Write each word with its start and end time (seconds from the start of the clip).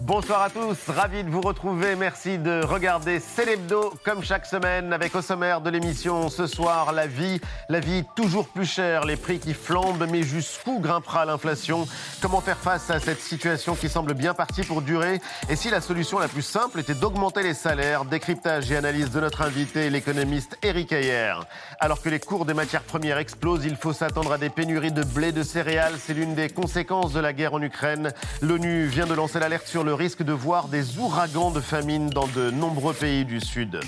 Bonsoir 0.00 0.40
à 0.40 0.48
tous, 0.48 0.78
ravi 0.88 1.24
de 1.24 1.28
vous 1.28 1.42
retrouver. 1.42 1.94
Merci 1.94 2.38
de 2.38 2.64
regarder 2.64 3.20
Célébdo 3.20 3.92
comme 4.02 4.24
chaque 4.24 4.46
semaine 4.46 4.94
avec 4.94 5.14
au 5.14 5.20
sommaire 5.20 5.60
de 5.60 5.68
l'émission 5.68 6.30
ce 6.30 6.46
soir 6.46 6.92
la 6.92 7.06
vie, 7.06 7.38
la 7.68 7.80
vie 7.80 8.04
toujours 8.16 8.48
plus 8.48 8.64
chère, 8.64 9.04
les 9.04 9.16
prix 9.16 9.38
qui 9.38 9.52
flambent, 9.52 10.06
mais 10.10 10.22
jusqu'où 10.22 10.80
grimpera 10.80 11.26
l'inflation? 11.26 11.86
Comment 12.22 12.40
faire 12.40 12.56
face 12.56 12.88
à 12.88 12.98
cette 12.98 13.20
situation 13.20 13.74
qui 13.74 13.90
semble 13.90 14.14
bien 14.14 14.32
partie 14.32 14.62
pour 14.62 14.80
durer? 14.80 15.20
Et 15.50 15.54
si 15.54 15.68
la 15.68 15.82
solution 15.82 16.18
la 16.18 16.28
plus 16.28 16.42
simple 16.42 16.80
était 16.80 16.94
d'augmenter 16.94 17.42
les 17.42 17.54
salaires? 17.54 18.06
Décryptage 18.06 18.72
et 18.72 18.78
analyse 18.78 19.10
de 19.10 19.20
notre 19.20 19.42
invité, 19.42 19.90
l'économiste 19.90 20.56
Eric 20.62 20.92
Ayer. 20.92 21.34
Alors 21.78 22.00
que 22.00 22.08
les 22.08 22.20
cours 22.20 22.46
des 22.46 22.54
matières 22.54 22.84
premières 22.84 23.18
explosent, 23.18 23.66
il 23.66 23.76
faut 23.76 23.92
s'attendre 23.92 24.32
à 24.32 24.38
des 24.38 24.48
pénuries 24.48 24.92
de 24.92 25.04
blé, 25.04 25.30
de 25.30 25.42
céréales. 25.42 25.98
C'est 26.02 26.14
l'une 26.14 26.34
des 26.34 26.48
conséquences 26.48 27.12
de 27.12 27.20
la 27.20 27.34
guerre 27.34 27.52
en 27.52 27.60
Ukraine. 27.60 28.12
L'ONU 28.40 28.86
vient 28.86 29.06
de 29.06 29.14
lancer 29.14 29.38
l'alerte 29.38 29.66
sur 29.66 29.84
le 29.84 29.89
le 29.90 29.94
risque 29.94 30.22
de 30.22 30.32
voir 30.32 30.68
des 30.68 30.98
ouragans 30.98 31.50
de 31.50 31.58
famine 31.58 32.10
dans 32.10 32.28
de 32.28 32.52
nombreux 32.52 32.94
pays 32.94 33.24
du 33.24 33.40
Sud. 33.40 33.80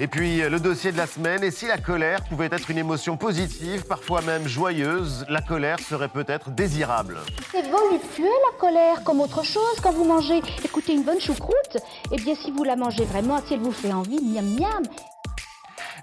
Et 0.00 0.08
puis 0.08 0.40
le 0.40 0.58
dossier 0.58 0.90
de 0.90 0.96
la 0.96 1.06
semaine, 1.06 1.44
et 1.44 1.52
si 1.52 1.68
la 1.68 1.78
colère 1.78 2.24
pouvait 2.24 2.48
être 2.50 2.68
une 2.68 2.78
émotion 2.78 3.16
positive, 3.16 3.84
parfois 3.84 4.22
même 4.22 4.48
joyeuse, 4.48 5.24
la 5.28 5.40
colère 5.40 5.78
serait 5.78 6.08
peut-être 6.08 6.50
désirable. 6.50 7.18
C'est 7.52 7.62
voluptueux 7.62 8.24
la 8.24 8.58
colère, 8.58 9.04
comme 9.04 9.20
autre 9.20 9.44
chose 9.44 9.76
quand 9.80 9.92
vous 9.92 10.04
mangez. 10.04 10.42
Écoutez, 10.64 10.94
une 10.94 11.04
bonne 11.04 11.20
choucroute, 11.20 11.78
eh 12.10 12.16
bien 12.16 12.34
si 12.34 12.50
vous 12.50 12.64
la 12.64 12.74
mangez 12.74 13.04
vraiment, 13.04 13.40
si 13.46 13.54
elle 13.54 13.60
vous 13.60 13.70
fait 13.70 13.92
envie, 13.92 14.18
miam 14.20 14.52
miam, 14.58 14.82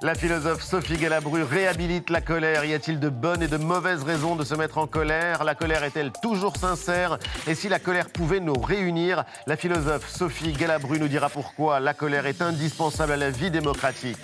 la 0.03 0.15
philosophe 0.15 0.61
Sophie 0.61 0.97
Galabru 0.97 1.43
réhabilite 1.43 2.09
la 2.09 2.19
colère. 2.19 2.65
Y 2.65 2.73
a-t-il 2.73 2.99
de 2.99 3.07
bonnes 3.07 3.41
et 3.41 3.47
de 3.47 3.55
mauvaises 3.55 4.03
raisons 4.03 4.35
de 4.35 4.43
se 4.43 4.53
mettre 4.53 4.77
en 4.77 4.85
colère? 4.85 5.45
La 5.45 5.55
colère 5.55 5.85
est-elle 5.85 6.11
toujours 6.21 6.57
sincère? 6.57 7.17
Et 7.47 7.55
si 7.55 7.69
la 7.69 7.79
colère 7.79 8.09
pouvait 8.09 8.41
nous 8.41 8.53
réunir? 8.53 9.23
La 9.47 9.55
philosophe 9.55 10.09
Sophie 10.09 10.51
Galabru 10.51 10.99
nous 10.99 11.07
dira 11.07 11.29
pourquoi 11.29 11.79
la 11.79 11.93
colère 11.93 12.25
est 12.25 12.41
indispensable 12.41 13.13
à 13.13 13.17
la 13.17 13.29
vie 13.29 13.49
démocratique. 13.49 14.17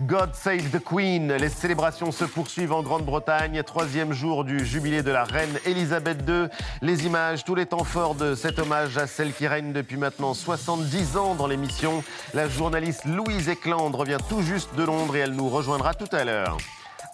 God 0.00 0.34
Save 0.34 0.70
the 0.70 0.82
Queen. 0.82 1.32
Les 1.32 1.48
célébrations 1.48 2.12
se 2.12 2.24
poursuivent 2.24 2.72
en 2.72 2.82
Grande-Bretagne. 2.82 3.62
Troisième 3.64 4.12
jour 4.12 4.44
du 4.44 4.64
jubilé 4.64 5.02
de 5.02 5.10
la 5.10 5.24
reine 5.24 5.58
Elisabeth 5.66 6.18
II. 6.26 6.46
Les 6.82 7.04
images, 7.04 7.44
tous 7.44 7.54
les 7.54 7.66
temps 7.66 7.84
forts 7.84 8.14
de 8.14 8.34
cet 8.34 8.58
hommage 8.58 8.96
à 8.96 9.06
celle 9.06 9.32
qui 9.32 9.46
règne 9.46 9.72
depuis 9.72 9.96
maintenant 9.96 10.34
70 10.34 11.16
ans 11.16 11.34
dans 11.34 11.46
l'émission. 11.46 12.02
La 12.32 12.48
journaliste 12.48 13.04
Louise 13.04 13.48
Eckland 13.48 13.94
revient 13.94 14.18
tout 14.28 14.40
juste 14.40 14.74
de 14.76 14.84
Londres 14.84 15.17
elle 15.18 15.32
nous 15.32 15.48
rejoindra 15.48 15.94
tout 15.94 16.08
à 16.12 16.24
l'heure. 16.24 16.56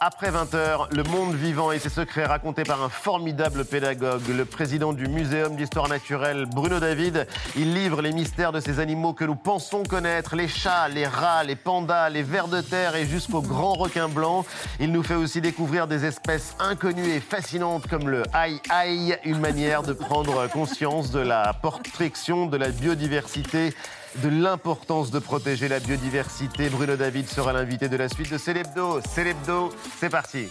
Après 0.00 0.30
20h, 0.30 0.94
le 0.94 1.02
monde 1.04 1.34
vivant 1.34 1.70
et 1.70 1.78
ses 1.78 1.88
secrets 1.88 2.26
racontés 2.26 2.64
par 2.64 2.82
un 2.82 2.88
formidable 2.88 3.64
pédagogue, 3.64 4.26
le 4.28 4.44
président 4.44 4.92
du 4.92 5.06
Muséum 5.06 5.56
d'histoire 5.56 5.88
naturelle, 5.88 6.46
Bruno 6.46 6.80
David. 6.80 7.26
Il 7.56 7.74
livre 7.74 8.02
les 8.02 8.12
mystères 8.12 8.52
de 8.52 8.60
ces 8.60 8.80
animaux 8.80 9.12
que 9.12 9.24
nous 9.24 9.36
pensons 9.36 9.82
connaître, 9.82 10.36
les 10.36 10.48
chats, 10.48 10.88
les 10.88 11.06
rats, 11.06 11.44
les 11.44 11.56
pandas, 11.56 12.10
les 12.10 12.22
vers 12.22 12.48
de 12.48 12.60
terre 12.60 12.96
et 12.96 13.06
jusqu'aux 13.06 13.40
grands 13.40 13.74
requins 13.74 14.08
blancs. 14.08 14.44
Il 14.80 14.90
nous 14.90 15.02
fait 15.02 15.14
aussi 15.14 15.40
découvrir 15.40 15.86
des 15.86 16.04
espèces 16.04 16.56
inconnues 16.58 17.12
et 17.12 17.20
fascinantes 17.20 17.86
comme 17.86 18.08
le 18.08 18.24
aïe 18.32 18.60
aïe, 18.70 19.16
une 19.24 19.40
manière 19.40 19.82
de 19.82 19.92
prendre 19.92 20.48
conscience 20.48 21.10
de 21.12 21.20
la 21.20 21.52
protection 21.54 22.46
de 22.46 22.56
la 22.56 22.68
biodiversité 22.68 23.74
de 24.22 24.28
l'importance 24.28 25.10
de 25.10 25.18
protéger 25.18 25.68
la 25.68 25.80
biodiversité. 25.80 26.68
Bruno 26.68 26.96
David 26.96 27.28
sera 27.28 27.52
l'invité 27.52 27.88
de 27.88 27.96
la 27.96 28.08
suite 28.08 28.30
de 28.32 28.38
Célébdo. 28.38 29.00
Célébdo, 29.00 29.70
c'est 29.98 30.10
parti. 30.10 30.48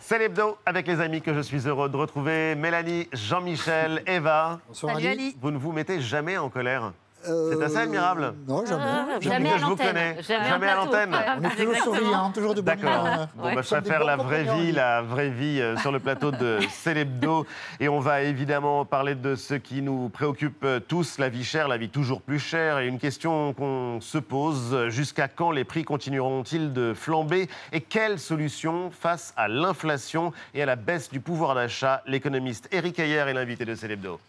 C'est 0.00 0.18
l'hebdo 0.18 0.56
avec 0.64 0.86
les 0.86 1.02
amis 1.02 1.20
que 1.20 1.34
je 1.34 1.40
suis 1.40 1.68
heureux 1.68 1.90
de 1.90 1.96
retrouver. 1.96 2.54
Mélanie, 2.54 3.08
Jean-Michel, 3.12 4.02
Eva. 4.06 4.58
Bonsoir 4.66 4.96
Ali. 4.96 5.36
Vous 5.38 5.50
ne 5.50 5.58
vous 5.58 5.70
mettez 5.70 6.00
jamais 6.00 6.38
en 6.38 6.48
colère 6.48 6.92
c'est 7.22 7.62
assez 7.62 7.76
admirable. 7.76 8.34
Non, 8.46 8.64
jamais. 8.64 8.82
Ah, 8.84 9.06
jamais, 9.20 9.52
à 9.52 9.58
je 9.58 9.64
vous 9.64 9.76
connais. 9.76 10.22
Jamais, 10.22 10.68
à 10.68 10.76
l'antenne. 10.76 11.16
On 11.38 11.44
est 11.44 11.56
toujours 11.56 11.76
souriant, 11.76 12.30
toujours 12.30 12.54
de 12.54 12.60
bonne 12.60 12.76
D'accord. 12.76 13.28
Bon, 13.36 13.54
bah, 13.54 13.62
je 13.62 13.68
préfère 13.68 14.04
la 14.04 14.16
vraie 14.16 14.44
vie, 14.44 14.72
la 14.72 15.02
vraie 15.02 15.30
vie 15.30 15.60
euh, 15.60 15.76
sur 15.78 15.92
le 15.92 16.00
plateau 16.00 16.30
de 16.30 16.58
Célébdo. 16.70 17.46
Et 17.80 17.88
on 17.88 18.00
va 18.00 18.22
évidemment 18.22 18.84
parler 18.84 19.14
de 19.14 19.34
ce 19.34 19.54
qui 19.54 19.82
nous 19.82 20.08
préoccupe 20.08 20.64
euh, 20.64 20.80
tous, 20.80 21.18
la 21.18 21.28
vie 21.28 21.44
chère, 21.44 21.68
la 21.68 21.76
vie 21.76 21.88
toujours 21.88 22.22
plus 22.22 22.38
chère. 22.38 22.78
Et 22.78 22.86
une 22.86 22.98
question 22.98 23.52
qu'on 23.52 24.00
se 24.00 24.18
pose, 24.18 24.88
jusqu'à 24.88 25.28
quand 25.28 25.50
les 25.50 25.64
prix 25.64 25.84
continueront-ils 25.84 26.72
de 26.72 26.94
flamber? 26.94 27.48
Et 27.72 27.80
quelle 27.80 28.18
solution 28.18 28.90
face 28.90 29.32
à 29.36 29.48
l'inflation 29.48 30.32
et 30.54 30.62
à 30.62 30.66
la 30.66 30.76
baisse 30.76 31.10
du 31.10 31.20
pouvoir 31.20 31.54
d'achat? 31.54 32.02
L'économiste 32.06 32.68
Eric 32.72 32.98
Ayer 32.98 33.24
est 33.28 33.34
l'invité 33.34 33.64
de 33.64 33.74
Célébdo. 33.74 34.20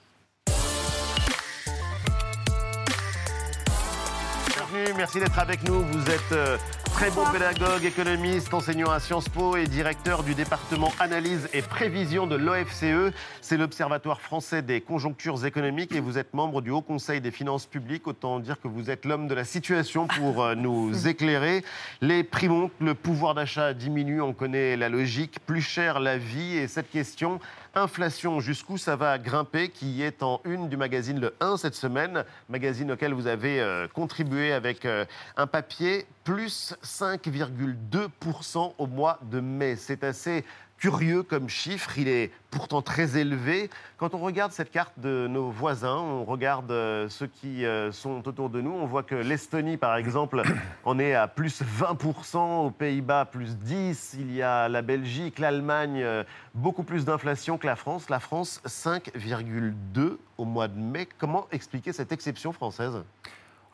Merci 4.95 5.19
d'être 5.19 5.39
avec 5.39 5.67
nous. 5.67 5.79
Vous 5.81 6.09
êtes 6.09 6.31
euh, 6.31 6.57
très 6.93 7.09
bon 7.11 7.23
pédagogue, 7.31 7.83
économiste, 7.83 8.53
enseignant 8.53 8.91
à 8.91 8.99
Sciences 8.99 9.29
Po 9.29 9.57
et 9.57 9.65
directeur 9.65 10.23
du 10.23 10.35
département 10.35 10.91
analyse 10.99 11.49
et 11.53 11.61
prévision 11.61 12.27
de 12.27 12.35
l'OFCE. 12.35 13.13
C'est 13.41 13.57
l'Observatoire 13.57 14.21
français 14.21 14.61
des 14.61 14.81
conjonctures 14.81 15.45
économiques 15.45 15.93
et 15.93 15.99
vous 15.99 16.17
êtes 16.17 16.33
membre 16.33 16.61
du 16.61 16.69
Haut 16.69 16.81
Conseil 16.81 17.21
des 17.21 17.31
finances 17.31 17.65
publiques. 17.65 18.07
Autant 18.07 18.39
dire 18.39 18.59
que 18.61 18.67
vous 18.67 18.89
êtes 18.89 19.05
l'homme 19.05 19.27
de 19.27 19.33
la 19.33 19.43
situation 19.43 20.07
pour 20.07 20.43
euh, 20.43 20.55
nous 20.55 21.07
éclairer. 21.07 21.63
Les 22.01 22.23
prix 22.23 22.49
montent, 22.49 22.71
le 22.79 22.93
pouvoir 22.93 23.35
d'achat 23.35 23.73
diminue, 23.73 24.21
on 24.21 24.33
connaît 24.33 24.77
la 24.77 24.89
logique. 24.89 25.39
Plus 25.45 25.61
cher 25.61 25.99
la 25.99 26.17
vie 26.17 26.57
et 26.57 26.67
cette 26.67 26.89
question, 26.89 27.39
Inflation, 27.79 28.41
jusqu'où 28.41 28.77
ça 28.77 28.97
va 28.97 29.17
grimper, 29.17 29.69
qui 29.69 30.01
est 30.01 30.21
en 30.21 30.41
une 30.43 30.67
du 30.67 30.75
magazine 30.75 31.17
Le 31.17 31.33
1 31.39 31.55
cette 31.55 31.75
semaine, 31.75 32.25
magazine 32.49 32.91
auquel 32.91 33.13
vous 33.13 33.25
avez 33.25 33.61
euh, 33.61 33.87
contribué 33.87 34.51
avec 34.51 34.85
euh, 34.85 35.05
un 35.37 35.47
papier, 35.47 36.05
plus 36.25 36.75
5,2% 36.83 38.73
au 38.77 38.85
mois 38.85 39.17
de 39.31 39.39
mai. 39.39 39.77
C'est 39.77 40.03
assez 40.03 40.43
curieux 40.79 41.23
comme 41.23 41.49
chiffre, 41.49 41.97
il 41.97 42.07
est 42.07 42.31
pourtant 42.51 42.81
très 42.81 43.17
élevé. 43.17 43.69
Quand 43.97 44.13
on 44.13 44.19
regarde 44.19 44.51
cette 44.51 44.71
carte 44.71 44.93
de 44.97 45.27
nos 45.27 45.49
voisins, 45.49 45.97
on 45.97 46.23
regarde 46.23 46.71
euh, 46.71 47.09
ceux 47.09 47.27
qui 47.27 47.65
euh, 47.65 47.91
sont 47.91 48.27
autour 48.27 48.49
de 48.49 48.61
nous, 48.61 48.71
on 48.71 48.85
voit 48.85 49.03
que 49.03 49.15
l'Estonie, 49.15 49.77
par 49.77 49.97
exemple, 49.97 50.41
en 50.85 50.97
est 50.97 51.13
à 51.13 51.27
plus 51.27 51.61
20%, 51.61 52.65
aux 52.65 52.71
Pays-Bas, 52.71 53.25
plus 53.25 53.57
10%, 53.57 54.15
il 54.19 54.33
y 54.33 54.41
a 54.41 54.69
la 54.69 54.81
Belgique, 54.81 55.39
l'Allemagne, 55.39 56.01
euh, 56.01 56.23
beaucoup 56.53 56.83
plus 56.83 57.05
d'inflation 57.05 57.57
que 57.57 57.67
la 57.67 57.75
France. 57.75 58.09
La 58.09 58.19
France, 58.19 58.61
5,2% 58.65 60.17
au 60.37 60.45
mois 60.45 60.69
de 60.69 60.79
mai. 60.79 61.07
Comment 61.17 61.47
expliquer 61.51 61.91
cette 61.91 62.13
exception 62.13 62.53
française? 62.53 63.03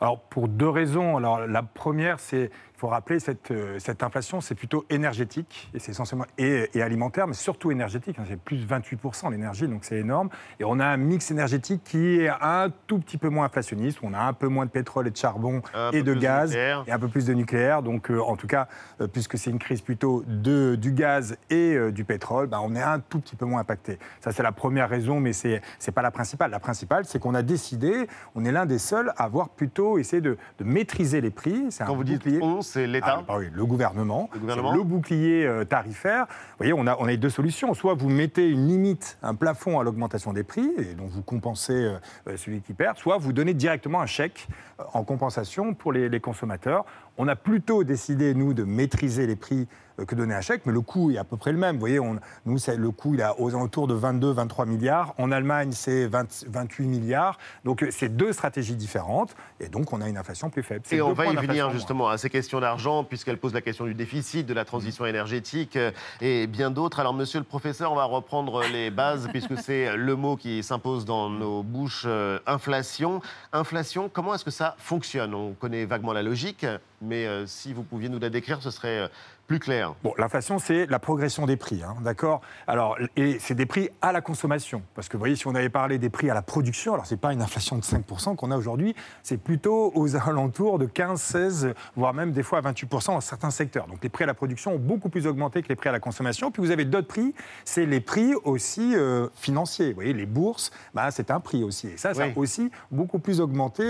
Alors 0.01 0.19
pour 0.19 0.47
deux 0.47 0.69
raisons. 0.69 1.17
Alors 1.17 1.47
la 1.47 1.63
première, 1.63 2.19
c'est 2.19 2.51
il 2.75 2.79
faut 2.79 2.87
rappeler, 2.87 3.21
cette, 3.21 3.51
euh, 3.51 3.79
cette 3.79 4.03
inflation, 4.03 4.41
c'est 4.41 4.53
plutôt 4.53 4.85
énergétique, 4.89 5.69
et 5.73 5.79
c'est 5.79 5.91
essentiellement 5.91 6.25
et, 6.37 6.69
alimentaire, 6.81 7.25
mais 7.25 7.33
surtout 7.33 7.71
énergétique. 7.71 8.19
Hein, 8.19 8.25
c'est 8.27 8.39
plus 8.39 8.65
28% 8.65 9.31
l'énergie, 9.31 9.67
donc 9.69 9.85
c'est 9.85 9.95
énorme. 9.95 10.29
Et 10.59 10.65
on 10.65 10.79
a 10.79 10.85
un 10.85 10.97
mix 10.97 11.31
énergétique 11.31 11.83
qui 11.85 12.19
est 12.19 12.29
un 12.29 12.69
tout 12.85 12.99
petit 12.99 13.17
peu 13.17 13.29
moins 13.29 13.45
inflationniste. 13.45 13.99
On 14.03 14.13
a 14.13 14.19
un 14.19 14.33
peu 14.33 14.49
moins 14.49 14.65
de 14.65 14.71
pétrole 14.71 15.07
et 15.07 15.11
de 15.11 15.15
charbon 15.15 15.61
et 15.93 16.03
de 16.03 16.13
gaz, 16.13 16.53
et 16.53 16.91
un 16.91 16.99
peu 16.99 17.07
plus 17.07 17.25
de 17.25 17.33
nucléaire. 17.33 17.81
Donc 17.81 18.11
euh, 18.11 18.19
en 18.19 18.35
tout 18.35 18.47
cas, 18.47 18.67
euh, 18.99 19.07
puisque 19.07 19.37
c'est 19.37 19.51
une 19.51 19.59
crise 19.59 19.79
plutôt 19.79 20.25
de, 20.27 20.75
du 20.75 20.91
gaz 20.91 21.37
et 21.49 21.77
du 21.91 22.03
pétrole, 22.03 22.47
bah, 22.47 22.59
on 22.61 22.75
est 22.75 22.81
un 22.81 22.99
tout 22.99 23.19
petit 23.19 23.37
peu 23.37 23.45
moins 23.45 23.61
impacté. 23.61 23.99
Ça, 24.19 24.33
c'est 24.33 24.43
la 24.43 24.51
première 24.51 24.89
raison, 24.89 25.21
mais 25.21 25.31
ce 25.31 25.47
n'est 25.47 25.93
pas 25.93 26.01
la 26.01 26.11
principale. 26.11 26.51
La 26.51 26.59
principale, 26.59 27.05
c'est 27.05 27.19
qu'on 27.19 27.35
a 27.35 27.41
décidé, 27.41 28.07
on 28.35 28.43
est 28.43 28.51
l'un 28.51 28.65
des 28.65 28.79
seuls 28.79 29.13
à 29.15 29.23
avoir 29.23 29.47
plutôt 29.49 29.97
essayé 29.97 30.21
de, 30.21 30.37
de 30.59 30.63
maîtriser 30.65 31.21
les 31.21 31.31
prix. 31.31 31.69
Quand 31.85 31.95
vous 31.95 32.03
dites 32.03 32.25
on, 32.41 32.61
c'est 32.65 32.87
l'État 32.87 33.23
ah, 33.27 33.37
oui, 33.37 33.47
le 33.51 33.65
gouvernement. 33.65 34.29
Le, 34.33 34.83
bouclier 34.83 35.45
euh, 35.45 35.63
tarifaire. 35.63 36.25
Vous 36.27 36.57
voyez, 36.57 36.73
on 36.73 36.87
a, 36.87 36.97
on 36.99 37.07
a 37.07 37.15
deux 37.15 37.29
solutions. 37.29 37.73
Soit 37.73 37.93
vous 37.93 38.09
mettez 38.09 38.49
une 38.49 38.67
limite, 38.67 39.17
un 39.23 39.35
plafond 39.35 39.79
à 39.79 39.83
l'augmentation 39.83 40.33
des 40.33 40.43
prix, 40.43 40.69
et 40.77 40.93
donc 40.95 41.09
vous 41.09 41.21
compensez 41.21 41.73
euh, 41.73 41.97
euh, 42.27 42.37
celui 42.37 42.61
qui 42.61 42.73
perd, 42.73 42.97
soit 42.97 43.17
vous 43.17 43.33
donnez 43.33 43.53
directement 43.53 44.01
un 44.01 44.05
chèque 44.05 44.47
en 44.93 45.03
compensation 45.03 45.73
pour 45.73 45.93
les, 45.93 46.19
consommateurs. 46.19 46.85
On 47.17 47.27
a 47.27 47.35
plutôt 47.35 47.83
décidé, 47.83 48.33
nous, 48.33 48.53
de 48.53 48.63
maîtriser 48.63 49.27
les 49.27 49.35
prix 49.35 49.67
que 50.03 50.15
donner 50.15 50.33
un 50.35 50.41
chèque, 50.41 50.63
mais 50.65 50.73
le 50.73 50.81
coût 50.81 51.11
est 51.11 51.17
à 51.17 51.23
peu 51.23 51.37
près 51.37 51.53
le 51.53 51.57
même. 51.57 51.75
Vous 51.75 51.79
voyez, 51.79 51.99
on, 51.99 52.19
nous, 52.45 52.57
le 52.67 52.91
coût, 52.91 53.13
il 53.13 53.21
est 53.21 53.25
aux 53.37 53.55
alentours 53.55 53.87
de 53.87 53.95
22-23 53.95 54.67
milliards. 54.67 55.13
En 55.17 55.31
Allemagne, 55.31 55.71
c'est 55.71 56.07
28 56.07 56.85
milliards. 56.85 57.37
Donc, 57.63 57.85
c'est 57.91 58.09
deux 58.09 58.33
stratégies 58.33 58.75
différentes. 58.75 59.35
Et 59.59 59.69
donc, 59.69 59.93
on 59.93 60.01
a 60.01 60.09
une 60.09 60.17
inflation 60.17 60.49
plus 60.49 60.63
faible. 60.63 60.83
Et 60.91 61.01
on 61.01 61.13
va 61.13 61.27
y 61.27 61.35
venir 61.35 61.71
justement 61.71 62.09
à 62.09 62.17
ces 62.17 62.29
questions 62.29 62.59
d'argent, 62.59 63.03
puisqu'elle 63.03 63.37
pose 63.37 63.53
la 63.53 63.61
question 63.61 63.85
du 63.85 63.93
déficit, 63.93 64.45
de 64.45 64.53
la 64.53 64.65
transition 64.65 65.05
énergétique 65.05 65.77
et 66.19 66.47
bien 66.47 66.71
d'autres. 66.71 66.99
Alors, 66.99 67.13
monsieur 67.13 67.39
le 67.39 67.45
professeur, 67.45 67.91
on 67.91 67.95
va 67.95 68.05
reprendre 68.05 68.63
les 68.71 68.91
bases, 68.91 69.29
puisque 69.31 69.57
c'est 69.57 69.95
le 69.95 70.15
mot 70.15 70.35
qui 70.35 70.63
s'impose 70.63 71.05
dans 71.05 71.29
nos 71.29 71.63
bouches. 71.63 72.07
inflation. 72.45 73.21
Inflation, 73.53 74.09
comment 74.11 74.33
est-ce 74.35 74.45
que 74.45 74.51
ça 74.51 74.75
fonctionne? 74.77 75.33
On 75.33 75.53
connaît 75.53 75.85
vaguement 75.85 76.11
la 76.11 76.23
logique, 76.23 76.65
mais 77.01 77.25
euh, 77.25 77.45
si 77.45 77.73
vous 77.73 77.83
pouviez 77.83 78.09
nous 78.09 78.19
la 78.19 78.29
décrire, 78.29 78.61
ce 78.61 78.71
serait 78.71 78.99
euh, 78.99 79.07
plus 79.47 79.59
clair. 79.59 79.95
Bon, 80.03 80.13
l'inflation, 80.17 80.59
c'est 80.59 80.87
la 80.87 80.99
progression 80.99 81.45
des 81.45 81.55
prix, 81.55 81.83
hein, 81.83 81.95
d'accord? 82.01 82.41
Alors, 82.67 82.97
et 83.15 83.37
c'est 83.39 83.53
des 83.53 83.65
prix 83.65 83.89
à 84.01 84.11
la 84.11 84.21
consommation. 84.21 84.81
Parce 84.95 85.07
que 85.07 85.17
vous 85.17 85.19
voyez, 85.21 85.35
si 85.35 85.47
on 85.47 85.55
avait 85.55 85.69
parlé 85.69 85.97
des 85.97 86.09
prix 86.09 86.29
à 86.29 86.33
la 86.33 86.41
production, 86.41 86.93
alors 86.93 87.05
c'est 87.05 87.19
pas 87.19 87.31
une 87.31 87.41
inflation 87.41 87.77
de 87.77 87.83
5% 87.83 88.35
qu'on 88.35 88.51
a 88.51 88.57
aujourd'hui, 88.57 88.95
c'est 89.23 89.37
plutôt 89.37 89.91
aux 89.93 90.15
alentours 90.27 90.79
de 90.79 90.85
15, 90.85 91.21
16, 91.21 91.73
voire 91.95 92.13
même 92.13 92.31
des 92.31 92.43
fois 92.43 92.59
à 92.59 92.61
28% 92.61 93.07
dans 93.07 93.21
certains 93.21 93.51
secteurs. 93.51 93.87
Donc 93.87 94.01
les 94.01 94.09
prix 94.09 94.23
à 94.23 94.27
la 94.27 94.33
production 94.33 94.73
ont 94.73 94.79
beaucoup 94.79 95.09
plus 95.09 95.27
augmenté 95.27 95.61
que 95.61 95.69
les 95.69 95.75
prix 95.75 95.89
à 95.89 95.93
la 95.93 95.99
consommation. 95.99 96.51
Puis 96.51 96.61
vous 96.61 96.71
avez 96.71 96.85
d'autres 96.85 97.07
prix, 97.07 97.33
c'est 97.65 97.85
les 97.85 97.99
prix 97.99 98.33
aussi 98.43 98.95
euh, 98.95 99.27
financiers. 99.35 99.89
Vous 99.89 99.95
voyez, 99.95 100.13
les 100.13 100.25
bourses, 100.25 100.71
bah, 100.93 101.11
c'est 101.11 101.29
un 101.29 101.39
prix 101.39 101.63
aussi. 101.63 101.87
Et 101.87 101.97
ça, 101.97 102.13
ça 102.13 102.23
a 102.23 102.27
aussi 102.35 102.71
beaucoup 102.89 103.19
plus 103.19 103.41
augmenté 103.41 103.83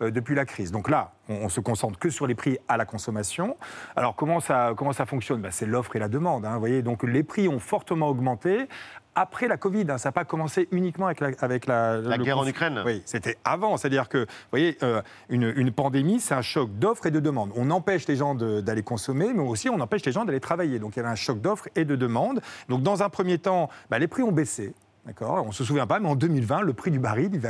depuis 0.00 0.34
la 0.34 0.44
crise. 0.44 0.72
Donc 0.72 0.88
là, 0.88 1.12
on, 1.28 1.34
on, 1.44 1.48
se 1.48 1.60
concentre 1.60 1.98
que 1.98 2.10
sur 2.10 2.26
les 2.26 2.34
prix 2.34 2.58
à 2.68 2.76
la 2.76 2.84
consommation. 2.84 3.56
Alors 3.94 4.14
comment 4.16 4.40
ça, 4.40 4.74
comment 4.76 4.92
ça 4.92 5.06
fonctionne? 5.06 5.40
Bah, 5.40 5.50
C'est 5.50 5.66
l'offre 5.66 5.96
et 5.96 5.98
la 5.98 6.08
demande. 6.08 6.44
Hein, 6.44 6.54
vous 6.54 6.60
voyez, 6.60 6.82
donc 6.82 7.02
les 7.02 7.22
prix 7.22 7.48
ont 7.48 7.60
fortement 7.60 8.08
augmenté 8.08 8.68
après 9.16 9.48
la 9.48 9.56
Covid. 9.56 9.86
Hein. 9.88 9.98
ça 9.98 10.10
n'a 10.10 10.12
pas 10.12 10.24
commencé 10.24 10.68
uniquement 10.70 11.06
avec 11.06 11.20
la, 11.20 11.30
avec 11.40 11.66
la, 11.66 11.98
la 11.98 12.18
guerre 12.18 12.38
en 12.38 12.46
Ukraine? 12.46 12.82
Oui, 12.84 13.02
c'était 13.06 13.38
avant. 13.44 13.76
C'est-à-dire 13.76 14.08
que, 14.08 14.18
vous 14.18 14.50
voyez, 14.52 14.76
euh, 14.82 15.02
une, 15.28 15.52
une, 15.56 15.72
pandémie, 15.72 16.20
c'est 16.20 16.34
un 16.34 16.42
choc 16.42 16.70
d'offre 16.78 17.06
et 17.06 17.10
de 17.10 17.18
demande. 17.18 17.50
On 17.56 17.70
empêche 17.70 18.06
les 18.06 18.16
gens 18.16 18.34
d'aller 18.34 18.82
consommer, 18.82 19.32
mais 19.34 19.42
aussi 19.42 19.68
on 19.68 19.80
empêche 19.80 20.04
les 20.04 20.12
gens 20.12 20.24
d'aller 20.24 20.40
travailler. 20.40 20.78
Donc 20.78 20.94
il 20.94 20.98
y 20.98 21.00
avait 21.00 21.08
un 21.08 21.16
choc 21.16 21.40
d'offre 21.40 21.68
et 21.74 21.84
de 21.84 21.96
demande. 21.96 22.40
Donc 22.68 22.82
dans 22.82 23.02
un 23.02 23.08
premier 23.08 23.38
temps, 23.38 23.70
bah, 23.90 23.98
les 23.98 24.06
prix 24.06 24.22
ont 24.22 24.32
baissé. 24.32 24.74
D'accord 25.06 25.44
On 25.44 25.48
ne 25.48 25.52
se 25.52 25.62
souvient 25.62 25.86
pas, 25.86 26.00
mais 26.00 26.08
en 26.08 26.16
2020, 26.16 26.62
le 26.62 26.72
prix 26.72 26.90
du 26.90 26.98
baril, 26.98 27.30
il, 27.32 27.40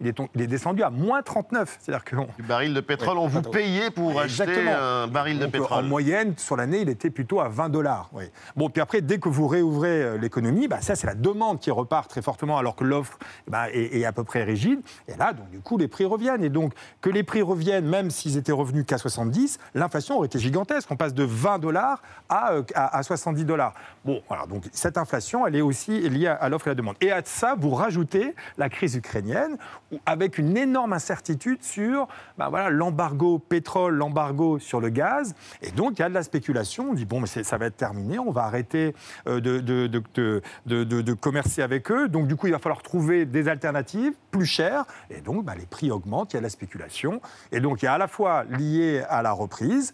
il, 0.00 0.06
est, 0.08 0.18
il 0.34 0.40
est 0.40 0.46
descendu 0.46 0.82
à 0.82 0.88
moins 0.88 1.20
39. 1.20 1.78
C'est-à-dire 1.78 2.04
que... 2.04 2.16
Du 2.38 2.42
baril 2.42 2.72
de 2.72 2.80
pétrole, 2.80 3.18
on 3.18 3.26
vous 3.26 3.42
payait 3.42 3.90
pour 3.90 4.18
acheter 4.18 4.70
un 4.70 5.08
baril 5.08 5.38
de 5.38 5.44
pétrole. 5.46 5.84
En 5.84 5.86
moyenne, 5.86 6.32
sur 6.38 6.56
l'année, 6.56 6.80
il 6.80 6.88
était 6.88 7.10
plutôt 7.10 7.40
à 7.40 7.48
20 7.48 7.68
dollars. 7.68 8.08
Oui. 8.14 8.24
Bon, 8.56 8.70
puis 8.70 8.80
après, 8.80 9.02
dès 9.02 9.18
que 9.18 9.28
vous 9.28 9.46
réouvrez 9.46 10.02
euh, 10.02 10.16
l'économie, 10.18 10.68
bah, 10.68 10.80
ça, 10.80 10.96
c'est 10.96 11.06
la 11.06 11.14
demande 11.14 11.60
qui 11.60 11.70
repart 11.70 12.08
très 12.08 12.22
fortement, 12.22 12.56
alors 12.56 12.76
que 12.76 12.84
l'offre 12.84 13.18
bah, 13.46 13.70
est, 13.70 14.06
à 14.06 14.12
peu 14.12 14.24
près 14.24 14.42
rigide. 14.42 14.80
Et 15.06 15.14
là, 15.16 15.34
donc, 15.34 15.50
du 15.50 15.60
coup, 15.60 15.76
les 15.76 15.88
prix 15.88 16.06
reviennent. 16.06 16.42
Et 16.42 16.48
donc, 16.48 16.72
que 17.02 17.10
les 17.10 17.24
prix 17.24 17.42
reviennent, 17.42 17.86
même 17.86 18.10
s'ils 18.10 18.38
étaient 18.38 18.52
revenus 18.52 18.86
qu'à 18.86 18.96
70, 18.96 19.58
l'inflation 19.74 20.16
aurait 20.16 20.26
été 20.26 20.38
gigantesque. 20.38 20.90
On 20.90 20.96
passe 20.96 21.12
de 21.12 21.24
20 21.24 21.58
dollars 21.58 22.00
à, 22.30 22.52
euh, 22.52 22.62
à, 22.74 22.96
à 22.96 23.02
70 23.02 23.44
dollars. 23.44 23.74
Bon, 24.02 24.22
voilà, 24.28 24.46
donc 24.46 24.64
cette 24.72 24.96
inflation, 24.96 25.46
elle 25.46 25.56
est 25.56 25.60
aussi 25.60 26.08
liée 26.08 26.28
à 26.28 26.48
l'offre 26.48 26.68
et 26.68 26.70
à 26.70 26.72
la 26.72 26.76
demande. 26.76 26.96
Et 27.02 27.10
à 27.10 27.20
ça, 27.24 27.56
vous 27.58 27.70
rajoutez 27.70 28.32
la 28.58 28.68
crise 28.68 28.94
ukrainienne, 28.94 29.58
avec 30.06 30.38
une 30.38 30.56
énorme 30.56 30.92
incertitude 30.92 31.60
sur 31.64 32.06
ben 32.38 32.48
voilà, 32.48 32.70
l'embargo 32.70 33.40
pétrole, 33.40 33.96
l'embargo 33.96 34.60
sur 34.60 34.80
le 34.80 34.88
gaz. 34.88 35.34
Et 35.62 35.72
donc, 35.72 35.98
il 35.98 36.02
y 36.02 36.04
a 36.04 36.08
de 36.08 36.14
la 36.14 36.22
spéculation. 36.22 36.90
On 36.90 36.94
dit, 36.94 37.04
bon, 37.04 37.18
mais 37.18 37.26
ça 37.26 37.58
va 37.58 37.66
être 37.66 37.76
terminé, 37.76 38.20
on 38.20 38.30
va 38.30 38.44
arrêter 38.44 38.94
euh, 39.26 39.40
de, 39.40 41.12
commercer 41.14 41.62
avec 41.62 41.90
eux. 41.90 42.08
Donc, 42.08 42.28
du 42.28 42.36
coup, 42.36 42.46
il 42.46 42.52
va 42.52 42.60
falloir 42.60 42.82
trouver 42.82 43.26
des 43.26 43.48
alternatives 43.48 44.12
plus 44.30 44.46
chères. 44.46 44.84
Et 45.10 45.20
donc, 45.22 45.44
ben, 45.44 45.56
les 45.56 45.66
prix 45.66 45.90
augmentent, 45.90 46.32
il 46.32 46.36
y 46.36 46.38
a 46.38 46.40
de 46.40 46.46
la 46.46 46.50
spéculation. 46.50 47.20
Et 47.50 47.58
donc, 47.58 47.82
il 47.82 47.86
y 47.86 47.88
a 47.88 47.94
à 47.94 47.98
la 47.98 48.06
fois 48.06 48.44
lié 48.44 49.02
à 49.08 49.22
la 49.22 49.32
reprise, 49.32 49.92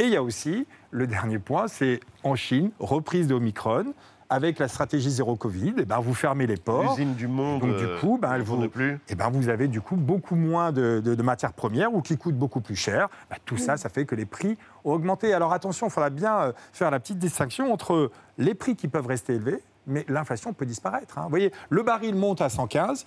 et 0.00 0.04
il 0.04 0.10
y 0.10 0.16
a 0.16 0.22
aussi, 0.24 0.66
le 0.90 1.06
dernier 1.06 1.38
point, 1.38 1.68
c'est 1.68 2.00
en 2.24 2.34
Chine, 2.34 2.72
reprise 2.80 3.28
d'Omicron 3.28 3.94
avec 4.30 4.58
la 4.58 4.68
stratégie 4.68 5.10
zéro 5.10 5.36
Covid, 5.36 5.70
et 5.70 5.74
eh 5.78 5.84
ben, 5.84 6.00
vous 6.00 6.14
fermez 6.14 6.46
les 6.46 6.56
ports. 6.56 6.82
L'usine 6.90 7.14
du 7.14 7.26
monde. 7.26 7.62
Donc, 7.62 7.76
du 7.76 7.86
coup, 8.00 8.18
ben, 8.20 8.38
vous, 8.38 8.68
plus. 8.68 8.92
Et 8.92 8.98
eh 9.10 9.14
ben, 9.14 9.30
vous 9.30 9.48
avez 9.48 9.68
du 9.68 9.80
coup 9.80 9.96
beaucoup 9.96 10.34
moins 10.34 10.72
de, 10.72 11.22
matières 11.22 11.52
premières 11.52 11.94
ou 11.94 12.02
qui 12.02 12.16
coûtent 12.16 12.36
beaucoup 12.38 12.60
plus 12.60 12.76
cher. 12.76 13.08
Ben, 13.30 13.36
tout 13.44 13.56
ça, 13.56 13.76
ça 13.76 13.88
fait 13.88 14.04
que 14.04 14.14
les 14.14 14.26
prix 14.26 14.56
ont 14.84 14.92
augmenté. 14.92 15.32
Alors 15.32 15.52
attention, 15.52 15.86
il 15.86 15.90
faudra 15.90 16.10
bien 16.10 16.38
euh, 16.38 16.52
faire 16.72 16.90
la 16.90 17.00
petite 17.00 17.18
distinction 17.18 17.72
entre 17.72 18.10
les 18.36 18.54
prix 18.54 18.76
qui 18.76 18.88
peuvent 18.88 19.06
rester 19.06 19.34
élevés, 19.34 19.62
mais 19.86 20.04
l'inflation 20.08 20.52
peut 20.52 20.66
disparaître. 20.66 21.18
Hein. 21.18 21.22
Vous 21.24 21.30
voyez, 21.30 21.52
le 21.70 21.82
baril 21.82 22.14
monte 22.14 22.40
à 22.40 22.48
115. 22.48 23.06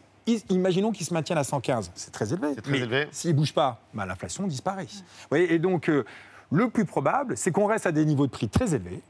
Imaginons 0.50 0.92
qu'il 0.92 1.06
se 1.06 1.14
maintienne 1.14 1.38
à 1.38 1.44
115. 1.44 1.92
C'est 1.96 2.12
très 2.12 2.32
élevé. 2.32 2.56
Très 2.56 2.86
mais 2.86 3.08
s'il 3.12 3.32
ne 3.32 3.36
bouge 3.38 3.54
pas, 3.54 3.82
ben, 3.94 4.06
l'inflation 4.06 4.48
disparaît. 4.48 4.86
Vous 4.86 5.28
voyez, 5.30 5.54
et 5.54 5.60
donc, 5.60 5.90
euh, 5.90 6.06
le 6.52 6.70
plus 6.70 6.86
probable, 6.86 7.38
c'est 7.38 7.52
qu'on 7.52 7.66
reste 7.66 7.86
à 7.86 7.92
des 7.92 8.06
niveaux 8.06 8.28
de 8.28 8.32
prix 8.32 8.50
très 8.50 8.76
élevés 8.76 9.02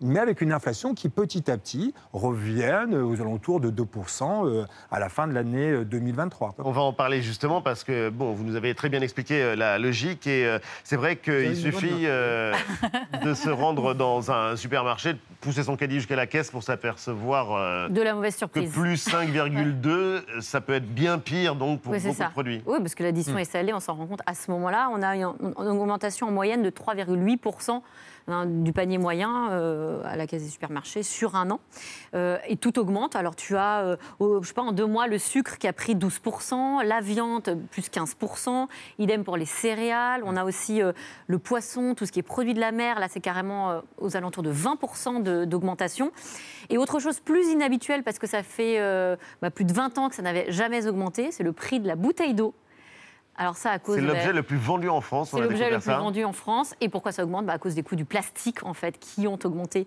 mais 0.00 0.18
avec 0.18 0.40
une 0.40 0.52
inflation 0.52 0.94
qui 0.94 1.08
petit 1.08 1.50
à 1.50 1.58
petit 1.58 1.94
revienne 2.12 2.94
aux 2.94 3.20
alentours 3.20 3.60
de 3.60 3.70
2% 3.70 4.46
euh, 4.46 4.64
à 4.90 4.98
la 4.98 5.08
fin 5.08 5.26
de 5.26 5.32
l'année 5.32 5.84
2023. 5.84 6.54
On 6.58 6.70
va 6.70 6.82
en 6.82 6.92
parler 6.92 7.22
justement 7.22 7.60
parce 7.60 7.84
que 7.84 8.08
bon, 8.08 8.32
vous 8.32 8.44
nous 8.44 8.56
avez 8.56 8.74
très 8.74 8.88
bien 8.88 9.00
expliqué 9.00 9.42
euh, 9.42 9.56
la 9.56 9.78
logique 9.78 10.26
et 10.26 10.46
euh, 10.46 10.58
c'est 10.84 10.96
vrai 10.96 11.16
qu'il 11.16 11.56
suffit 11.56 12.06
de 12.06 13.34
se 13.34 13.50
rendre 13.50 13.94
dans 13.94 14.30
un 14.30 14.56
supermarché, 14.56 15.14
de 15.14 15.18
pousser 15.40 15.62
son 15.62 15.76
caddie 15.76 15.96
jusqu'à 15.96 16.16
la 16.16 16.26
caisse 16.26 16.50
pour 16.50 16.62
s'apercevoir 16.62 17.88
de 17.90 18.02
la 18.02 18.14
mauvaise 18.14 18.36
surprise. 18.36 18.70
Que 18.70 18.74
plus 18.74 19.06
5,2, 19.06 20.40
ça 20.40 20.60
peut 20.60 20.74
être 20.74 20.88
bien 20.88 21.18
pire 21.18 21.54
donc 21.54 21.80
pour 21.80 21.92
beaucoup 21.92 22.08
de 22.08 22.30
produits. 22.30 22.62
Oui, 22.66 22.78
parce 22.78 22.94
que 22.94 23.02
l'addition 23.02 23.34
hmm. 23.34 23.38
est 23.38 23.44
salée, 23.44 23.72
on 23.72 23.80
s'en 23.80 23.94
rend 23.94 24.06
compte 24.06 24.22
à 24.26 24.34
ce 24.34 24.50
moment-là. 24.50 24.90
On 24.92 25.02
a 25.02 25.16
une 25.16 25.24
augmentation 25.56 26.28
en 26.28 26.30
moyenne 26.30 26.62
de 26.62 26.70
3,8% 26.70 27.80
Hein, 28.28 28.46
du 28.46 28.72
panier 28.72 28.98
moyen 28.98 29.50
euh, 29.50 30.02
à 30.04 30.16
la 30.16 30.26
caisse 30.26 30.42
des 30.42 30.48
supermarchés 30.48 31.02
sur 31.02 31.34
un 31.34 31.50
an. 31.50 31.60
Euh, 32.14 32.38
et 32.46 32.56
tout 32.56 32.78
augmente. 32.78 33.16
Alors 33.16 33.34
tu 33.34 33.56
as, 33.56 33.80
euh, 33.80 33.96
je 34.20 34.46
sais 34.46 34.54
pas, 34.54 34.62
en 34.62 34.72
deux 34.72 34.86
mois, 34.86 35.06
le 35.06 35.18
sucre 35.18 35.58
qui 35.58 35.66
a 35.66 35.72
pris 35.72 35.94
12%, 35.94 36.84
la 36.84 37.00
viande 37.00 37.58
plus 37.70 37.90
15%, 37.90 38.68
idem 38.98 39.24
pour 39.24 39.36
les 39.36 39.46
céréales. 39.46 40.22
On 40.24 40.36
a 40.36 40.44
aussi 40.44 40.80
le 41.26 41.38
poisson, 41.38 41.94
tout 41.94 42.06
ce 42.06 42.12
qui 42.12 42.18
est 42.18 42.24
produit 42.24 42.54
de 42.54 42.60
la 42.60 42.72
mer. 42.72 43.00
Là, 43.00 43.08
c'est 43.08 43.20
carrément 43.20 43.82
aux 43.98 44.16
alentours 44.16 44.42
de 44.42 44.52
20% 44.52 45.46
d'augmentation. 45.46 46.12
Et 46.68 46.78
autre 46.78 47.00
chose 47.00 47.20
plus 47.20 47.48
inhabituelle, 47.48 48.02
parce 48.02 48.18
que 48.18 48.26
ça 48.26 48.42
fait 48.42 48.78
bah, 49.42 49.50
plus 49.50 49.64
de 49.64 49.72
20 49.72 49.98
ans 49.98 50.08
que 50.08 50.14
ça 50.14 50.22
n'avait 50.22 50.50
jamais 50.52 50.86
augmenté, 50.86 51.30
c'est 51.32 51.42
le 51.42 51.52
prix 51.52 51.80
de 51.80 51.86
la 51.86 51.96
bouteille 51.96 52.34
d'eau. 52.34 52.54
Alors 53.40 53.56
ça, 53.56 53.70
à 53.70 53.78
cause. 53.78 53.94
C'est 53.94 54.02
l'objet 54.02 54.34
le 54.34 54.42
plus 54.42 54.58
vendu 54.58 54.90
en 54.90 55.00
France. 55.00 55.30
C'est 55.30 55.40
l'objet 55.40 55.70
le 55.70 55.78
plus 55.78 55.90
vendu 55.90 56.24
en 56.24 56.34
France. 56.34 56.74
Et 56.82 56.90
pourquoi 56.90 57.10
ça 57.10 57.24
augmente? 57.24 57.46
Bah, 57.46 57.54
À 57.54 57.58
cause 57.58 57.74
des 57.74 57.82
coûts 57.82 57.96
du 57.96 58.04
plastique, 58.04 58.62
en 58.66 58.74
fait, 58.74 58.98
qui 58.98 59.26
ont 59.26 59.38
augmenté. 59.42 59.86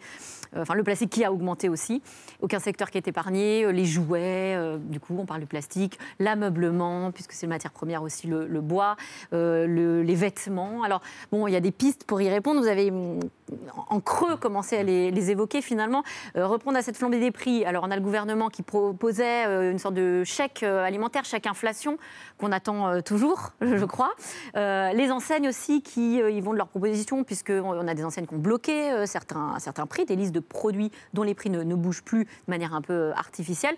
Euh, 0.55 0.61
enfin, 0.61 0.73
le 0.75 0.83
plastique 0.83 1.11
qui 1.11 1.23
a 1.23 1.31
augmenté 1.31 1.69
aussi. 1.69 2.01
Aucun 2.41 2.59
secteur 2.59 2.89
qui 2.89 2.97
est 2.97 3.07
épargné. 3.07 3.65
Euh, 3.65 3.71
les 3.71 3.85
jouets, 3.85 4.55
euh, 4.55 4.77
du 4.77 4.99
coup, 4.99 5.15
on 5.17 5.25
parle 5.25 5.41
du 5.41 5.47
plastique. 5.47 5.99
L'ameublement, 6.19 7.11
puisque 7.11 7.33
c'est 7.33 7.45
une 7.45 7.51
matière 7.51 7.71
première 7.71 8.03
aussi, 8.03 8.27
le, 8.27 8.61
bois. 8.61 8.95
les 9.31 10.15
vêtements. 10.15 10.83
Alors, 10.83 11.01
bon, 11.31 11.47
il 11.47 11.53
y 11.53 11.55
a 11.55 11.59
des 11.59 11.71
pistes 11.71 12.05
pour 12.05 12.21
y 12.21 12.29
répondre. 12.29 12.61
Vous 12.61 12.67
avez 12.67 12.91
mm, 12.91 13.19
en 13.89 13.99
creux 13.99 14.37
commencé 14.37 14.77
à 14.77 14.83
les, 14.83 15.31
évoquer 15.31 15.61
finalement. 15.61 16.03
reprendre 16.35 16.77
à 16.77 16.81
cette 16.81 16.97
flambée 16.97 17.19
des 17.19 17.31
prix. 17.31 17.65
Alors, 17.65 17.83
on 17.85 17.91
a 17.91 17.95
le 17.95 18.01
gouvernement 18.01 18.49
qui 18.49 18.61
proposait 18.61 19.45
une 19.71 19.79
sorte 19.79 19.95
de 19.95 20.23
chèque 20.23 20.63
alimentaire, 20.63 21.25
chèque 21.25 21.47
inflation, 21.47 21.97
qu'on 22.37 22.51
attend 22.51 23.01
toujours 23.01 23.51
je 23.61 23.85
crois. 23.85 24.11
Les 24.55 25.11
enseignes 25.11 25.47
aussi 25.47 25.81
qui 25.81 26.21
euh, 26.21 26.41
vont 26.41 26.51
de 26.51 26.57
leurs 26.57 26.67
propositions, 26.67 27.23
puisqu'on 27.23 27.87
a 27.87 27.93
des 27.93 28.03
enseignes 28.03 28.25
qui 28.25 28.33
ont 28.33 28.39
bloqué 28.39 29.05
certains, 29.05 29.57
certains 29.59 29.85
prix, 29.85 30.05
des 30.05 30.15
listes 30.15 30.33
de 30.33 30.39
produits 30.43 30.91
dont 31.13 31.23
les 31.23 31.33
prix 31.33 31.49
ne, 31.49 31.75
bougent 31.75 32.03
plus 32.03 32.25
de 32.25 32.29
manière 32.47 32.73
un 32.73 32.81
peu 32.81 33.11
artificielle. 33.15 33.75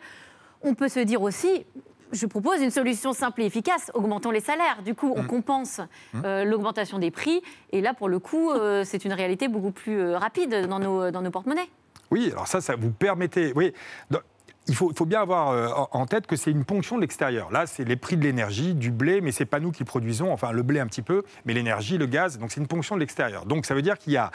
On 0.61 0.73
peut 0.73 0.89
se 0.89 0.99
dire 0.99 1.21
aussi, 1.21 1.65
je 2.11 2.25
propose 2.25 2.61
une 2.61 2.71
solution 2.71 3.13
simple 3.13 3.41
et 3.41 3.45
efficace, 3.45 3.91
augmentons 3.93 4.31
les 4.31 4.39
salaires. 4.39 4.81
Du 4.83 4.95
coup, 4.95 5.13
on 5.15 5.23
mmh. 5.23 5.27
compense 5.27 5.81
mmh. 6.13 6.43
l'augmentation 6.43 6.99
des 6.99 7.11
prix. 7.11 7.41
Et 7.71 7.81
là, 7.81 7.93
pour 7.93 8.09
le 8.09 8.19
coup, 8.19 8.51
c'est 8.83 9.05
une 9.05 9.13
réalité 9.13 9.47
beaucoup 9.47 9.71
plus 9.71 10.13
rapide 10.13 10.67
dans 10.67 10.79
nos, 10.79 11.11
dans 11.11 11.21
nos 11.21 11.31
porte-monnaies. 11.31 11.69
Oui, 12.11 12.29
alors 12.31 12.47
ça, 12.47 12.61
ça 12.61 12.75
vous 12.75 12.91
permettait. 12.91 13.51
Oui, 13.55 13.73
il 14.67 14.75
faut, 14.75 15.05
bien 15.05 15.21
avoir 15.21 15.49
euh, 15.49 15.67
en 15.91 16.05
tête 16.05 16.25
que 16.25 16.35
c'est 16.35 16.49
une 16.49 16.65
ponction 16.65 16.95
de 16.95 17.01
l'extérieur. 17.01 17.51
Là, 17.51 17.67
c'est 17.67 17.83
les 17.83 17.95
prix 17.95 18.17
de 18.17 18.23
l'énergie, 18.23 18.73
du 18.73 18.91
blé, 18.91 19.21
mais 19.21 19.31
c'est 19.31 19.45
pas 19.45 19.59
nous 19.59 19.71
qui 19.71 19.83
produisons, 19.83 20.31
enfin 20.31 20.51
le 20.51 20.63
blé 20.63 20.79
un 20.79 20.87
petit 20.87 21.03
peu, 21.03 21.23
mais 21.45 21.53
l'énergie, 21.53 21.97
le 21.97 22.07
gaz, 22.07 22.39
donc 22.39 22.51
c'est 22.51 22.59
une 22.59 22.67
ponction 22.67 22.95
de 22.95 23.01
l'extérieur. 23.01 23.45
Donc 23.45 23.65
ça 23.65 23.75
veut 23.75 23.83
dire 23.83 23.97
qu'il 23.97 24.13
y 24.13 24.17
a 24.17 24.31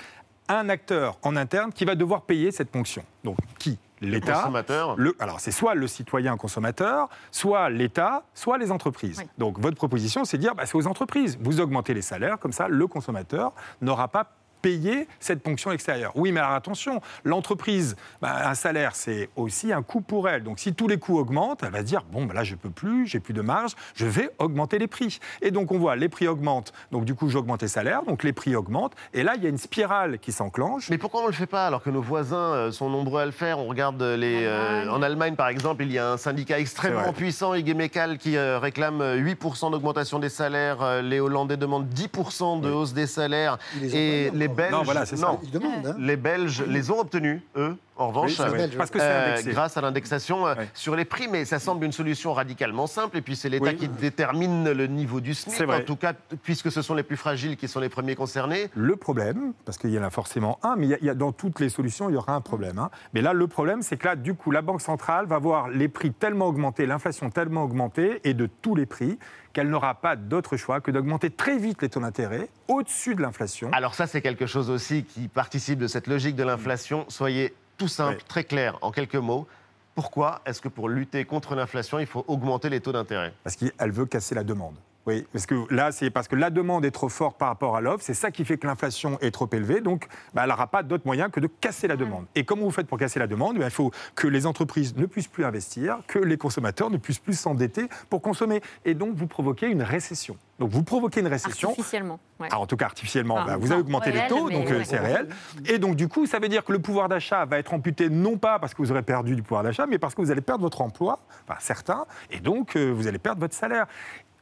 un 0.59 0.69
acteur 0.69 1.19
en 1.23 1.37
interne 1.37 1.73
qui 1.73 1.85
va 1.85 1.95
devoir 1.95 2.23
payer 2.23 2.51
cette 2.51 2.71
ponction. 2.71 3.05
Donc 3.25 3.37
qui? 3.59 3.79
L'État. 4.03 4.51
Le, 4.97 5.15
alors, 5.19 5.41
c'est 5.41 5.51
soit 5.51 5.75
le 5.75 5.87
citoyen 5.87 6.39
consommateur, 6.39 7.11
soit 7.31 7.69
l'État, 7.69 8.25
soit 8.33 8.57
les 8.57 8.73
entreprises. 8.73 9.23
Donc, 9.37 9.59
votre 9.59 9.77
proposition, 9.77 10.25
c'est 10.25 10.39
de 10.39 10.43
dire, 10.43 10.55
bah, 10.55 10.65
c'est 10.65 10.77
aux 10.77 10.87
entreprises. 10.87 11.39
Vous 11.39 11.61
augmentez 11.61 11.93
les 11.93 12.01
salaires, 12.01 12.39
comme 12.39 12.53
ça, 12.53 12.67
le 12.69 12.87
consommateur 12.87 13.53
n'aura 13.83 14.09
pas 14.09 14.27
payer 14.63 15.09
cette 15.19 15.43
ponction 15.43 15.73
extérieure. 15.73 16.13
Oui, 16.15 16.33
mais 16.33 16.41
alors 16.41 16.53
attention, 16.53 17.01
l'entreprise, 17.25 17.97
bah, 18.21 18.49
un 18.49 18.55
salaire, 18.55 18.95
c'est 18.95 19.31
aussi 19.37 19.73
un 19.73 19.83
coût 19.83 20.01
pour 20.01 20.29
elle. 20.29 20.43
Donc 20.43 20.59
si 20.59 20.75
tous 20.75 20.89
les 20.89 20.99
coûts 20.99 21.19
augmentent, 21.19 21.63
elle 21.63 21.73
va 21.73 21.79
se 21.81 21.85
dire, 21.85 22.05
bon, 22.11 22.27
bah, 22.27 22.35
là, 22.35 22.45
je 22.45 22.55
peux 22.55 22.71
plus, 22.71 23.07
j'ai 23.07 23.21
plus 23.21 23.35
de 23.35 23.43
marge, 23.43 23.73
je 23.95 24.07
vais 24.07 24.31
augmenter 24.39 24.79
les 24.79 24.87
prix. 24.87 25.21
Et 25.43 25.51
donc 25.51 25.73
on 25.73 25.79
voit, 25.79 25.97
les 25.97 26.09
prix 26.09 26.29
augmentent, 26.29 26.73
donc 26.91 27.05
du 27.05 27.15
coup, 27.15 27.29
j'augmente 27.29 27.63
les 27.63 27.69
salaires, 27.69 28.03
donc 28.03 28.23
les 28.23 28.33
prix 28.33 28.55
augmentent, 28.57 28.95
et 29.15 29.23
là, 29.23 29.35
il 29.37 29.43
y 29.43 29.47
a 29.47 29.49
une 29.49 29.59
spirale 29.59 30.19
qui 30.19 30.33
s'enclenche. 30.33 30.91
Mais 30.91 30.99
pourquoi 30.99 31.21
on 31.21 31.25
ne 31.25 31.29
le 31.29 31.35
fait 31.35 31.47
pas 31.47 31.67
alors 31.67 31.83
que 31.83 31.91
nos 31.91 32.03
voisins 32.03 32.37
euh, 32.37 32.73
sont 32.73 32.89
nombreux 32.89 33.23
à 33.23 33.27
le 33.27 33.33
faire? 33.33 33.59
On 33.59 33.67
regarde 33.67 34.03
les, 34.03 34.45
euh, 34.45 34.89
en 34.91 35.03
Allemagne, 35.03 35.35
par 35.35 35.49
exemple, 35.49 35.83
il 35.83 35.93
y 35.93 35.99
a 35.99 36.13
un 36.13 36.17
syndicat 36.17 36.59
extrêmement 36.59 37.13
puissant, 37.13 37.55
IG 37.55 37.75
Metall, 37.75 38.19
qui 38.19 38.37
euh, 38.37 38.59
réclame 38.59 39.01
8% 39.01 39.71
d'augmentation 39.71 40.19
des 40.19 40.29
salaires. 40.29 41.03
les 41.03 41.21
Hollandais 41.21 41.57
demandent 41.57 41.89
10% 41.89 42.61
de 42.61 42.71
hausse 42.71 42.93
des 42.93 43.07
salaires. 43.07 43.59
et 43.83 44.31
les 44.35 44.49
Belges, 44.55 44.73
non, 44.73 44.83
voilà, 44.83 45.07
ça. 45.07 45.17
Hein. 45.29 45.95
les 45.99 46.17
Belges 46.17 46.63
les 46.67 46.91
ont 46.91 47.01
obtenus, 47.01 47.41
eux. 47.57 47.77
En 48.01 48.09
revanche, 48.09 48.39
parce 48.79 48.91
que 48.91 48.99
euh, 48.99 49.37
grâce 49.49 49.77
à 49.77 49.83
l'indexation 49.83 50.47
euh, 50.47 50.55
sur 50.73 50.97
les 50.97 51.05
prix, 51.05 51.29
mais 51.29 51.45
ça 51.45 51.59
semble 51.59 51.85
une 51.85 51.93
solution 51.93 52.33
radicalement 52.33 52.87
simple. 52.87 53.19
Et 53.19 53.21
puis 53.21 53.37
c'est 53.37 53.51
l'État 53.51 53.75
qui 53.75 53.89
détermine 53.89 54.73
le 54.73 54.87
niveau 54.87 55.21
du 55.21 55.35
SMIC, 55.35 55.69
en 55.69 55.81
tout 55.81 55.97
cas, 55.97 56.15
puisque 56.43 56.73
ce 56.73 56.81
sont 56.81 56.95
les 56.95 57.03
plus 57.03 57.19
fragiles 57.19 57.59
qui 57.59 57.69
sont 57.69 57.79
les 57.79 57.91
premiers 57.91 58.15
concernés. 58.15 58.71
Le 58.75 58.97
problème, 58.97 59.53
parce 59.67 59.77
qu'il 59.77 59.91
y 59.91 59.99
en 59.99 60.03
a 60.03 60.09
forcément 60.09 60.59
un, 60.63 60.77
mais 60.77 60.87
il 60.87 61.05
y, 61.05 61.11
a, 61.11 61.15
dans 61.15 61.33
toutes 61.33 61.61
les 61.61 61.69
solutions, 61.69 62.09
il 62.09 62.15
y 62.15 62.17
aura 62.17 62.33
un 62.33 62.41
problème. 62.41 62.79
Hein. 62.79 62.91
Mais 63.13 63.21
là, 63.21 63.35
le 63.35 63.47
problème, 63.47 63.83
c'est 63.83 63.99
que 63.99 64.07
là, 64.07 64.17
du 64.17 64.33
coup, 64.33 64.51
la 64.51 64.63
Banque 64.63 64.81
centrale 64.81 65.27
va 65.27 65.39
voir 65.39 65.69
les 65.69 65.89
prix 65.89 66.11
tellement 66.11 66.47
augmenter, 66.47 66.87
l'inflation 66.87 67.29
tellement 67.29 67.65
augmenter, 67.65 68.23
et 68.25 68.33
de 68.33 68.47
tous 68.47 68.75
les 68.75 68.87
prix, 68.87 69.19
qu'elle 69.53 69.69
n'aura 69.69 69.95
pas 69.95 70.17
d'autre 70.17 70.57
choix 70.57 70.81
que 70.81 70.91
d'augmenter 70.91 71.29
très 71.29 71.59
vite 71.59 71.83
les 71.83 71.91
taux 71.91 72.01
d'intérêt 72.01 72.49
au-dessus 72.69 73.15
de 73.15 73.21
l'inflation. 73.21 73.69
Alors 73.73 73.95
ça, 73.95 74.07
c'est 74.07 74.23
quelque 74.23 74.47
chose 74.47 74.71
aussi 74.71 75.05
qui 75.05 75.29
participe 75.29 75.79
de 75.79 75.87
cette 75.87 76.07
logique 76.07 76.37
de 76.37 76.45
l'inflation. 76.45 77.05
Soyez 77.09 77.53
tout 77.81 77.89
simple, 77.89 78.23
très 78.29 78.45
clair, 78.45 78.79
en 78.83 78.91
quelques 78.91 79.17
mots. 79.17 79.47
Pourquoi 79.95 80.43
est-ce 80.45 80.61
que 80.61 80.69
pour 80.69 80.91
lutter 80.91 81.25
contre 81.25 81.55
l'inflation, 81.55 81.99
il 81.99 82.07
faut 82.07 82.25
augmenter 82.29 82.69
les 82.69 82.81
taux 82.81 82.93
d'intérêt? 82.93 83.33
Parce 83.43 83.57
qu'elle 83.57 83.91
veut 83.91 84.05
casser 84.05 84.35
la 84.35 84.45
demande. 84.45 84.75
Oui, 85.07 85.27
parce 85.33 85.47
que 85.47 85.55
là, 85.75 85.93
c'est 85.93 86.11
parce 86.11 86.29
que 86.29 86.37
la 86.37 86.51
demande 86.51 86.85
est 86.85 86.91
trop 86.91 87.09
forte 87.09 87.39
par 87.39 87.49
rapport 87.49 87.75
à 87.75 87.81
l'offre. 87.81 88.05
C'est 88.05 88.15
ça 88.15 88.31
qui 88.31 88.45
fait 88.45 88.59
que 88.59 88.67
l'inflation 88.67 89.19
est 89.21 89.31
trop 89.31 89.49
élevée. 89.53 89.81
Donc, 89.81 90.07
bah, 90.35 90.43
elle 90.45 90.51
n'aura 90.51 90.67
pas 90.67 90.83
d'autre 90.83 91.05
moyen 91.07 91.31
que 91.31 91.41
de 91.41 91.47
casser 91.47 91.89
la 91.89 91.97
demande. 91.97 92.27
Et 92.35 92.45
comment 92.45 92.65
vous 92.65 92.71
faites 92.71 92.87
pour 92.87 92.99
casser 92.99 93.19
la 93.19 93.27
demande? 93.27 93.59
Bah, 93.59 93.65
Il 93.65 93.71
faut 93.71 93.91
que 94.15 94.29
les 94.29 94.47
entreprises 94.47 94.95
ne 94.97 95.07
puissent 95.07 95.29
plus 95.29 95.45
investir, 95.45 95.99
que 96.07 96.19
les 96.19 96.37
consommateurs 96.37 96.91
ne 96.91 96.99
puissent 96.99 97.19
plus 97.19 97.39
s'endetter 97.39 97.87
pour 98.11 98.21
consommer. 98.21 98.61
Et 98.85 98.95
donc, 98.95 99.15
vous 99.15 99.27
provoquez 99.27 99.69
une 99.69 99.83
récession. 99.83 100.37
Donc, 100.59 100.71
vous 100.71 100.83
provoquez 100.83 101.21
une 101.21 101.29
récession. 101.29 101.71
Artificiellement. 101.71 102.21
Ah, 102.51 102.59
en 102.59 102.67
tout 102.67 102.77
cas, 102.77 102.87
artificiellement, 102.87 103.43
bah, 103.45 103.57
vous 103.57 103.73
avez 103.73 103.81
augmenté 103.81 104.13
les 104.13 104.27
taux, 104.29 104.51
donc 104.51 104.71
euh, 104.71 104.83
c'est 104.85 104.99
réel. 104.99 105.29
Et 105.67 105.79
donc, 105.79 105.97
du 105.97 106.09
coup, 106.09 106.27
ça 106.27 106.39
veut 106.39 106.49
dire 106.49 106.65
que 106.65 106.73
le 106.73 106.79
pouvoir 106.79 107.09
d'achat 107.09 107.45
va 107.47 107.59
être 107.59 107.73
amputé 107.73 108.11
non 108.11 108.37
pas 108.37 108.59
parce 108.59 108.75
que 108.75 108.83
vous 108.83 108.91
aurez 108.91 109.03
perdu 109.03 109.35
du 109.35 109.43
pouvoir 109.43 109.63
d'achat, 109.63 109.87
mais 109.87 109.99
parce 109.99 110.15
que 110.15 110.21
vous 110.21 110.31
allez 110.31 110.41
perdre 110.41 110.63
votre 110.63 110.81
emploi, 110.83 111.21
enfin 111.47 111.59
certains, 111.61 112.05
et 112.31 112.41
donc 112.41 112.77
euh, 112.77 112.91
vous 112.91 113.07
allez 113.07 113.19
perdre 113.19 113.41
votre 113.41 113.55
salaire. 113.55 113.87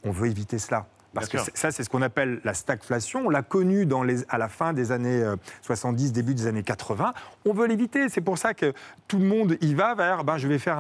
On 0.05 0.11
veut 0.11 0.29
éviter 0.29 0.59
cela. 0.59 0.87
Parce 1.15 1.29
que 1.29 1.39
ça, 1.55 1.71
c'est 1.71 1.83
ce 1.83 1.91
qu'on 1.91 2.03
appelle 2.03 2.41
la 2.45 2.55
stagflation. 2.55 3.27
On 3.27 3.31
l'a 3.31 3.43
connu 3.43 3.87
dans 3.87 4.03
les, 4.03 4.25
à 4.29 4.39
la 4.39 4.49
fin 4.49 4.73
des 4.73 4.93
années 4.93 5.25
70, 5.63 6.09
euh, 6.09 6.13
début 6.13 6.35
des 6.35 6.47
années 6.47 6.63
80. 6.63 7.15
On 7.47 7.53
veut 7.53 7.67
l'éviter. 7.67 8.09
C'est 8.09 8.21
pour 8.21 8.39
ça 8.39 8.55
que 8.55 8.73
tout 9.09 9.19
le 9.19 9.25
monde 9.25 9.57
y 9.61 9.75
va 9.75 9.95
vers 9.95 10.23
ben, 10.25 10.39
je 10.39 10.47
vais 10.47 10.59
faire 10.59 10.79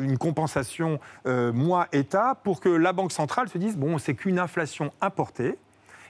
une 0.00 0.18
compensation, 0.18 1.00
euh, 1.26 1.52
moi, 1.52 1.88
État, 1.92 2.36
pour 2.42 2.60
que 2.60 2.68
la 2.68 2.92
Banque 2.92 3.12
centrale 3.12 3.48
se 3.48 3.58
dise 3.58 3.76
bon, 3.76 3.98
c'est 3.98 4.14
qu'une 4.14 4.38
inflation 4.38 4.92
importée. 5.00 5.56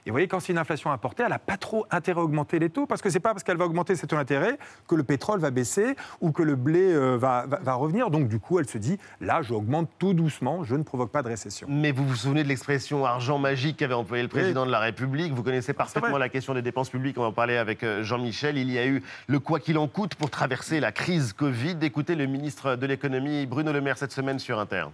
Et 0.05 0.09
vous 0.09 0.13
voyez, 0.13 0.27
quand 0.27 0.39
c'est 0.39 0.51
une 0.51 0.57
inflation 0.57 0.91
importée, 0.91 1.21
elle 1.23 1.29
n'a 1.29 1.37
pas 1.37 1.57
trop 1.57 1.85
intérêt 1.91 2.19
à 2.19 2.23
augmenter 2.23 2.57
les 2.57 2.71
taux, 2.71 2.87
parce 2.87 3.03
que 3.03 3.09
ce 3.09 3.15
n'est 3.15 3.19
pas 3.19 3.33
parce 3.33 3.43
qu'elle 3.43 3.57
va 3.57 3.65
augmenter 3.65 3.95
ses 3.95 4.07
taux 4.07 4.15
d'intérêt 4.15 4.57
que 4.87 4.95
le 4.95 5.03
pétrole 5.03 5.39
va 5.39 5.51
baisser 5.51 5.95
ou 6.21 6.31
que 6.31 6.41
le 6.41 6.55
blé 6.55 6.91
euh, 6.91 7.17
va, 7.17 7.45
va, 7.45 7.73
revenir. 7.75 8.09
Donc 8.09 8.27
du 8.27 8.39
coup, 8.39 8.57
elle 8.57 8.67
se 8.67 8.79
dit, 8.79 8.97
là, 9.19 9.43
j'augmente 9.43 9.89
tout 9.99 10.13
doucement, 10.13 10.63
je 10.63 10.75
ne 10.75 10.81
provoque 10.81 11.11
pas 11.11 11.21
de 11.21 11.27
récession. 11.27 11.67
Mais 11.69 11.91
vous 11.91 12.07
vous 12.07 12.15
souvenez 12.15 12.43
de 12.43 12.47
l'expression 12.47 13.05
argent 13.05 13.37
magique 13.37 13.77
qu'avait 13.77 13.93
employé 13.93 14.23
le 14.23 14.29
président 14.29 14.65
de 14.65 14.71
la 14.71 14.79
République? 14.79 15.33
Vous 15.33 15.43
connaissez 15.43 15.73
parfaitement 15.73 16.17
la 16.17 16.29
question 16.29 16.55
des 16.55 16.63
dépenses 16.63 16.89
publiques, 16.89 17.17
on 17.19 17.21
va 17.21 17.27
en 17.27 17.33
parler 17.33 17.57
avec 17.57 17.83
euh, 17.83 18.01
Jean-Michel. 18.01 18.57
Il 18.57 18.71
y 18.71 18.79
a 18.79 18.87
eu 18.87 19.03
le 19.27 19.39
quoi 19.39 19.59
qu'il 19.59 19.77
en 19.77 19.87
coûte 19.87 20.15
pour 20.15 20.31
traverser 20.31 20.79
la 20.79 20.91
crise 20.91 21.33
Covid. 21.33 21.77
Écoutez 21.81 22.15
le 22.15 22.25
ministre 22.25 22.75
de 22.75 22.87
l'économie, 22.87 23.45
Bruno 23.45 23.71
Le 23.71 23.81
Maire, 23.81 23.97
cette 23.97 24.11
semaine 24.11 24.39
sur 24.39 24.59
Inter. 24.59 24.85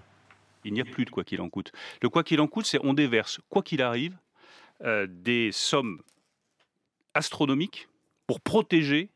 Il 0.66 0.74
n'y 0.74 0.82
a 0.82 0.86
plus 0.86 1.06
de 1.06 1.10
quoi 1.10 1.24
qu'il 1.24 1.40
en 1.40 1.48
coûte. 1.48 1.72
Le 2.02 2.10
quoi 2.10 2.24
qu'il 2.24 2.42
en 2.42 2.48
coûte, 2.48 2.66
c'est 2.66 2.80
on 2.84 2.94
déverse, 2.94 3.40
quoi 3.50 3.62
qu'il 3.62 3.82
arrive, 3.82 4.18
euh, 4.84 5.08
des 5.10 5.52
sommes 5.52 6.02
astronomiques 7.14 7.88
pour 8.28 8.42
protéger 8.42 9.10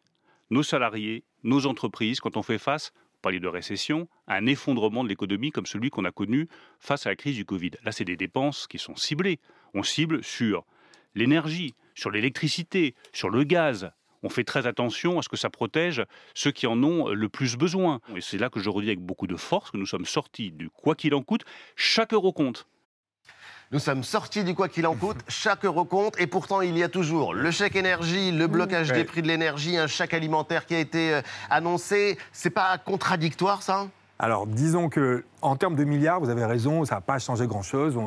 nos 0.49 0.63
salariés, 0.63 1.23
nos 1.43 1.65
entreprises, 1.65 2.19
quand 2.19 2.37
on 2.37 2.43
fait 2.43 2.57
face, 2.57 2.93
on 3.17 3.21
parlait 3.21 3.39
de 3.39 3.47
récession, 3.47 4.07
à 4.27 4.35
un 4.35 4.45
effondrement 4.47 5.03
de 5.03 5.09
l'économie 5.09 5.51
comme 5.51 5.65
celui 5.65 5.89
qu'on 5.89 6.05
a 6.05 6.11
connu 6.11 6.47
face 6.79 7.05
à 7.05 7.09
la 7.09 7.15
crise 7.15 7.35
du 7.35 7.45
Covid. 7.45 7.71
Là, 7.83 7.91
c'est 7.91 8.05
des 8.05 8.17
dépenses 8.17 8.67
qui 8.67 8.79
sont 8.79 8.95
ciblées. 8.95 9.39
On 9.73 9.83
cible 9.83 10.23
sur 10.23 10.65
l'énergie, 11.15 11.75
sur 11.93 12.09
l'électricité, 12.09 12.95
sur 13.13 13.29
le 13.29 13.43
gaz. 13.43 13.91
On 14.23 14.29
fait 14.29 14.43
très 14.43 14.67
attention 14.67 15.19
à 15.19 15.21
ce 15.21 15.29
que 15.29 15.37
ça 15.37 15.49
protège 15.49 16.03
ceux 16.35 16.51
qui 16.51 16.67
en 16.67 16.81
ont 16.83 17.09
le 17.09 17.29
plus 17.29 17.57
besoin. 17.57 18.01
Et 18.15 18.21
c'est 18.21 18.37
là 18.37 18.49
que 18.49 18.59
je 18.59 18.69
redis 18.69 18.87
avec 18.87 18.99
beaucoup 18.99 19.27
de 19.27 19.35
force 19.35 19.71
que 19.71 19.77
nous 19.77 19.85
sommes 19.85 20.05
sortis 20.05 20.51
du 20.51 20.69
quoi 20.69 20.95
qu'il 20.95 21.15
en 21.15 21.23
coûte. 21.23 21.43
Chaque 21.75 22.13
euro 22.13 22.31
compte. 22.31 22.67
Nous 23.73 23.79
sommes 23.79 24.03
sortis 24.03 24.43
du 24.43 24.53
quoi 24.53 24.67
qu'il 24.67 24.85
en 24.85 24.95
coûte, 24.95 25.15
chaque 25.29 25.63
euro 25.63 25.85
compte, 25.85 26.19
et 26.19 26.27
pourtant 26.27 26.59
il 26.59 26.77
y 26.77 26.83
a 26.83 26.89
toujours 26.89 27.33
le 27.33 27.51
chèque 27.51 27.77
énergie, 27.77 28.33
le 28.33 28.47
blocage 28.47 28.91
des 28.91 29.05
prix 29.05 29.21
de 29.21 29.27
l'énergie, 29.29 29.77
un 29.77 29.87
chèque 29.87 30.13
alimentaire 30.13 30.65
qui 30.65 30.75
a 30.75 30.79
été 30.79 31.13
euh, 31.13 31.21
annoncé. 31.49 32.17
C'est 32.33 32.49
pas 32.49 32.77
contradictoire 32.77 33.61
ça? 33.61 33.87
Alors, 34.19 34.45
disons 34.45 34.89
que 34.89 35.23
en 35.41 35.55
termes 35.55 35.75
de 35.75 35.83
milliards, 35.83 36.19
vous 36.19 36.29
avez 36.29 36.45
raison, 36.45 36.85
ça 36.85 36.95
n'a 36.95 37.01
pas 37.01 37.19
changé 37.19 37.47
grand-chose. 37.47 37.97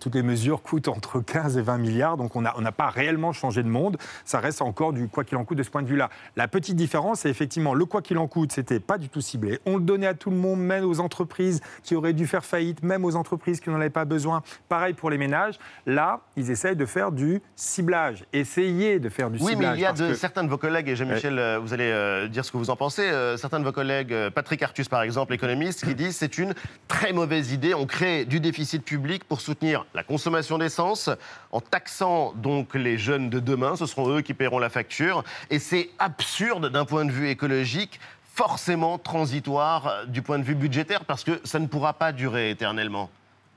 Toutes 0.00 0.14
les 0.14 0.22
mesures 0.22 0.62
coûtent 0.62 0.88
entre 0.88 1.20
15 1.20 1.58
et 1.58 1.62
20 1.62 1.78
milliards, 1.78 2.16
donc 2.16 2.36
on 2.36 2.42
n'a 2.42 2.72
pas 2.72 2.88
réellement 2.88 3.32
changé 3.32 3.62
de 3.62 3.68
monde. 3.68 3.96
Ça 4.24 4.40
reste 4.40 4.62
encore 4.62 4.92
du 4.92 5.08
quoi 5.08 5.24
qu'il 5.24 5.36
en 5.36 5.44
coûte 5.44 5.58
de 5.58 5.62
ce 5.62 5.70
point 5.70 5.82
de 5.82 5.88
vue-là. 5.88 6.10
La 6.36 6.48
petite 6.48 6.76
différence, 6.76 7.20
c'est 7.20 7.30
effectivement 7.30 7.74
le 7.74 7.84
quoi 7.84 8.02
qu'il 8.02 8.18
en 8.18 8.26
coûte, 8.26 8.52
c'était 8.52 8.80
pas 8.80 8.98
du 8.98 9.08
tout 9.08 9.20
ciblé. 9.20 9.58
On 9.66 9.76
le 9.76 9.82
donnait 9.82 10.06
à 10.06 10.14
tout 10.14 10.30
le 10.30 10.36
monde, 10.36 10.60
même 10.60 10.84
aux 10.84 11.00
entreprises 11.00 11.60
qui 11.82 11.94
auraient 11.94 12.12
dû 12.12 12.26
faire 12.26 12.44
faillite, 12.44 12.82
même 12.82 13.04
aux 13.04 13.16
entreprises 13.16 13.60
qui 13.60 13.70
n'en 13.70 13.76
avaient 13.76 13.90
pas 13.90 14.04
besoin. 14.04 14.42
Pareil 14.68 14.94
pour 14.94 15.10
les 15.10 15.18
ménages. 15.18 15.58
Là, 15.86 16.20
ils 16.36 16.50
essayent 16.50 16.76
de 16.76 16.86
faire 16.86 17.12
du 17.12 17.40
ciblage. 17.56 18.24
Essayez 18.32 18.98
de 18.98 19.08
faire 19.08 19.30
du 19.30 19.38
ciblage. 19.38 19.56
Oui, 19.56 19.66
mais 19.66 19.74
il 19.74 19.80
y 19.80 19.86
a 19.86 19.92
de, 19.92 20.14
certains 20.14 20.44
de 20.44 20.48
vos 20.48 20.58
collègues, 20.58 20.88
et 20.88 20.96
Jean-Michel, 20.96 21.38
euh, 21.38 21.58
vous 21.58 21.72
allez 21.72 21.90
euh, 21.90 22.28
dire 22.28 22.44
ce 22.44 22.52
que 22.52 22.56
vous 22.56 22.70
en 22.70 22.76
pensez, 22.76 23.02
euh, 23.02 23.36
certains 23.36 23.60
de 23.60 23.64
vos 23.64 23.72
collègues, 23.72 24.14
Patrick 24.34 24.62
Artus 24.62 24.88
par 24.88 25.02
exemple, 25.02 25.34
économiste, 25.34 25.84
qui 25.84 25.94
disent 25.94 26.16
c'est 26.16 26.38
une 26.38 26.54
très 26.86 27.12
mauvaise 27.12 27.52
idée. 27.52 27.74
On 27.74 27.86
crée 27.86 28.24
du 28.24 28.40
déficit 28.40 28.84
public 28.84 29.24
pour 29.24 29.40
soutenir 29.40 29.86
la 29.94 30.02
consommation 30.02 30.58
d'essence, 30.58 31.10
en 31.52 31.60
taxant 31.60 32.32
donc 32.34 32.74
les 32.74 32.98
jeunes 32.98 33.30
de 33.30 33.40
demain. 33.40 33.76
Ce 33.76 33.86
seront 33.86 34.08
eux 34.10 34.20
qui 34.20 34.34
paieront 34.34 34.58
la 34.58 34.70
facture. 34.70 35.24
Et 35.50 35.58
c'est 35.58 35.90
absurde 35.98 36.70
d'un 36.70 36.84
point 36.84 37.04
de 37.04 37.10
vue 37.10 37.28
écologique 37.28 38.00
forcément 38.38 38.98
transitoire 38.98 39.88
euh, 39.88 40.06
du 40.06 40.22
point 40.22 40.38
de 40.38 40.44
vue 40.44 40.54
budgétaire 40.54 41.04
parce 41.04 41.24
que 41.24 41.40
ça 41.42 41.58
ne 41.58 41.66
pourra 41.66 41.94
pas 41.94 42.12
durer 42.12 42.50
éternellement. 42.50 43.10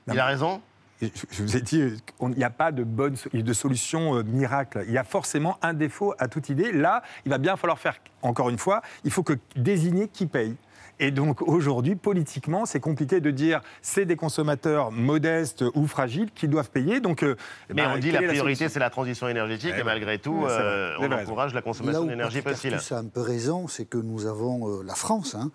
Il 0.08 0.18
a 0.18 0.26
raison? 0.26 0.60
Je 1.00 1.42
vous 1.42 1.56
ai 1.56 1.60
dit, 1.60 1.80
il 2.20 2.28
n'y 2.28 2.44
a 2.44 2.50
pas 2.50 2.72
de 2.72 2.82
bonne 2.82 3.16
de 3.32 3.52
solution 3.52 4.16
euh, 4.16 4.22
miracle. 4.22 4.84
Il 4.86 4.92
y 4.92 4.98
a 4.98 5.04
forcément 5.04 5.56
un 5.62 5.72
défaut 5.72 6.14
à 6.18 6.28
toute 6.28 6.48
idée. 6.48 6.72
Là, 6.72 7.02
il 7.24 7.30
va 7.30 7.38
bien 7.38 7.56
falloir 7.56 7.78
faire, 7.78 7.96
encore 8.22 8.50
une 8.50 8.58
fois, 8.58 8.82
il 9.04 9.10
faut 9.10 9.22
que 9.22 9.34
désigner 9.56 10.08
qui 10.08 10.26
paye. 10.26 10.56
Et 10.98 11.10
donc 11.10 11.42
aujourd'hui, 11.42 11.96
politiquement, 11.96 12.66
c'est 12.66 12.80
compliqué 12.80 13.20
de 13.20 13.30
dire 13.30 13.60
c'est 13.80 14.04
des 14.04 14.16
consommateurs 14.16 14.92
modestes 14.92 15.64
ou 15.74 15.86
fragiles 15.86 16.30
qui 16.34 16.48
doivent 16.48 16.70
payer. 16.70 17.00
Donc, 17.00 17.22
euh, 17.22 17.36
Mais 17.70 17.82
bah, 17.82 17.92
on 17.94 17.98
dit 17.98 18.10
la 18.10 18.22
priorité, 18.22 18.68
c'est 18.68 18.78
la 18.78 18.90
transition 18.90 19.28
énergétique, 19.28 19.72
et 19.76 19.80
eh 19.80 19.84
malgré 19.84 20.18
tout, 20.18 20.44
euh, 20.46 20.94
on 21.00 21.10
encourage 21.10 21.54
la 21.54 21.62
consommation 21.62 22.04
d'énergie 22.04 22.42
fossile. 22.42 22.78
Ça 22.80 22.98
a 22.98 23.00
un 23.00 23.06
peu 23.06 23.20
raison, 23.20 23.68
c'est 23.68 23.84
que 23.84 23.98
nous 23.98 24.26
avons 24.26 24.68
euh, 24.68 24.82
la 24.84 24.94
France. 24.94 25.34
Hein, 25.34 25.50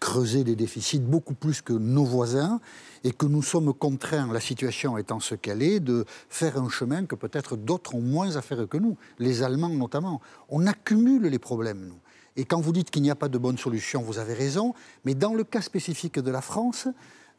creusé 0.00 0.44
des 0.44 0.54
déficits 0.54 1.00
beaucoup 1.00 1.34
plus 1.34 1.60
que 1.60 1.72
nos 1.72 2.04
voisins 2.04 2.60
et 3.04 3.12
que 3.12 3.26
nous 3.26 3.42
sommes 3.42 3.72
contraints, 3.74 4.32
la 4.32 4.40
situation 4.40 4.96
étant 4.96 5.20
ce 5.20 5.34
qu'elle 5.34 5.62
est, 5.62 5.80
de 5.80 6.04
faire 6.28 6.56
un 6.56 6.68
chemin 6.68 7.04
que 7.04 7.14
peut-être 7.14 7.56
d'autres 7.56 7.94
ont 7.94 8.00
moins 8.00 8.36
à 8.36 8.42
faire 8.42 8.68
que 8.68 8.76
nous, 8.76 8.96
les 9.18 9.42
Allemands 9.42 9.68
notamment. 9.68 10.20
On 10.48 10.66
accumule 10.66 11.22
les 11.22 11.38
problèmes, 11.38 11.84
nous. 11.86 11.98
Et 12.38 12.44
quand 12.44 12.60
vous 12.60 12.72
dites 12.72 12.90
qu'il 12.90 13.02
n'y 13.02 13.10
a 13.10 13.16
pas 13.16 13.28
de 13.28 13.36
bonne 13.36 13.58
solution, 13.58 14.00
vous 14.00 14.18
avez 14.18 14.32
raison. 14.32 14.72
Mais 15.04 15.14
dans 15.14 15.34
le 15.34 15.42
cas 15.42 15.60
spécifique 15.60 16.20
de 16.20 16.30
la 16.30 16.40
France, 16.40 16.86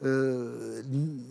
euh, 0.04 0.82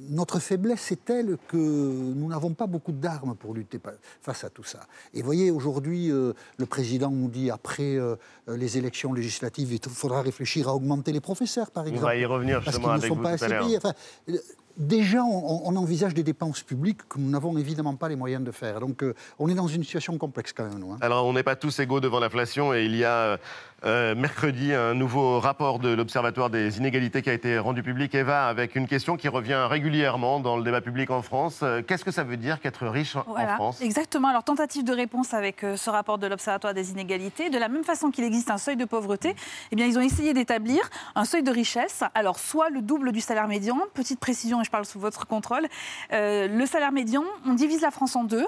notre 0.08 0.40
faiblesse 0.40 0.90
est 0.90 1.04
telle 1.04 1.36
que 1.48 1.56
nous 1.56 2.28
n'avons 2.28 2.54
pas 2.54 2.66
beaucoup 2.66 2.92
d'armes 2.92 3.34
pour 3.34 3.52
lutter 3.52 3.78
face 4.22 4.42
à 4.42 4.48
tout 4.48 4.64
ça. 4.64 4.80
Et 5.12 5.20
voyez, 5.20 5.50
aujourd'hui, 5.50 6.10
euh, 6.10 6.32
le 6.56 6.64
président 6.64 7.10
nous 7.10 7.28
dit, 7.28 7.50
après 7.50 7.96
euh, 7.96 8.16
les 8.46 8.78
élections 8.78 9.12
législatives, 9.12 9.70
il 9.70 9.80
faudra 9.90 10.22
réfléchir 10.22 10.68
à 10.68 10.74
augmenter 10.74 11.12
les 11.12 11.20
professeurs, 11.20 11.70
par 11.70 11.86
exemple. 11.86 12.04
On 12.04 12.08
va 12.08 12.16
y 12.16 12.24
revenir 12.24 12.62
justement 12.62 12.88
avec 12.88 13.10
vous 13.10 13.22
tout 13.22 13.44
à 13.44 13.48
l'heure 13.48 13.94
déjà, 14.78 15.22
on, 15.22 15.76
envisage 15.76 16.14
des 16.14 16.22
dépenses 16.22 16.62
publiques 16.62 17.06
que 17.08 17.18
nous 17.18 17.30
n'avons 17.30 17.58
évidemment 17.58 17.96
pas 17.96 18.08
les 18.08 18.16
moyens 18.16 18.42
de 18.42 18.50
faire. 18.50 18.80
Donc, 18.80 19.02
euh, 19.02 19.14
on 19.38 19.48
est 19.48 19.54
dans 19.54 19.66
une 19.66 19.84
situation 19.84 20.16
complexe 20.16 20.52
quand 20.52 20.64
même. 20.64 20.78
nous, 20.78 20.92
hein. 20.92 20.98
Alors, 21.00 21.26
on 21.26 21.32
n'est 21.32 21.42
pas 21.42 21.56
tous 21.56 21.78
égaux 21.80 22.00
devant 22.00 22.20
l'inflation 22.20 22.72
et 22.72 22.84
il 22.84 22.96
y 22.96 23.04
a 23.04 23.38
euh, 23.84 24.14
mercredi 24.14 24.74
un 24.74 24.94
nouveau 24.94 25.38
rapport 25.38 25.78
de 25.78 25.90
l'Observatoire 25.90 26.50
des 26.50 26.78
inégalités 26.78 27.22
qui 27.22 27.30
a 27.30 27.32
été 27.32 27.58
rendu 27.58 27.82
public. 27.82 28.14
Eva, 28.14 28.48
avec 28.48 28.74
une 28.74 28.88
question 28.88 29.16
qui 29.16 29.28
revient 29.28 29.66
régulièrement 29.70 30.40
dans 30.40 30.56
le 30.56 30.64
débat 30.64 30.80
public 30.80 31.10
en 31.10 31.22
France. 31.22 31.60
Euh, 31.62 31.82
Qu'est-ce 31.86 32.04
que 32.04 32.10
ça 32.10 32.24
veut 32.24 32.36
dire 32.36 32.60
qu'être 32.60 32.86
riche 32.88 33.14
en- 33.16 33.22
France? 33.54 33.80
exactement. 33.80 34.28
Alors, 34.28 34.42
tentative 34.42 34.82
de 34.84 34.92
réponse 34.92 35.32
avec 35.32 35.62
euh, 35.62 35.76
ce 35.76 35.90
rapport 35.90 36.18
de 36.18 36.26
l'Observatoire 36.26 36.74
des 36.74 36.90
inégalités. 36.90 37.50
De 37.50 37.58
la 37.58 37.68
même 37.68 37.84
façon 37.84 38.10
qu'il 38.10 38.24
existe 38.24 38.50
un 38.50 38.58
seuil 38.58 38.76
de 38.76 38.84
pauvreté, 38.84 39.36
eh 39.70 39.76
bien, 39.76 39.86
ils 39.86 39.96
ont 39.96 40.02
essayé 40.02 40.34
d'établir 40.34 40.90
un 41.14 41.24
seuil 41.24 41.42
de 41.44 41.50
richesse. 41.52 42.02
Alors, 42.14 42.38
soit 42.38 42.70
le 42.70 42.82
double 42.82 43.12
du 43.12 43.20
salaire 43.20 43.46
médian, 43.48 43.78
petite 43.94 44.18
précision, 44.18 44.60
et 44.60 44.64
je 44.64 44.70
parle 44.70 44.86
sous 44.86 44.98
votre 44.98 45.26
contrôle. 45.26 45.66
Le 46.10 46.64
salaire 46.66 46.92
médian, 46.92 47.22
on 47.46 47.54
divise 47.54 47.80
la 47.82 47.90
France 47.90 48.16
en 48.16 48.24
deux. 48.24 48.46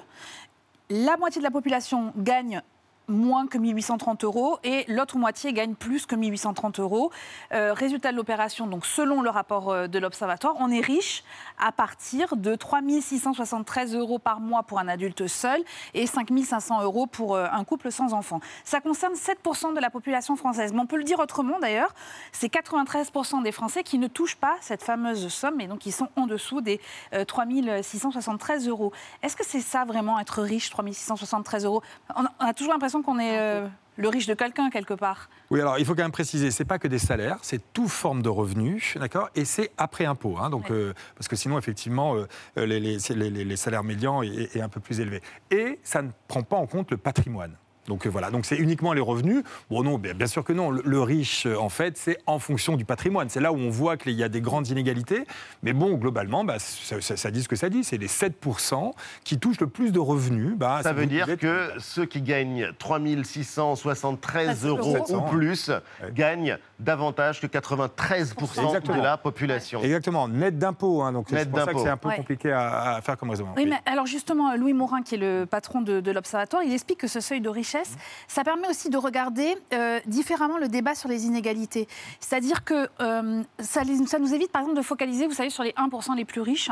La 0.90 1.16
moitié 1.16 1.40
de 1.40 1.44
la 1.44 1.50
population 1.52 2.12
gagne 2.16 2.62
moins 3.11 3.47
que 3.47 3.59
1830 3.59 4.25
euros 4.25 4.59
et 4.64 4.85
l'autre 4.88 5.19
moitié 5.19 5.52
gagne 5.52 5.75
plus 5.75 6.07
que 6.07 6.14
1830 6.14 6.81
euros. 6.81 7.11
Euh, 7.52 7.73
résultat 7.73 8.12
de 8.12 8.17
l'opération, 8.17 8.67
donc 8.67 8.87
selon 8.87 9.21
le 9.23 9.31
rapport 9.31 9.71
euh, 9.71 9.87
de 9.87 9.99
l'Observatoire, 9.99 10.55
on 10.59 10.71
est 10.71 10.81
riche 10.81 11.25
à 11.59 11.73
partir 11.73 12.37
de 12.37 12.55
3673 12.55 13.95
euros 13.95 14.19
par 14.19 14.40
mois 14.40 14.62
pour 14.62 14.79
un 14.79 14.88
adulte 14.88 15.26
seul 15.26 15.61
et 15.95 16.07
5500 16.07 16.83
euros 16.83 17.07
pour 17.07 17.35
euh, 17.35 17.47
un 17.50 17.64
couple 17.64 17.90
sans 17.90 18.14
enfant. 18.14 18.40
Ça 18.64 18.81
concerne 18.81 19.14
7% 19.14 19.75
de 19.75 19.81
la 19.81 19.90
population 19.90 20.37
française. 20.37 20.73
Mais 20.73 20.81
on 20.81 20.87
peut 20.87 20.97
le 20.97 21.05
dire 21.05 21.19
autrement 21.19 21.59
d'ailleurs, 21.59 21.95
c'est 22.33 22.52
93% 22.52 23.43
des 23.43 23.52
Français 23.52 23.83
qui 23.83 23.99
ne 23.99 24.07
touchent 24.07 24.37
pas 24.37 24.57
cette 24.61 24.83
fameuse 24.83 25.29
somme 25.29 25.61
et 25.61 25.67
donc 25.67 25.81
qui 25.81 25.93
sont 25.93 26.09
en 26.17 26.26
dessous 26.26 26.61
des 26.61 26.81
euh, 27.12 27.25
3673 27.25 28.69
euros. 28.69 28.93
Est-ce 29.23 29.37
que 29.37 29.45
c'est 29.45 29.61
ça 29.61 29.85
vraiment 29.85 30.19
être 30.19 30.43
riche, 30.43 30.71
3673 30.71 31.64
euros? 31.64 31.83
On 32.14 32.25
a 32.38 32.55
toujours 32.55 32.73
l'impression 32.73 33.00
qu'on 33.02 33.19
est 33.19 33.38
euh, 33.38 33.66
le 33.97 34.09
riche 34.09 34.26
de 34.26 34.35
quelqu'un 34.35 34.71
quelque 34.71 34.95
part. 34.95 35.28
Oui, 35.50 35.61
alors 35.61 35.78
il 35.78 35.85
faut 35.85 35.95
quand 35.95 36.02
même 36.02 36.12
préciser, 36.12 36.50
c'est 36.50 36.64
pas 36.64 36.78
que 36.78 36.88
des 36.88 36.99
salaires, 36.99 37.38
c'est 37.42 37.73
toute 37.73 37.88
forme 37.88 38.23
de 38.23 38.28
revenus, 38.28 38.97
d'accord, 38.99 39.28
et 39.35 39.45
c'est 39.45 39.71
après 39.76 40.04
impôt, 40.07 40.37
hein, 40.38 40.49
donc 40.49 40.71
euh, 40.71 40.95
parce 41.16 41.28
que 41.28 41.37
sinon 41.37 41.59
effectivement 41.59 42.14
euh, 42.16 42.26
les, 42.66 42.80
les- 42.80 42.99
c'est- 42.99 43.14
les- 43.14 43.30
les- 43.30 43.45
les 43.45 43.57
salaires 43.57 43.83
médians 43.85 44.23
est, 44.23 44.57
est 44.57 44.61
un 44.61 44.69
peu 44.69 44.80
plus 44.80 45.00
élevé. 45.00 45.21
Et 45.50 45.78
ça 45.83 46.02
ne 46.02 46.11
prend 46.28 46.42
pas 46.42 46.57
en 46.57 46.66
compte 46.66 46.90
le 46.90 46.97
patrimoine. 46.97 47.57
Donc 47.87 48.06
euh, 48.06 48.10
voilà, 48.10 48.30
donc 48.30 48.44
c'est 48.46 48.56
uniquement 48.56 48.92
les 48.92 49.00
revenus. 49.00 49.42
Bon 49.70 49.82
non, 49.82 49.99
bien 49.99 50.26
sûr 50.26 50.44
que 50.44 50.52
non. 50.52 50.70
Le, 50.70 50.82
le 50.84 51.00
riche, 51.02 51.46
euh, 51.46 51.56
en 51.58 51.68
fait, 51.70 51.96
c'est 51.96 52.18
en 52.26 52.38
fonction 52.38 52.76
du 52.76 52.84
patrimoine. 52.84 53.28
C'est 53.30 53.40
là 53.40 53.52
où 53.52 53.56
on 53.56 53.70
voit 53.70 53.96
qu'il 53.96 54.12
y 54.12 54.22
a 54.22 54.28
des 54.28 54.40
grandes 54.40 54.68
inégalités. 54.68 55.25
Mais 55.62 55.72
bon, 55.72 55.94
globalement, 55.94 56.44
bah, 56.44 56.58
ça, 56.58 57.00
ça- 57.00 57.16
ça 57.16 57.30
dit 57.30 57.42
ce 57.42 57.49
que 57.49 57.56
ça 57.56 57.68
dit. 57.68 57.82
C'est 57.82 57.96
les 57.99 58.06
7% 58.08 58.92
qui 59.25 59.38
touchent 59.38 59.60
le 59.60 59.66
plus 59.66 59.92
de 59.92 59.99
revenus. 59.99 60.54
Bah, 60.56 60.80
Ça 60.82 60.92
veut 60.92 61.06
dire 61.06 61.28
êtes- 61.28 61.40
que 61.40 61.70
ceux 61.78 62.04
qui 62.06 62.20
gagnent 62.22 62.70
3673 62.78 64.64
euros. 64.66 64.78
euros 64.78 64.90
ou 64.90 64.99
700. 64.99 65.20
plus 65.22 65.68
Ouais. 65.68 66.12
gagnent 66.14 66.58
davantage 66.80 67.40
que 67.40 67.46
93% 67.46 68.64
Exactement. 68.64 68.96
de 68.96 69.02
la 69.02 69.16
population. 69.16 69.80
Exactement, 69.82 70.26
net 70.28 70.58
d'impôt. 70.58 71.02
hein, 71.02 71.12
donc 71.12 71.26
c'est 71.28 71.37
Net 71.37 71.50
pour 71.50 71.58
ça 71.60 71.66
que 71.66 71.70
d'impôt. 71.72 71.82
c'est 71.84 71.90
un 71.90 71.96
peu 71.96 72.08
Ouais. 72.08 72.16
compliqué 72.16 72.50
à, 72.52 72.94
à 72.96 73.00
faire 73.02 73.16
comme 73.16 73.30
raisonnement. 73.30 73.54
Oui, 73.56 73.66
mais 73.66 73.78
alors 73.87 74.06
justement, 74.06 74.54
Louis 74.56 74.72
Morin, 74.72 75.02
qui 75.02 75.14
est 75.14 75.18
le 75.18 75.46
patron 75.46 75.80
de, 75.82 76.00
de 76.00 76.10
l'Observatoire, 76.10 76.62
il 76.62 76.72
explique 76.72 76.99
que 76.99 77.06
ce 77.08 77.20
seuil 77.20 77.40
de 77.40 77.49
richesse, 77.49 77.96
ça 78.28 78.42
permet 78.44 78.68
aussi 78.68 78.90
de 78.90 78.96
regarder 78.96 79.56
euh, 79.72 80.00
différemment 80.06 80.58
le 80.58 80.68
débat 80.68 80.94
sur 80.94 81.08
les 81.08 81.26
inégalités. 81.26 81.87
C'est-à-dire 82.20 82.64
que 82.64 82.88
euh, 83.00 83.42
ça, 83.58 83.82
nous 83.84 84.34
évite, 84.34 84.50
par 84.50 84.62
exemple, 84.62 84.76
de 84.78 84.82
focaliser, 84.82 85.26
vous 85.26 85.34
savez, 85.34 85.50
sur 85.50 85.62
les 85.62 85.72
1% 85.72 86.16
les 86.16 86.25
plus 86.25 86.40
riches, 86.40 86.70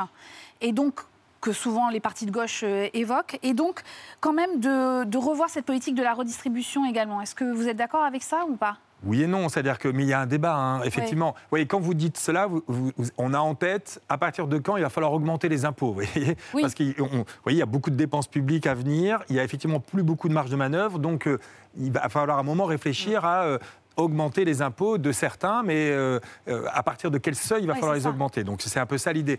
et 0.60 0.72
donc 0.72 1.00
que 1.40 1.52
souvent 1.52 1.88
les 1.90 2.00
partis 2.00 2.26
de 2.26 2.32
gauche 2.32 2.62
euh, 2.64 2.88
évoquent, 2.94 3.38
et 3.44 3.54
donc 3.54 3.82
quand 4.20 4.32
même 4.32 4.58
de, 4.58 5.04
de 5.04 5.18
revoir 5.18 5.48
cette 5.50 5.64
politique 5.66 5.94
de 5.94 6.02
la 6.02 6.12
redistribution 6.14 6.84
également. 6.84 7.20
Est-ce 7.20 7.34
que 7.36 7.44
vous 7.44 7.68
êtes 7.68 7.76
d'accord 7.76 8.02
avec 8.02 8.22
ça 8.24 8.44
ou 8.48 8.56
pas? 8.56 8.78
Oui 9.04 9.22
et 9.22 9.26
non, 9.26 9.48
c'est-à-dire 9.48 9.78
que 9.78 9.86
mais 9.88 10.02
il 10.02 10.08
y 10.08 10.12
a 10.12 10.20
un 10.20 10.26
débat, 10.26 10.54
hein, 10.56 10.82
effectivement. 10.82 11.32
Vous 11.36 11.46
voyez, 11.50 11.66
quand 11.66 11.78
vous 11.78 11.94
dites 11.94 12.18
cela, 12.18 12.46
vous- 12.46 12.64
vous- 12.66 12.90
vous- 12.96 13.10
on 13.16 13.32
a 13.32 13.38
en 13.38 13.54
tête 13.54 14.02
à 14.08 14.18
partir 14.18 14.48
de 14.48 14.58
quand 14.58 14.76
il 14.76 14.82
va 14.82 14.90
falloir 14.90 15.12
augmenter 15.12 15.48
les 15.48 15.64
impôts. 15.64 15.88
Vous 15.92 16.02
voyez, 16.04 16.36
Oui. 16.54 16.62
parce 16.62 16.74
qu'il 16.74 16.94
y 17.46 17.62
a 17.62 17.66
beaucoup 17.66 17.90
de 17.90 17.96
dépenses 17.96 18.26
publiques 18.26 18.66
à 18.66 18.74
venir. 18.74 19.20
Il 19.30 19.36
y 19.36 19.40
a 19.40 19.44
effectivement 19.44 19.78
plus 19.80 20.02
beaucoup 20.02 20.28
de 20.28 20.34
marge 20.34 20.50
de 20.50 20.56
manœuvre, 20.56 20.98
donc 20.98 21.28
euh, 21.28 21.38
il 21.78 21.92
va 21.92 22.08
falloir 22.08 22.38
à 22.38 22.40
un 22.40 22.44
moment 22.44 22.64
réfléchir 22.64 23.24
à 23.24 23.44
euh, 23.44 23.58
augmenter 23.96 24.44
les 24.44 24.62
impôts 24.62 24.98
de 24.98 25.12
certains, 25.12 25.62
mais 25.62 25.90
euh, 25.90 26.18
à 26.72 26.82
partir 26.82 27.10
de 27.10 27.18
quel 27.18 27.34
seuil 27.34 27.62
il 27.62 27.66
va 27.68 27.74
falloir 27.74 27.94
les 27.94 28.00
ça. 28.02 28.10
augmenter. 28.10 28.42
Donc 28.44 28.62
c'est 28.62 28.80
un 28.80 28.86
peu 28.86 28.98
ça 28.98 29.12
l'idée. 29.12 29.38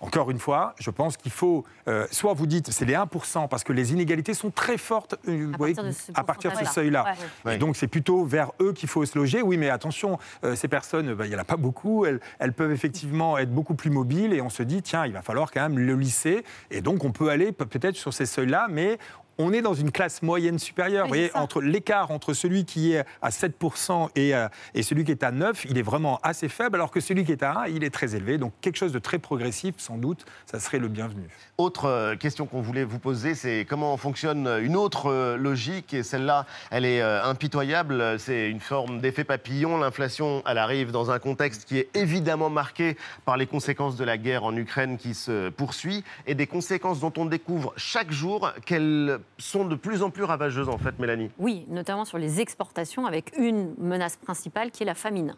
Encore 0.00 0.30
une 0.30 0.38
fois, 0.38 0.74
je 0.78 0.90
pense 0.90 1.16
qu'il 1.16 1.30
faut, 1.30 1.64
euh, 1.86 2.06
soit 2.10 2.32
vous 2.32 2.46
dites 2.46 2.70
c'est 2.72 2.84
les 2.86 2.94
1%, 2.94 3.48
parce 3.48 3.64
que 3.64 3.72
les 3.72 3.92
inégalités 3.92 4.32
sont 4.34 4.50
très 4.50 4.78
fortes 4.78 5.16
euh, 5.28 5.52
À 5.52 5.56
voyez, 5.58 5.74
partir 5.74 5.84
de 5.90 5.92
ce 5.96 6.12
à 6.14 6.24
partir 6.24 6.50
de 6.50 6.56
ce 6.56 6.60
pourcentage-là. 6.62 6.72
seuil-là. 6.72 7.14
Ouais. 7.44 7.56
Et 7.56 7.58
donc 7.58 7.76
c'est 7.76 7.86
plutôt 7.88 8.24
vers 8.24 8.52
eux 8.62 8.72
qu'il 8.72 8.88
faut 8.88 9.04
se 9.04 9.18
loger. 9.18 9.42
Oui, 9.42 9.56
mais 9.58 9.68
attention, 9.68 10.18
euh, 10.44 10.54
ces 10.56 10.68
personnes, 10.68 11.12
bah, 11.14 11.26
il 11.26 11.30
n'y 11.30 11.36
en 11.36 11.40
a 11.40 11.44
pas 11.44 11.56
beaucoup. 11.58 12.06
Elles, 12.06 12.20
elles 12.38 12.52
peuvent 12.54 12.72
effectivement 12.72 13.36
être 13.38 13.52
beaucoup 13.52 13.74
plus 13.74 13.90
mobiles 13.90 14.32
et 14.32 14.40
on 14.40 14.48
se 14.50 14.62
dit, 14.62 14.82
tiens, 14.82 15.04
il 15.06 15.12
va 15.12 15.22
falloir 15.22 15.50
quand 15.50 15.60
même 15.60 15.78
le 15.78 15.94
lisser. 15.94 16.44
Et 16.70 16.80
donc 16.80 17.04
on 17.04 17.12
peut 17.12 17.28
aller 17.28 17.52
pe- 17.52 17.64
peut-être 17.64 17.96
sur 17.96 18.14
ces 18.14 18.26
seuils-là, 18.26 18.68
mais 18.70 18.98
on 19.42 19.54
est 19.54 19.62
dans 19.62 19.72
une 19.72 19.90
classe 19.90 20.20
moyenne 20.20 20.58
supérieure. 20.58 21.04
Oui, 21.04 21.08
Vous 21.08 21.14
voyez, 21.14 21.28
ça. 21.30 21.40
entre 21.40 21.62
l'écart 21.62 22.10
entre 22.10 22.34
celui 22.34 22.66
qui 22.66 22.92
est 22.92 23.06
à 23.22 23.30
7% 23.30 24.10
et, 24.14 24.34
euh, 24.34 24.48
et 24.74 24.82
celui 24.82 25.02
qui 25.04 25.12
est 25.12 25.22
à 25.22 25.30
9, 25.30 25.64
il 25.64 25.78
est 25.78 25.82
vraiment 25.82 26.20
assez 26.22 26.50
faible, 26.50 26.76
alors 26.76 26.90
que 26.90 27.00
celui 27.00 27.24
qui 27.24 27.32
est 27.32 27.42
à 27.42 27.60
1, 27.60 27.66
il 27.68 27.82
est 27.82 27.88
très 27.88 28.14
élevé. 28.14 28.36
Donc 28.36 28.52
quelque 28.60 28.76
chose 28.76 28.92
de 28.92 28.98
très 28.98 29.18
progressif, 29.18 29.76
sans 29.90 29.98
doute, 29.98 30.24
ça 30.46 30.60
serait 30.60 30.78
le 30.78 30.86
bienvenu. 30.86 31.28
Autre 31.58 31.86
euh, 31.86 32.14
question 32.14 32.46
qu'on 32.46 32.60
voulait 32.60 32.84
vous 32.84 33.00
poser, 33.00 33.34
c'est 33.34 33.66
comment 33.68 33.96
fonctionne 33.96 34.46
une 34.62 34.76
autre 34.76 35.10
euh, 35.10 35.36
logique, 35.36 35.92
et 35.94 36.04
celle-là, 36.04 36.46
elle 36.70 36.84
est 36.84 37.02
euh, 37.02 37.24
impitoyable, 37.24 38.20
c'est 38.20 38.48
une 38.48 38.60
forme 38.60 39.00
d'effet 39.00 39.24
papillon. 39.24 39.78
L'inflation, 39.78 40.44
elle 40.46 40.58
arrive 40.58 40.92
dans 40.92 41.10
un 41.10 41.18
contexte 41.18 41.64
qui 41.64 41.78
est 41.78 41.88
évidemment 41.94 42.50
marqué 42.50 42.96
par 43.24 43.36
les 43.36 43.46
conséquences 43.46 43.96
de 43.96 44.04
la 44.04 44.16
guerre 44.16 44.44
en 44.44 44.54
Ukraine 44.56 44.96
qui 44.96 45.12
se 45.12 45.48
poursuit, 45.48 46.04
et 46.28 46.36
des 46.36 46.46
conséquences 46.46 47.00
dont 47.00 47.12
on 47.16 47.24
découvre 47.24 47.72
chaque 47.76 48.12
jour 48.12 48.52
qu'elles 48.66 49.18
sont 49.38 49.64
de 49.64 49.74
plus 49.74 50.04
en 50.04 50.10
plus 50.10 50.22
ravageuses, 50.22 50.68
en 50.68 50.78
fait, 50.78 51.00
Mélanie. 51.00 51.32
Oui, 51.40 51.66
notamment 51.68 52.04
sur 52.04 52.18
les 52.18 52.40
exportations, 52.40 53.06
avec 53.06 53.32
une 53.36 53.74
menace 53.78 54.16
principale 54.16 54.70
qui 54.70 54.84
est 54.84 54.86
la 54.86 54.94
famine. 54.94 55.34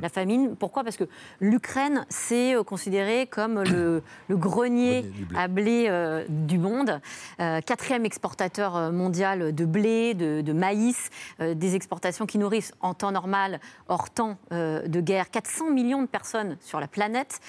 La 0.00 0.08
famine, 0.08 0.56
pourquoi? 0.56 0.84
Parce 0.84 0.96
que 0.96 1.04
l'Ukraine, 1.40 2.06
c'est 2.08 2.54
euh, 2.54 2.62
considéré 2.62 3.26
comme 3.26 3.62
le, 3.62 4.02
le 4.28 4.36
grenier 4.36 5.02
Grenier 5.02 5.02
du 5.02 5.24
blé. 5.24 5.38
à 5.38 5.48
blé 5.48 5.86
euh, 5.88 6.24
du 6.28 6.58
monde, 6.58 7.00
Euh, 7.40 7.60
quatrième 7.60 8.04
exportateur 8.04 8.92
mondial 8.92 9.54
de 9.54 9.64
blé, 9.64 10.14
de, 10.14 10.40
de 10.40 10.52
maïs, 10.52 11.10
euh, 11.40 11.54
des 11.54 11.74
exportations 11.74 12.26
qui 12.26 12.38
nourrissent 12.38 12.72
en 12.80 12.94
temps 12.94 13.12
normal, 13.12 13.60
hors 13.88 14.10
temps 14.10 14.38
de 14.50 15.00
guerre, 15.00 15.30
400 15.30 15.70
millions 15.70 16.02
de 16.02 16.06
personnes 16.06 16.56
sur 16.60 16.78
la 16.80 16.86
planète. 16.88 17.40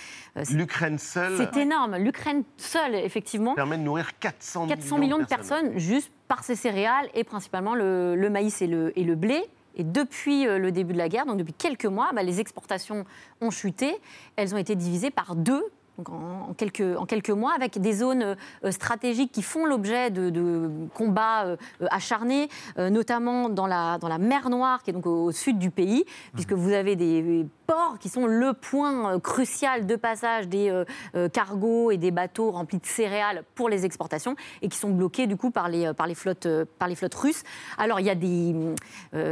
C'est- 0.41 0.53
L'Ukraine 0.53 0.97
seule 0.97 1.37
c'est 1.37 1.57
énorme. 1.59 1.97
L'Ukraine 1.97 2.43
seule, 2.57 2.95
effectivement, 2.95 3.53
permet 3.55 3.77
de 3.77 3.83
nourrir 3.83 4.17
400, 4.19 4.67
400 4.67 4.97
millions 4.97 5.19
de 5.19 5.25
personnes 5.25 5.77
juste 5.77 6.11
par 6.27 6.43
ces 6.43 6.55
céréales 6.55 7.07
et 7.13 7.23
principalement 7.23 7.75
le, 7.75 8.15
le 8.15 8.29
maïs 8.29 8.61
et 8.61 8.67
le, 8.67 8.97
et 8.97 9.03
le 9.03 9.15
blé. 9.15 9.43
Et 9.75 9.83
depuis 9.83 10.47
euh, 10.47 10.57
le 10.57 10.71
début 10.71 10.93
de 10.93 10.97
la 10.97 11.09
guerre, 11.09 11.25
donc 11.25 11.37
depuis 11.37 11.53
quelques 11.53 11.85
mois, 11.85 12.09
bah, 12.13 12.23
les 12.23 12.39
exportations 12.39 13.05
ont 13.41 13.51
chuté. 13.51 13.95
Elles 14.35 14.53
ont 14.53 14.57
été 14.57 14.75
divisées 14.75 15.11
par 15.11 15.35
deux. 15.35 15.63
Donc 15.97 16.09
en, 16.09 16.53
quelques, 16.57 16.97
en 16.97 17.05
quelques 17.05 17.29
mois, 17.29 17.53
avec 17.55 17.79
des 17.79 17.93
zones 17.93 18.35
euh, 18.63 18.71
stratégiques 18.71 19.31
qui 19.31 19.43
font 19.43 19.65
l'objet 19.65 20.09
de, 20.09 20.31
de 20.31 20.69
combats 20.95 21.45
euh, 21.45 21.57
acharnés, 21.91 22.49
notamment 22.77 23.47
dans 23.47 23.67
la, 23.67 23.99
dans 23.99 24.07
la 24.07 24.17
mer 24.17 24.49
Noire, 24.49 24.81
qui 24.81 24.89
est 24.89 24.93
donc 24.93 25.05
au, 25.05 25.25
au 25.25 25.31
sud 25.31 25.59
du 25.59 25.69
pays, 25.69 26.03
puisque 26.33 26.53
vous 26.53 26.71
avez 26.71 26.95
des 26.95 27.45
ports 27.65 27.97
qui 27.99 28.09
sont 28.09 28.25
le 28.25 28.53
point 28.53 29.13
euh, 29.13 29.19
crucial 29.19 29.85
de 29.85 29.95
passage 29.95 30.47
des 30.47 30.69
euh, 30.69 30.85
euh, 31.15 31.29
cargos 31.29 31.91
et 31.91 31.97
des 31.97 32.11
bateaux 32.11 32.51
remplis 32.51 32.79
de 32.79 32.85
céréales 32.85 33.43
pour 33.55 33.69
les 33.69 33.85
exportations 33.85 34.35
et 34.61 34.69
qui 34.69 34.77
sont 34.77 34.89
bloqués 34.89 35.27
du 35.27 35.35
coup 35.35 35.51
par 35.51 35.69
les, 35.69 35.93
par 35.93 36.07
les, 36.07 36.15
flottes, 36.15 36.47
par 36.77 36.87
les 36.87 36.95
flottes 36.95 37.15
russes. 37.15 37.43
Alors 37.77 37.99
il 37.99 38.05
y 38.05 38.09
a 38.09 38.15
des, 38.15 38.55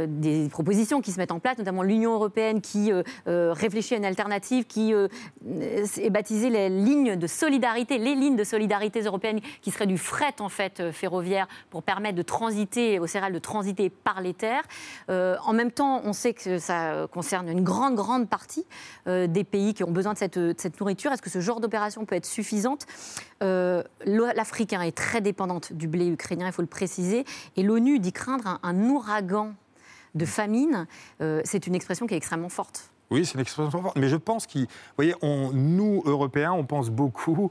des 0.06 0.48
propositions 0.48 1.00
qui 1.00 1.12
se 1.12 1.18
mettent 1.18 1.32
en 1.32 1.38
place, 1.38 1.58
notamment 1.58 1.82
l'Union 1.82 2.14
européenne 2.14 2.60
qui 2.60 2.90
réfléchit 3.26 3.94
à 3.94 3.96
une 3.96 4.04
alternative 4.04 4.64
qui 4.66 4.92
est 4.92 6.10
baptisée 6.10 6.50
les 6.50 6.68
lignes 6.68 7.16
de 7.16 7.26
solidarité, 7.26 7.98
les 7.98 8.14
lignes 8.14 8.36
de 8.36 8.44
solidarité 8.44 9.00
européennes 9.02 9.40
qui 9.60 9.70
seraient 9.70 9.86
du 9.86 9.98
fret 9.98 10.34
en 10.40 10.48
fait 10.48 10.90
ferroviaire 10.92 11.46
pour 11.70 11.82
permettre 11.82 12.16
de 12.16 12.22
transiter 12.22 12.98
aux 12.98 13.06
céréales 13.06 13.32
de 13.32 13.38
transiter 13.38 13.90
par 13.90 14.20
les 14.20 14.34
terres. 14.34 14.64
En 15.08 15.52
même 15.52 15.72
temps, 15.72 16.02
on 16.04 16.12
sait 16.12 16.34
que 16.34 16.58
ça 16.58 17.06
concerne 17.12 17.48
une 17.48 17.64
grande 17.64 17.94
grande 17.94 18.21
partie 18.26 18.64
euh, 19.06 19.26
des 19.26 19.44
pays 19.44 19.74
qui 19.74 19.84
ont 19.84 19.90
besoin 19.90 20.12
de 20.12 20.18
cette, 20.18 20.38
de 20.38 20.54
cette 20.56 20.80
nourriture. 20.80 21.12
Est-ce 21.12 21.22
que 21.22 21.30
ce 21.30 21.40
genre 21.40 21.60
d'opération 21.60 22.04
peut 22.04 22.14
être 22.14 22.26
suffisante? 22.26 22.86
Euh, 23.42 23.82
L'Afrique 24.06 24.72
est 24.72 24.92
très 24.92 25.20
dépendante 25.20 25.72
du 25.72 25.88
blé 25.88 26.06
ukrainien, 26.08 26.46
il 26.46 26.52
faut 26.52 26.62
le 26.62 26.68
préciser, 26.68 27.24
et 27.56 27.62
l'ONU 27.62 27.98
dit 27.98 28.12
craindre 28.12 28.58
un, 28.62 28.88
ouragan 28.88 29.54
de 30.14 30.24
famine. 30.24 30.86
Euh, 31.20 31.40
C'est 31.44 31.66
une 31.66 31.74
expression 31.74 32.06
qui 32.06 32.14
est 32.14 32.18
extrêmement 32.18 32.48
forte. 32.48 32.90
Oui, 33.10 33.26
c'est 33.26 33.34
une 33.34 33.40
expression 33.40 33.82
forte. 33.82 33.96
Mais 33.96 34.08
je 34.08 34.16
pense 34.16 34.46
qu'il. 34.46 34.62
Vous 34.62 34.68
voyez, 34.96 35.14
on, 35.22 35.50
nous, 35.52 36.02
Européens, 36.06 36.52
on 36.52 36.64
pense 36.64 36.90
beaucoup 36.90 37.50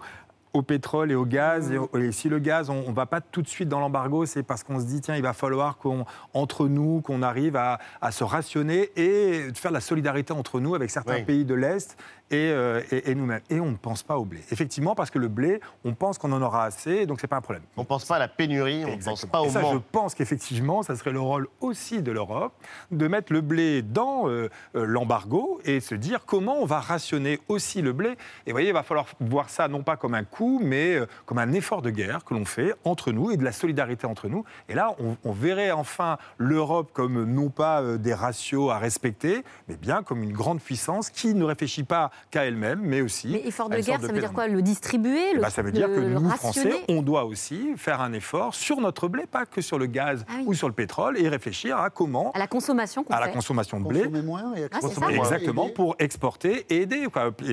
au 0.53 0.61
pétrole 0.61 1.11
et 1.11 1.15
au 1.15 1.25
gaz. 1.25 1.71
Et, 1.71 2.11
si 2.11 2.29
le 2.29 2.39
gaz, 2.39 2.69
on 2.69 2.89
ne 2.89 2.93
va 2.93 3.05
pas 3.05 3.21
tout 3.21 3.41
de 3.41 3.47
suite 3.47 3.69
dans 3.69 3.79
l'embargo, 3.79 4.25
c'est 4.25 4.43
parce 4.43 4.63
qu'on 4.63 4.79
se 4.79 4.85
dit, 4.85 5.01
tiens, 5.01 5.15
il 5.15 5.21
va 5.21 5.33
falloir 5.33 5.77
qu'on, 5.77 6.05
entre 6.33 6.67
nous, 6.67 7.01
qu'on 7.01 7.21
arrive 7.21 7.55
à, 7.55 7.79
se 8.11 8.23
rationner 8.23 8.89
et 8.95 9.47
faire 9.53 9.71
de 9.71 9.75
la 9.75 9.81
solidarité 9.81 10.33
entre 10.33 10.59
nous 10.59 10.75
avec 10.75 10.89
certains 10.89 11.21
pays 11.21 11.45
de 11.45 11.53
l'Est 11.53 11.97
euh, 12.33 12.81
et, 12.91 13.15
nous-mêmes. 13.15 13.41
Et 13.49 13.59
on 13.59 13.71
ne 13.71 13.75
pense 13.75 14.03
pas 14.03 14.17
au 14.17 14.25
blé. 14.25 14.39
Effectivement, 14.51 14.95
parce 14.95 15.09
que 15.09 15.19
le 15.19 15.27
blé, 15.27 15.59
on 15.83 15.93
pense 15.93 16.17
qu'on 16.17 16.31
en 16.31 16.41
aura 16.41 16.65
assez, 16.65 17.05
donc 17.05 17.19
ce 17.19 17.25
n'est 17.25 17.29
pas 17.29 17.37
un 17.37 17.41
problème. 17.41 17.63
On 17.77 17.81
ne 17.81 17.85
pense 17.85 18.05
pas 18.05 18.15
à 18.15 18.19
la 18.19 18.27
pénurie, 18.27 18.85
on 18.85 18.95
ne 18.95 19.01
pense 19.01 19.25
pas 19.25 19.41
au 19.41 19.45
et 19.45 19.49
ça, 19.49 19.61
Je 19.71 19.77
pense 19.91 20.15
qu'effectivement, 20.15 20.83
ça 20.83 20.95
serait 20.95 21.11
le 21.11 21.19
rôle 21.19 21.47
aussi 21.59 22.01
de 22.01 22.11
l'Europe 22.11 22.53
de 22.91 23.07
mettre 23.07 23.33
le 23.33 23.41
blé 23.41 23.81
dans 23.81 24.29
euh, 24.29 24.49
euh, 24.75 24.85
l'embargo 24.85 25.59
et 25.65 25.79
se 25.79 25.95
dire 25.95 26.25
comment 26.25 26.57
on 26.59 26.65
va 26.65 26.79
rationner 26.79 27.39
aussi 27.47 27.81
le 27.81 27.93
blé. 27.93 28.11
Et 28.45 28.51
vous 28.51 28.53
voyez, 28.53 28.69
il 28.69 28.73
va 28.73 28.83
falloir 28.83 29.07
voir 29.19 29.49
ça 29.49 29.67
non 29.67 29.83
pas 29.83 29.97
comme 29.97 30.13
un 30.13 30.23
coût, 30.23 30.61
mais 30.63 30.99
comme 31.25 31.37
un 31.37 31.51
effort 31.53 31.81
de 31.81 31.89
guerre 31.89 32.23
que 32.23 32.33
l'on 32.33 32.45
fait 32.45 32.73
entre 32.83 33.11
nous 33.11 33.31
et 33.31 33.37
de 33.37 33.43
la 33.43 33.51
solidarité 33.51 34.07
entre 34.07 34.29
nous. 34.29 34.45
Et 34.69 34.73
là, 34.73 34.95
on, 34.99 35.17
on 35.23 35.31
verrait 35.31 35.71
enfin 35.71 36.17
l'Europe 36.37 36.91
comme 36.93 37.25
non 37.25 37.49
pas 37.49 37.97
des 37.97 38.13
ratios 38.13 38.71
à 38.71 38.77
respecter, 38.77 39.43
mais 39.67 39.75
bien 39.75 40.03
comme 40.03 40.23
une 40.23 40.33
grande 40.33 40.61
puissance 40.61 41.09
qui 41.09 41.33
ne 41.33 41.43
réfléchit 41.43 41.83
pas 41.83 42.11
qu'à 42.29 42.45
elle-même, 42.45 42.79
mais 42.81 43.01
aussi. 43.01 43.27
Mais 43.27 43.47
effort 43.47 43.69
de 43.69 43.77
guerre, 43.77 43.99
ça 44.01 44.07
veut 44.07 44.19
dire 44.19 44.33
quoi 44.33 44.47
Le 44.47 44.61
distribuer 44.61 45.33
le, 45.33 45.41
bah, 45.41 45.49
Ça 45.49 45.61
veut 45.61 45.71
dire 45.71 45.87
que 45.87 45.99
nous, 45.99 46.29
Français, 46.29 46.83
on 46.87 47.01
doit 47.01 47.25
aussi 47.25 47.73
faire 47.77 48.01
un 48.01 48.13
effort 48.13 48.55
sur 48.55 48.79
notre 48.79 49.07
blé, 49.07 49.25
pas 49.25 49.45
que 49.45 49.61
sur 49.61 49.77
le 49.77 49.87
gaz 49.87 50.25
ah 50.29 50.39
ou 50.45 50.53
sur 50.53 50.67
le 50.67 50.73
pétrole, 50.73 51.19
et 51.19 51.27
réfléchir 51.27 51.77
à 51.77 51.89
comment. 51.89 52.31
À 52.33 52.39
la 52.39 52.47
consommation 52.47 53.05
À 53.09 53.19
la 53.19 53.29
consommation 53.29 53.79
de 53.79 53.87
blé. 53.87 54.07
Moins 54.21 54.53
et 54.55 54.67
ah, 54.71 55.09
Exactement, 55.11 55.69
pour 55.69 55.95
exporter 55.99 56.65
et 56.69 56.83
aider. 56.83 57.07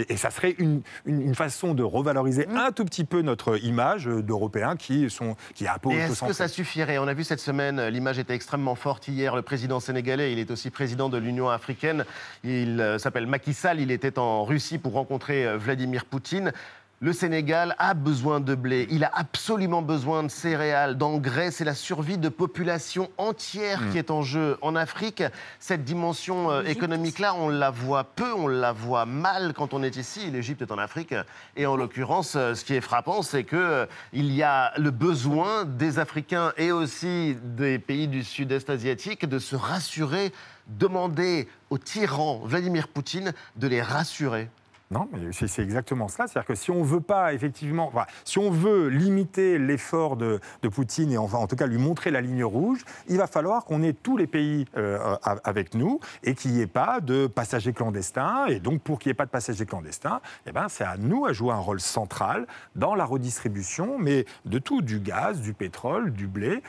Et, 0.08 0.16
ça 0.16 0.30
serait 0.30 0.54
une, 0.58 0.82
une, 1.06 1.34
façon 1.34 1.74
de 1.74 1.82
revaloriser 1.82 2.46
mmh. 2.46 2.56
un 2.56 2.72
tout 2.72 2.84
petit 2.84 3.04
peu 3.04 3.22
notre 3.22 3.62
image 3.64 4.06
d'Européens 4.06 4.76
qui 4.76 5.08
sont 5.10 5.36
qui 5.54 5.64
est 5.64 5.68
un 5.68 5.78
peu. 5.78 5.90
Est-ce 5.90 6.24
que 6.24 6.32
ça 6.32 6.48
suffirait? 6.48 6.98
On 6.98 7.08
a 7.08 7.14
vu 7.14 7.24
cette 7.24 7.40
semaine, 7.40 7.86
l'image 7.88 8.18
était 8.18 8.34
extrêmement 8.34 8.74
forte 8.74 9.08
hier. 9.08 9.36
Le 9.36 9.42
président 9.42 9.80
sénégalais, 9.80 10.32
il 10.32 10.38
est 10.38 10.50
aussi 10.50 10.70
président 10.70 11.08
de 11.08 11.18
l'Union 11.18 11.48
africaine. 11.48 12.04
Il 12.44 12.80
euh, 12.80 12.98
s'appelle 12.98 13.26
Macky 13.26 13.54
Sall. 13.54 13.80
Il 13.80 13.90
était 13.90 14.18
en 14.18 14.44
Russie 14.44 14.57
pour 14.78 14.92
rencontrer 14.92 15.46
euh, 15.46 15.56
Vladimir 15.56 16.04
Poutine. 16.04 16.52
Le 17.00 17.12
Sénégal 17.12 17.76
a 17.78 17.94
besoin 17.94 18.40
de 18.40 18.56
blé, 18.56 18.88
il 18.90 19.04
a 19.04 19.12
absolument 19.14 19.82
besoin 19.82 20.24
de 20.24 20.28
céréales, 20.28 20.98
d'engrais. 20.98 21.52
C'est 21.52 21.64
la 21.64 21.76
survie 21.76 22.18
de 22.18 22.28
populations 22.28 23.08
entières 23.18 23.78
qui 23.90 23.94
mm. 23.94 23.98
est 23.98 24.10
en 24.10 24.22
jeu. 24.22 24.58
En 24.62 24.74
Afrique, 24.74 25.22
cette 25.60 25.84
dimension 25.84 26.50
euh, 26.50 26.64
économique-là, 26.64 27.36
on 27.36 27.50
la 27.50 27.70
voit 27.70 28.02
peu, 28.02 28.32
on 28.32 28.48
la 28.48 28.72
voit 28.72 29.06
mal 29.06 29.52
quand 29.54 29.74
on 29.74 29.84
est 29.84 29.96
ici. 29.96 30.28
L'Égypte 30.32 30.62
est 30.62 30.72
en 30.72 30.78
Afrique. 30.78 31.14
Et 31.54 31.66
en 31.66 31.76
l'occurrence, 31.76 32.34
euh, 32.34 32.54
ce 32.54 32.64
qui 32.64 32.74
est 32.74 32.80
frappant, 32.80 33.22
c'est 33.22 33.44
qu'il 33.44 33.86
il 34.12 34.34
y 34.34 34.42
a 34.42 34.72
le 34.76 34.90
besoin 34.90 35.64
des 35.64 36.00
Africains 36.00 36.52
et 36.56 36.72
aussi 36.72 37.36
des 37.44 37.78
pays 37.78 38.08
du 38.08 38.24
sud-est 38.24 38.70
asiatique 38.70 39.24
de 39.24 39.38
se 39.38 39.54
rassurer, 39.54 40.32
demander 40.66 41.46
au 41.70 41.78
tyran 41.78 42.40
Vladimir 42.44 42.88
Poutine 42.88 43.34
de 43.54 43.68
les 43.68 43.82
rassurer. 43.82 44.50
Non, 44.90 45.06
mais 45.12 45.32
c'est 45.32 45.62
exactement 45.62 46.08
cela. 46.08 46.26
C'est-à-dire 46.26 46.46
que 46.46 46.54
si 46.54 46.70
on 46.70 46.82
veut 46.82 47.02
pas, 47.02 47.34
effectivement, 47.34 47.92
si 48.24 48.38
on 48.38 48.50
veut 48.50 48.88
limiter 48.88 49.58
l'effort 49.58 50.16
de, 50.16 50.40
Poutine 50.72 51.12
et 51.12 51.18
en 51.18 51.46
tout 51.46 51.56
cas 51.56 51.66
lui 51.66 51.78
montrer 51.78 52.10
la 52.10 52.20
ligne 52.20 52.44
rouge, 52.44 52.84
il 53.08 53.16
va 53.16 53.26
falloir 53.26 53.64
qu'on 53.64 53.82
ait 53.82 53.92
tous 53.92 54.16
les 54.16 54.26
pays 54.26 54.66
euh, 54.76 55.16
avec 55.44 55.74
nous 55.74 56.00
et 56.24 56.34
qu'il 56.34 56.52
n'y 56.52 56.60
ait 56.60 56.66
pas 56.66 57.00
de 57.00 57.26
passagers 57.26 57.72
clandestins. 57.72 58.46
Et 58.46 58.60
donc, 58.60 58.80
pour 58.82 58.98
qu'il 58.98 59.10
n'y 59.10 59.12
ait 59.12 59.14
pas 59.14 59.26
de 59.26 59.30
passagers 59.30 59.66
clandestins, 59.66 60.20
eh 60.46 60.52
ben, 60.52 60.68
c'est 60.68 60.84
à 60.84 60.96
nous 60.96 61.26
à 61.26 61.32
jouer 61.32 61.52
un 61.52 61.58
rôle 61.58 61.80
central 61.80 62.46
dans 62.76 62.94
la 62.94 63.04
redistribution, 63.04 63.98
mais 63.98 64.24
de 64.46 64.58
tout, 64.58 64.80
du 64.80 65.00
gaz, 65.00 65.40
du 65.40 65.52
pétrole, 65.52 66.12
du 66.12 66.26
blé, 66.26 66.62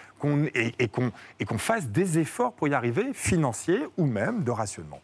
et 0.80 0.88
qu'on 0.90 1.58
fasse 1.58 1.88
des 1.88 2.20
efforts 2.20 2.54
pour 2.54 2.68
y 2.68 2.74
arriver, 2.74 3.12
financiers 3.14 3.86
ou 3.98 4.06
même 4.06 4.44
de 4.44 4.52
rationnement. 4.52 5.00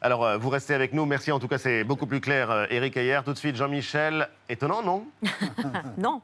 Alors, 0.00 0.24
euh, 0.24 0.38
vous 0.38 0.48
restez 0.48 0.74
avec 0.74 0.92
nous. 0.92 1.04
Merci. 1.06 1.32
En 1.32 1.38
tout 1.38 1.48
cas, 1.48 1.58
c'est 1.58 1.84
beaucoup 1.84 2.06
plus 2.06 2.20
clair, 2.20 2.66
Eric 2.70 2.96
euh, 2.96 3.00
Ayer. 3.00 3.20
Tout 3.24 3.32
de 3.32 3.38
suite, 3.38 3.56
Jean-Michel. 3.56 4.28
Étonnant, 4.48 4.82
non 4.82 5.04
Non. 5.98 6.20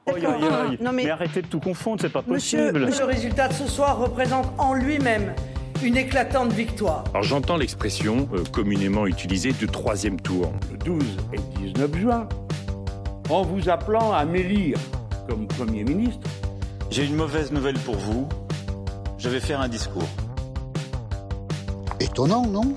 non 0.80 0.92
mais... 0.92 1.10
arrêtez 1.10 1.42
de 1.42 1.46
tout 1.46 1.60
confondre, 1.60 2.00
c'est 2.00 2.12
pas 2.12 2.22
possible. 2.22 2.80
Monsieur, 2.80 3.06
le 3.06 3.12
résultat 3.12 3.48
de 3.48 3.52
ce 3.54 3.66
soir 3.66 3.98
représente 3.98 4.46
en 4.58 4.74
lui-même 4.74 5.34
une 5.82 5.96
éclatante 5.96 6.52
victoire. 6.52 7.04
Alors 7.10 7.22
j'entends 7.22 7.56
l'expression 7.56 8.28
euh, 8.32 8.42
communément 8.50 9.06
utilisée 9.06 9.52
du 9.52 9.66
troisième 9.66 10.18
tour. 10.18 10.52
Le 10.70 10.78
12 10.78 11.04
et 11.34 11.58
19 11.58 11.96
juin, 11.96 12.28
en 13.28 13.42
vous 13.42 13.68
appelant 13.68 14.12
à 14.12 14.24
m'élire 14.24 14.78
comme 15.28 15.46
Premier 15.46 15.84
ministre. 15.84 16.26
J'ai 16.90 17.04
une 17.04 17.16
mauvaise 17.16 17.52
nouvelle 17.52 17.78
pour 17.78 17.96
vous. 17.96 18.28
Je 19.18 19.28
vais 19.28 19.40
faire 19.40 19.60
un 19.60 19.68
discours. 19.68 20.08
Étonnant, 22.00 22.46
non? 22.46 22.74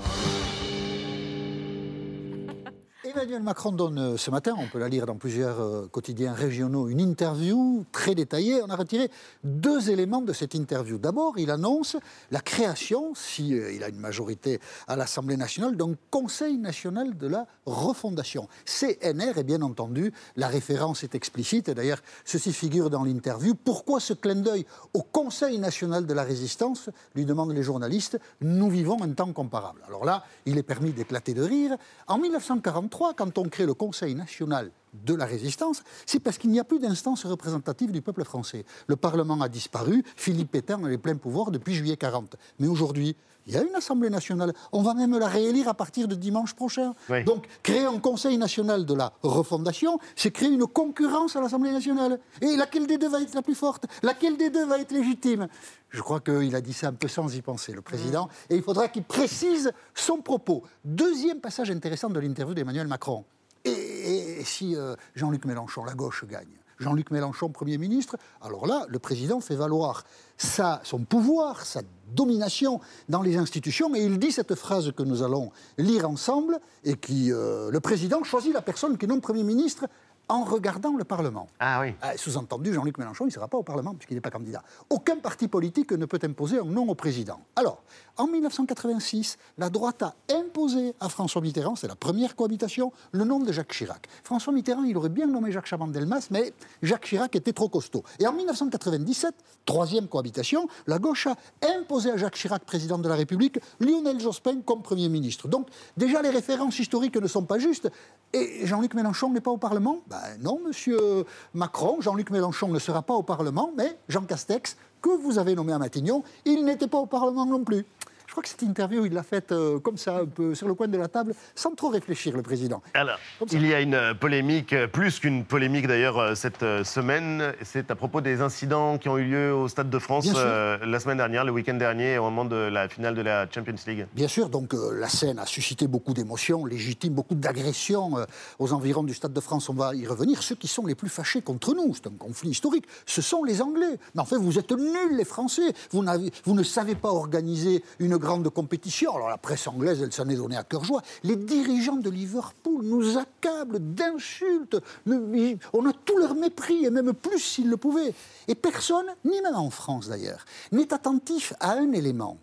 Emmanuel 3.08 3.42
Macron 3.42 3.72
donne 3.72 3.98
euh, 3.98 4.16
ce 4.18 4.30
matin, 4.30 4.54
on 4.58 4.66
peut 4.66 4.78
la 4.78 4.90
lire 4.90 5.06
dans 5.06 5.14
plusieurs 5.16 5.60
euh, 5.60 5.88
quotidiens 5.90 6.34
régionaux, 6.34 6.88
une 6.88 7.00
interview 7.00 7.86
très 7.90 8.14
détaillée. 8.14 8.60
On 8.62 8.68
a 8.68 8.76
retiré 8.76 9.10
deux 9.44 9.88
éléments 9.88 10.20
de 10.20 10.34
cette 10.34 10.52
interview. 10.54 10.98
D'abord, 10.98 11.38
il 11.38 11.50
annonce 11.50 11.96
la 12.30 12.42
création, 12.42 13.14
s'il 13.14 13.46
si, 13.46 13.54
euh, 13.54 13.86
a 13.86 13.88
une 13.88 13.98
majorité 13.98 14.60
à 14.88 14.94
l'Assemblée 14.94 15.38
nationale, 15.38 15.74
d'un 15.74 15.94
Conseil 16.10 16.58
national 16.58 17.16
de 17.16 17.26
la 17.28 17.46
refondation. 17.64 18.46
CNR, 18.66 19.38
et 19.38 19.44
bien 19.44 19.62
entendu, 19.62 20.12
la 20.36 20.48
référence 20.48 21.02
est 21.02 21.14
explicite. 21.14 21.70
D'ailleurs, 21.70 22.02
ceci 22.26 22.52
figure 22.52 22.90
dans 22.90 23.04
l'interview. 23.04 23.54
Pourquoi 23.54 24.00
ce 24.00 24.12
clin 24.12 24.34
d'œil 24.34 24.66
au 24.92 25.00
Conseil 25.00 25.58
national 25.58 26.04
de 26.04 26.12
la 26.12 26.24
résistance 26.24 26.90
lui 27.14 27.24
demandent 27.24 27.54
les 27.54 27.62
journalistes. 27.62 28.18
Nous 28.42 28.68
vivons 28.68 29.02
un 29.02 29.12
temps 29.12 29.32
comparable. 29.32 29.80
Alors 29.86 30.04
là, 30.04 30.24
il 30.44 30.58
est 30.58 30.62
permis 30.62 30.92
d'éclater 30.92 31.32
de 31.32 31.42
rire. 31.42 31.74
En 32.06 32.18
1943, 32.18 32.97
quand 33.16 33.38
on 33.38 33.44
crée 33.44 33.66
le 33.66 33.74
Conseil 33.74 34.14
national 34.14 34.70
de 34.94 35.14
la 35.14 35.26
résistance, 35.26 35.82
c'est 36.06 36.20
parce 36.20 36.38
qu'il 36.38 36.50
n'y 36.50 36.58
a 36.58 36.64
plus 36.64 36.78
d'instance 36.78 37.24
représentative 37.26 37.92
du 37.92 38.02
peuple 38.02 38.24
français. 38.24 38.64
Le 38.86 38.96
Parlement 38.96 39.40
a 39.40 39.48
disparu, 39.48 40.02
Philippe 40.16 40.52
Pétain 40.52 40.82
a 40.84 40.88
les 40.88 40.98
pleins 40.98 41.16
pouvoirs 41.16 41.50
depuis 41.50 41.74
juillet 41.74 41.96
40. 41.96 42.36
Mais 42.58 42.66
aujourd'hui, 42.66 43.16
il 43.48 43.54
y 43.54 43.56
a 43.56 43.62
une 43.62 43.74
Assemblée 43.74 44.10
nationale. 44.10 44.52
On 44.72 44.82
va 44.82 44.92
même 44.92 45.18
la 45.18 45.26
réélire 45.26 45.68
à 45.68 45.74
partir 45.74 46.06
de 46.06 46.14
dimanche 46.14 46.54
prochain. 46.54 46.94
Donc, 47.24 47.46
créer 47.62 47.86
un 47.86 47.98
Conseil 47.98 48.36
national 48.36 48.84
de 48.84 48.94
la 48.94 49.12
refondation, 49.22 49.98
c'est 50.14 50.30
créer 50.30 50.50
une 50.50 50.66
concurrence 50.66 51.34
à 51.34 51.40
l'Assemblée 51.40 51.72
nationale. 51.72 52.20
Et 52.42 52.56
laquelle 52.56 52.86
des 52.86 52.98
deux 52.98 53.08
va 53.08 53.22
être 53.22 53.34
la 53.34 53.42
plus 53.42 53.54
forte? 53.54 53.86
Laquelle 54.02 54.36
des 54.36 54.50
deux 54.50 54.66
va 54.66 54.78
être 54.78 54.92
légitime? 54.92 55.48
Je 55.88 56.02
crois 56.02 56.20
qu'il 56.20 56.54
a 56.54 56.60
dit 56.60 56.74
ça 56.74 56.88
un 56.88 56.92
peu 56.92 57.08
sans 57.08 57.34
y 57.34 57.40
penser, 57.40 57.72
le 57.72 57.80
président. 57.80 58.26
Mmh. 58.26 58.52
Et 58.52 58.56
il 58.56 58.62
faudra 58.62 58.88
qu'il 58.88 59.04
précise 59.04 59.72
son 59.94 60.18
propos. 60.18 60.62
Deuxième 60.84 61.40
passage 61.40 61.70
intéressant 61.70 62.10
de 62.10 62.20
l'interview 62.20 62.54
d'Emmanuel 62.54 62.86
Macron. 62.86 63.24
Et, 63.64 64.42
si 64.44 64.76
euh, 64.76 64.94
Jean-Luc 65.14 65.46
Mélenchon, 65.46 65.84
la 65.84 65.94
gauche, 65.94 66.26
gagne? 66.26 66.46
Jean-Luc 66.78 67.10
Mélenchon, 67.10 67.48
Premier 67.48 67.78
ministre, 67.78 68.16
alors 68.40 68.66
là, 68.66 68.86
le 68.88 68.98
président 68.98 69.40
fait 69.40 69.56
valoir 69.56 70.04
sa, 70.36 70.80
son 70.84 71.00
pouvoir, 71.00 71.64
sa 71.64 71.82
domination 72.14 72.80
dans 73.08 73.22
les 73.22 73.36
institutions, 73.36 73.94
et 73.94 74.00
il 74.04 74.18
dit 74.18 74.32
cette 74.32 74.54
phrase 74.54 74.92
que 74.92 75.02
nous 75.02 75.22
allons 75.22 75.50
lire 75.76 76.08
ensemble, 76.08 76.58
et 76.84 76.96
qui, 76.96 77.32
euh, 77.32 77.70
le 77.70 77.80
président 77.80 78.22
choisit 78.22 78.52
la 78.52 78.62
personne 78.62 78.96
qui 78.96 79.06
nomme 79.06 79.20
Premier 79.20 79.42
ministre 79.42 79.86
en 80.28 80.44
regardant 80.44 80.94
le 80.96 81.04
Parlement. 81.04 81.48
Ah 81.58 81.80
oui. 81.80 81.94
Ah, 82.02 82.16
sous-entendu, 82.16 82.72
Jean-Luc 82.74 82.98
Mélenchon, 82.98 83.24
il 83.24 83.28
ne 83.28 83.32
sera 83.32 83.48
pas 83.48 83.56
au 83.56 83.62
Parlement 83.62 83.94
puisqu'il 83.94 84.14
n'est 84.14 84.20
pas 84.20 84.30
candidat. 84.30 84.62
Aucun 84.90 85.16
parti 85.16 85.48
politique 85.48 85.92
ne 85.92 86.04
peut 86.04 86.18
imposer 86.22 86.58
un 86.58 86.64
nom 86.64 86.88
au 86.88 86.94
président. 86.94 87.40
Alors, 87.56 87.82
en 88.18 88.26
1986, 88.26 89.38
la 89.56 89.70
droite 89.70 90.02
a 90.02 90.14
imposé 90.32 90.94
à 91.00 91.08
François 91.08 91.40
Mitterrand, 91.40 91.76
c'est 91.76 91.88
la 91.88 91.96
première 91.96 92.36
cohabitation, 92.36 92.92
le 93.12 93.24
nom 93.24 93.38
de 93.40 93.52
Jacques 93.52 93.72
Chirac. 93.72 94.06
François 94.24 94.52
Mitterrand, 94.52 94.82
il 94.82 94.96
aurait 94.96 95.08
bien 95.08 95.26
nommé 95.26 95.52
Jacques 95.52 95.66
Chaban-Delmas, 95.66 96.28
mais 96.30 96.52
Jacques 96.82 97.06
Chirac 97.06 97.34
était 97.36 97.52
trop 97.52 97.68
costaud. 97.68 98.02
Et 98.18 98.26
en 98.26 98.32
1997, 98.32 99.34
troisième 99.64 100.08
cohabitation, 100.08 100.68
la 100.86 100.98
gauche 100.98 101.28
a 101.28 101.36
imposé 101.78 102.10
à 102.10 102.16
Jacques 102.16 102.36
Chirac, 102.36 102.64
président 102.64 102.98
de 102.98 103.08
la 103.08 103.14
République, 103.14 103.58
Lionel 103.80 104.20
Jospin 104.20 104.60
comme 104.64 104.82
Premier 104.82 105.08
ministre. 105.08 105.48
Donc, 105.48 105.68
déjà, 105.96 106.20
les 106.20 106.30
références 106.30 106.78
historiques 106.78 107.16
ne 107.16 107.28
sont 107.28 107.44
pas 107.44 107.58
justes. 107.58 107.88
Et 108.32 108.66
Jean-Luc 108.66 108.94
Mélenchon 108.94 109.30
n'est 109.30 109.40
pas 109.40 109.50
au 109.50 109.56
Parlement? 109.56 110.00
Ben 110.08 110.18
non, 110.40 110.60
monsieur 110.66 111.24
Macron, 111.54 112.00
Jean-Luc 112.00 112.30
Mélenchon 112.30 112.68
ne 112.68 112.78
sera 112.78 113.02
pas 113.02 113.14
au 113.14 113.22
Parlement, 113.22 113.70
mais 113.76 113.98
Jean 114.08 114.22
Castex, 114.22 114.76
que 115.00 115.10
vous 115.10 115.38
avez 115.38 115.54
nommé 115.54 115.72
à 115.72 115.78
Matignon, 115.78 116.22
il 116.44 116.64
n'était 116.64 116.88
pas 116.88 116.98
au 116.98 117.06
Parlement 117.06 117.46
non 117.46 117.64
plus. 117.64 117.84
Je 118.28 118.32
crois 118.32 118.42
que 118.42 118.50
cette 118.50 118.60
interview, 118.60 119.06
il 119.06 119.14
l'a 119.14 119.22
faite 119.22 119.52
euh, 119.52 119.80
comme 119.80 119.96
ça, 119.96 120.18
un 120.18 120.26
peu 120.26 120.54
sur 120.54 120.68
le 120.68 120.74
coin 120.74 120.86
de 120.86 120.98
la 120.98 121.08
table, 121.08 121.34
sans 121.54 121.74
trop 121.74 121.88
réfléchir, 121.88 122.36
le 122.36 122.42
président. 122.42 122.82
Alors, 122.92 123.18
il 123.50 123.66
y 123.66 123.72
a 123.72 123.80
une 123.80 123.94
euh, 123.94 124.12
polémique, 124.12 124.74
euh, 124.74 124.86
plus 124.86 125.18
qu'une 125.18 125.46
polémique 125.46 125.86
d'ailleurs, 125.86 126.36
cette 126.36 126.60
semaine. 126.84 127.54
C'est 127.62 127.90
à 127.90 127.94
propos 127.94 128.20
des 128.20 128.42
incidents 128.42 128.98
qui 128.98 129.08
ont 129.08 129.16
eu 129.16 129.24
lieu 129.24 129.54
au 129.54 129.66
Stade 129.66 129.88
de 129.88 129.98
France 129.98 130.26
la 130.26 131.00
semaine 131.00 131.16
dernière, 131.16 131.46
le 131.46 131.52
week-end 131.52 131.74
dernier, 131.74 132.18
au 132.18 132.24
moment 132.24 132.44
de 132.44 132.56
la 132.56 132.88
finale 132.88 133.14
de 133.14 133.22
la 133.22 133.46
Champions 133.50 133.74
League. 133.86 134.06
Bien 134.12 134.28
sûr, 134.28 134.50
donc 134.50 134.74
la 134.74 135.08
scène 135.08 135.38
a 135.38 135.46
suscité 135.46 135.86
beaucoup 135.86 136.12
d'émotions 136.12 136.66
légitimes, 136.66 137.14
beaucoup 137.14 137.34
d'agressions 137.34 138.26
aux 138.58 138.72
environs 138.74 139.04
du 139.04 139.14
Stade 139.14 139.32
de 139.32 139.40
France. 139.40 139.70
On 139.70 139.74
va 139.74 139.94
y 139.94 140.06
revenir. 140.06 140.42
Ceux 140.42 140.54
qui 140.54 140.68
sont 140.68 140.84
les 140.84 140.94
plus 140.94 141.08
fâchés 141.08 141.40
contre 141.40 141.74
nous, 141.74 141.94
c'est 141.94 142.08
un 142.08 142.16
conflit 142.18 142.50
historique, 142.50 142.84
ce 143.06 143.22
sont 143.22 143.42
les 143.42 143.62
Anglais. 143.62 143.98
Mais 144.14 144.20
en 144.20 144.26
fait, 144.26 144.36
vous 144.36 144.58
êtes 144.58 144.72
nuls, 144.72 145.16
les 145.16 145.24
Français. 145.24 145.72
Vous, 145.92 146.04
vous 146.44 146.54
ne 146.54 146.62
savez 146.62 146.94
pas 146.94 147.08
organiser 147.08 147.82
une 147.98 148.17
grande 148.18 148.48
compétition. 148.50 149.14
Alors 149.14 149.28
la 149.28 149.38
presse 149.38 149.66
anglaise, 149.66 150.02
elle 150.02 150.12
s'en 150.12 150.28
est 150.28 150.36
donnée 150.36 150.56
à 150.56 150.64
cœur 150.64 150.84
joie. 150.84 151.02
Les 151.22 151.36
dirigeants 151.36 151.96
de 151.96 152.10
Liverpool 152.10 152.84
nous 152.84 153.18
accablent 153.18 153.78
d'insultes. 153.80 154.76
On 155.06 155.86
a 155.86 155.92
tout 156.04 156.18
leur 156.18 156.34
mépris, 156.34 156.84
et 156.84 156.90
même 156.90 157.12
plus 157.12 157.38
s'ils 157.38 157.70
le 157.70 157.76
pouvaient. 157.76 158.14
Et 158.46 158.54
personne, 158.54 159.06
ni 159.24 159.40
même 159.40 159.54
en 159.54 159.70
France 159.70 160.08
d'ailleurs, 160.08 160.44
n'est 160.72 160.92
attentif 160.92 161.52
à 161.60 161.72
un 161.72 161.92
élément 161.92 162.38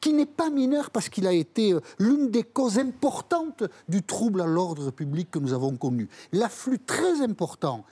qui 0.00 0.12
n'est 0.12 0.26
pas 0.26 0.50
mineur 0.50 0.90
parce 0.90 1.08
qu'il 1.08 1.26
a 1.26 1.32
été 1.32 1.72
euh, 1.72 1.80
l'une 1.98 2.30
des 2.30 2.42
causes 2.42 2.78
importantes 2.78 3.64
du 3.88 4.02
trouble 4.02 4.40
à 4.40 4.46
l'ordre 4.46 4.90
public 4.90 5.30
que 5.30 5.38
nous 5.38 5.52
avons 5.52 5.76
connu. 5.76 6.08
L'afflux 6.32 6.78
très 6.78 7.20
important 7.20 7.84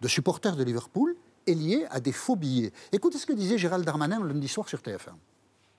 de 0.00 0.08
supporters 0.08 0.56
de 0.56 0.62
Liverpool 0.62 1.16
est 1.46 1.54
lié 1.54 1.86
à 1.90 2.00
des 2.00 2.12
faux 2.12 2.36
billets. 2.36 2.72
Écoutez 2.92 3.18
ce 3.18 3.26
que 3.26 3.32
disait 3.32 3.58
Gérald 3.58 3.84
Darmanin 3.84 4.24
lundi 4.24 4.48
soir 4.48 4.68
sur 4.68 4.78
TF1. 4.78 5.14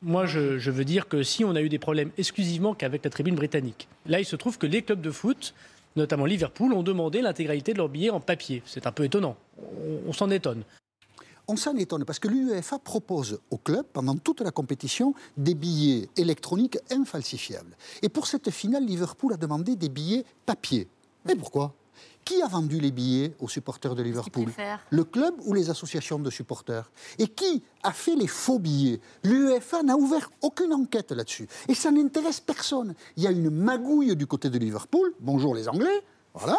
Moi, 0.08 0.28
je, 0.28 0.70
veux 0.70 0.86
dire 0.86 1.08
que 1.08 1.24
si 1.24 1.44
on 1.44 1.56
a 1.56 1.62
eu 1.63 1.68
des 1.68 1.80
problèmes 1.80 2.12
exclusivement 2.20 2.76
qu'avec 2.76 3.04
la 3.04 3.10
tribune 3.10 3.34
britannique, 3.34 3.88
là, 4.06 4.20
il 4.20 4.26
se 4.26 4.36
trouve 4.36 4.60
que 4.60 4.68
les 4.68 4.84
clubs 4.84 5.02
de 5.02 5.10
foot, 5.10 5.56
notamment 5.96 6.26
Liverpool, 6.26 6.74
ont 6.74 6.84
demandé 6.84 7.22
l'intégralité 7.22 7.74
de 7.74 7.80
leurs 7.80 7.89
billets 7.89 8.12
en 8.12 8.20
papier. 8.20 8.62
C'est 8.68 8.86
un 8.86 8.91
peu 8.91 9.04
étonnant. 9.04 9.36
On, 10.08 10.13
s'en 10.13 10.30
étonne. 10.30 10.62
On 11.48 11.56
s'en 11.56 11.76
étonne 11.76 12.06
parce 12.06 12.20
que 12.20 12.28
l'UEFA 12.28 12.78
propose 12.78 13.39
aux 13.50 13.58
clubs, 13.58 13.88
pendant 13.94 14.15
toute 14.15 14.41
la 14.41 14.52
compétition, 14.52 15.15
des 15.38 15.56
billets 15.56 16.08
électroniques 16.18 16.78
infalsifiables. 16.91 17.76
Et 18.04 18.10
pour 18.10 18.28
cette 18.28 18.52
finale, 18.52 18.86
Liverpool 18.86 19.34
a 19.34 19.38
demandé 19.38 19.76
des 19.76 19.89
billets 19.89 20.24
papier. 20.46 20.88
Et 21.28 21.36
pourquoi? 21.36 21.74
Qui 22.26 22.42
a 22.42 22.48
vendu 22.48 22.80
les 22.80 22.92
billets 22.92 23.36
aux 23.40 23.48
supporters 23.48 23.96
de 23.96 24.02
Liverpool 24.02 24.52
Le 24.90 25.04
club 25.04 25.36
ou 25.46 25.54
les 25.54 25.70
associations 25.70 26.20
de 26.20 26.30
supporters 26.30 26.92
Et 27.20 27.28
qui 27.28 27.64
a 27.84 27.92
fait 27.92 28.16
les 28.16 28.28
faux 28.28 28.60
billets 28.60 29.00
L'UEFA 29.24 29.84
n'a 29.84 29.96
ouvert 29.96 30.30
aucune 30.42 30.74
enquête 30.74 31.12
là-dessus. 31.12 31.48
Et 31.70 31.76
ça 31.76 31.92
n'intéresse 31.92 32.40
personne. 32.40 32.96
Il 33.16 33.24
y 33.24 33.28
a 33.28 33.32
une 33.32 33.52
magouille 33.52 34.16
du 34.16 34.26
côté 34.26 34.50
de 34.50 34.58
Liverpool. 34.58 35.14
Bonjour 35.20 35.54
les 35.54 35.70
Anglais. 35.70 36.02
Voilà. 36.34 36.58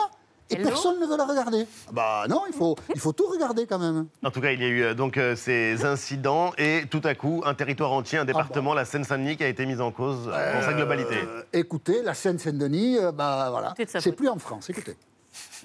Et 0.49 0.57
personne 0.57 1.01
ne 1.01 1.07
veut 1.07 1.17
la 1.17 1.25
regarder. 1.25 1.67
Bah 1.93 2.25
non, 2.29 2.43
il 2.47 2.55
faut, 2.55 2.77
il 2.95 3.01
faut 3.01 3.13
tout 3.13 3.27
regarder 3.27 3.67
quand 3.67 3.81
même. 3.81 4.07
En 4.25 4.31
tout 4.31 4.41
cas, 4.41 4.53
il 4.53 4.63
y 4.63 4.65
a 4.65 4.69
eu 4.69 4.83
euh, 4.83 4.95
donc 4.95 5.17
euh, 5.17 5.35
ces 5.35 5.85
incidents 5.85 6.53
et 6.57 6.85
tout 6.89 7.01
à 7.03 7.17
coup, 7.17 7.43
un 7.45 7.55
territoire 7.55 7.93
entier, 7.93 8.19
un 8.19 8.25
département, 8.25 8.71
ah 8.71 8.75
bah. 8.75 8.81
la 8.83 8.85
Seine-Saint-Denis, 8.85 9.37
qui 9.37 9.43
a 9.43 9.49
été 9.49 9.67
mis 9.67 9.81
en 9.81 9.91
cause 9.91 10.29
euh, 10.29 10.55
dans 10.55 10.65
sa 10.65 10.73
globalité. 10.75 11.17
écoutez, 11.53 12.01
la 12.03 12.15
Seine-Saint-Denis, 12.15 12.99
bah 13.13 13.49
voilà, 13.51 13.75
c'est 13.99 14.13
plus 14.13 14.29
en 14.29 14.39
France. 14.39 14.71
Écoutez. 14.71 14.97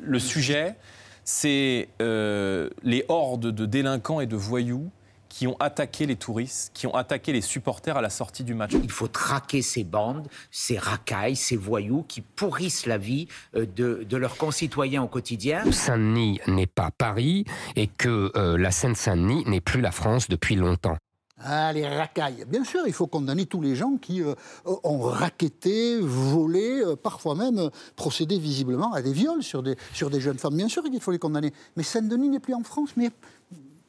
Le 0.02 0.20
sujet, 0.20 0.76
c'est 1.24 1.90
euh, 2.02 2.70
les 2.84 3.06
hordes 3.08 3.48
de 3.48 3.66
délinquants 3.66 4.20
et 4.20 4.28
de 4.28 4.36
voyous 4.36 4.92
qui 5.32 5.48
ont 5.48 5.56
attaqué 5.62 6.06
les 6.06 6.18
touristes, 6.18 6.72
qui 6.74 6.88
ont 6.88 6.94
attaqué 6.94 7.32
les 7.32 7.40
supporters 7.40 7.96
à 7.96 8.02
la 8.02 8.10
sortie 8.10 8.44
du 8.44 8.54
match. 8.54 8.72
Il 8.84 8.92
faut 8.92 9.08
traquer 9.08 9.62
ces 9.62 9.86
bandes, 9.86 10.28
ces 10.52 10.78
racailles, 10.78 11.38
ces 11.38 11.56
voyous 11.56 12.04
qui 12.06 12.20
pourrissent 12.20 12.86
la 12.86 12.98
vie 12.98 13.30
euh, 13.56 13.66
de, 13.66 14.18
leurs 14.18 14.36
concitoyens 14.36 15.04
au 15.04 15.08
quotidien. 15.08 15.64
Saint-Denis 15.72 16.42
n'est 16.48 16.68
pas 16.68 16.92
Paris 16.92 17.46
et 17.78 17.88
que 17.88 18.32
euh, 18.36 18.58
la 18.58 18.72
Seine-Saint-Denis 18.72 19.46
n'est 19.48 19.62
plus 19.62 19.80
la 19.80 19.92
France 19.92 20.28
depuis 20.28 20.56
longtemps. 20.56 20.98
Ah, 21.44 21.74
les 21.74 21.88
racailles. 21.88 22.46
Bien 22.48 22.64
sûr, 22.64 22.82
il 22.86 22.94
faut 22.94 23.08
condamner 23.08 23.46
tous 23.46 23.62
les 23.62 23.76
gens 23.76 23.98
qui 23.98 24.22
euh, 24.22 24.36
ont 24.66 25.00
raquetté, 25.00 26.00
volé, 26.00 26.82
euh, 26.82 26.96
parfois 26.96 27.36
même 27.36 27.70
procédé 27.96 28.38
visiblement 28.38 28.94
à 28.94 29.02
des 29.02 29.14
viols 29.14 29.44
sur 29.44 29.64
des, 29.64 29.76
sur 29.94 30.10
des 30.10 30.20
jeunes 30.20 30.38
femmes. 30.38 30.56
Bien 30.56 30.68
sûr 30.68 30.84
qu'il 30.84 31.00
faut 31.02 31.12
les 31.12 31.20
condamner. 31.20 31.54
Mais 31.76 31.84
Saint-Denis 31.84 32.30
n'est 32.30 32.40
plus 32.40 32.54
en 32.54 32.64
France. 32.64 32.92
Mais 32.96 33.12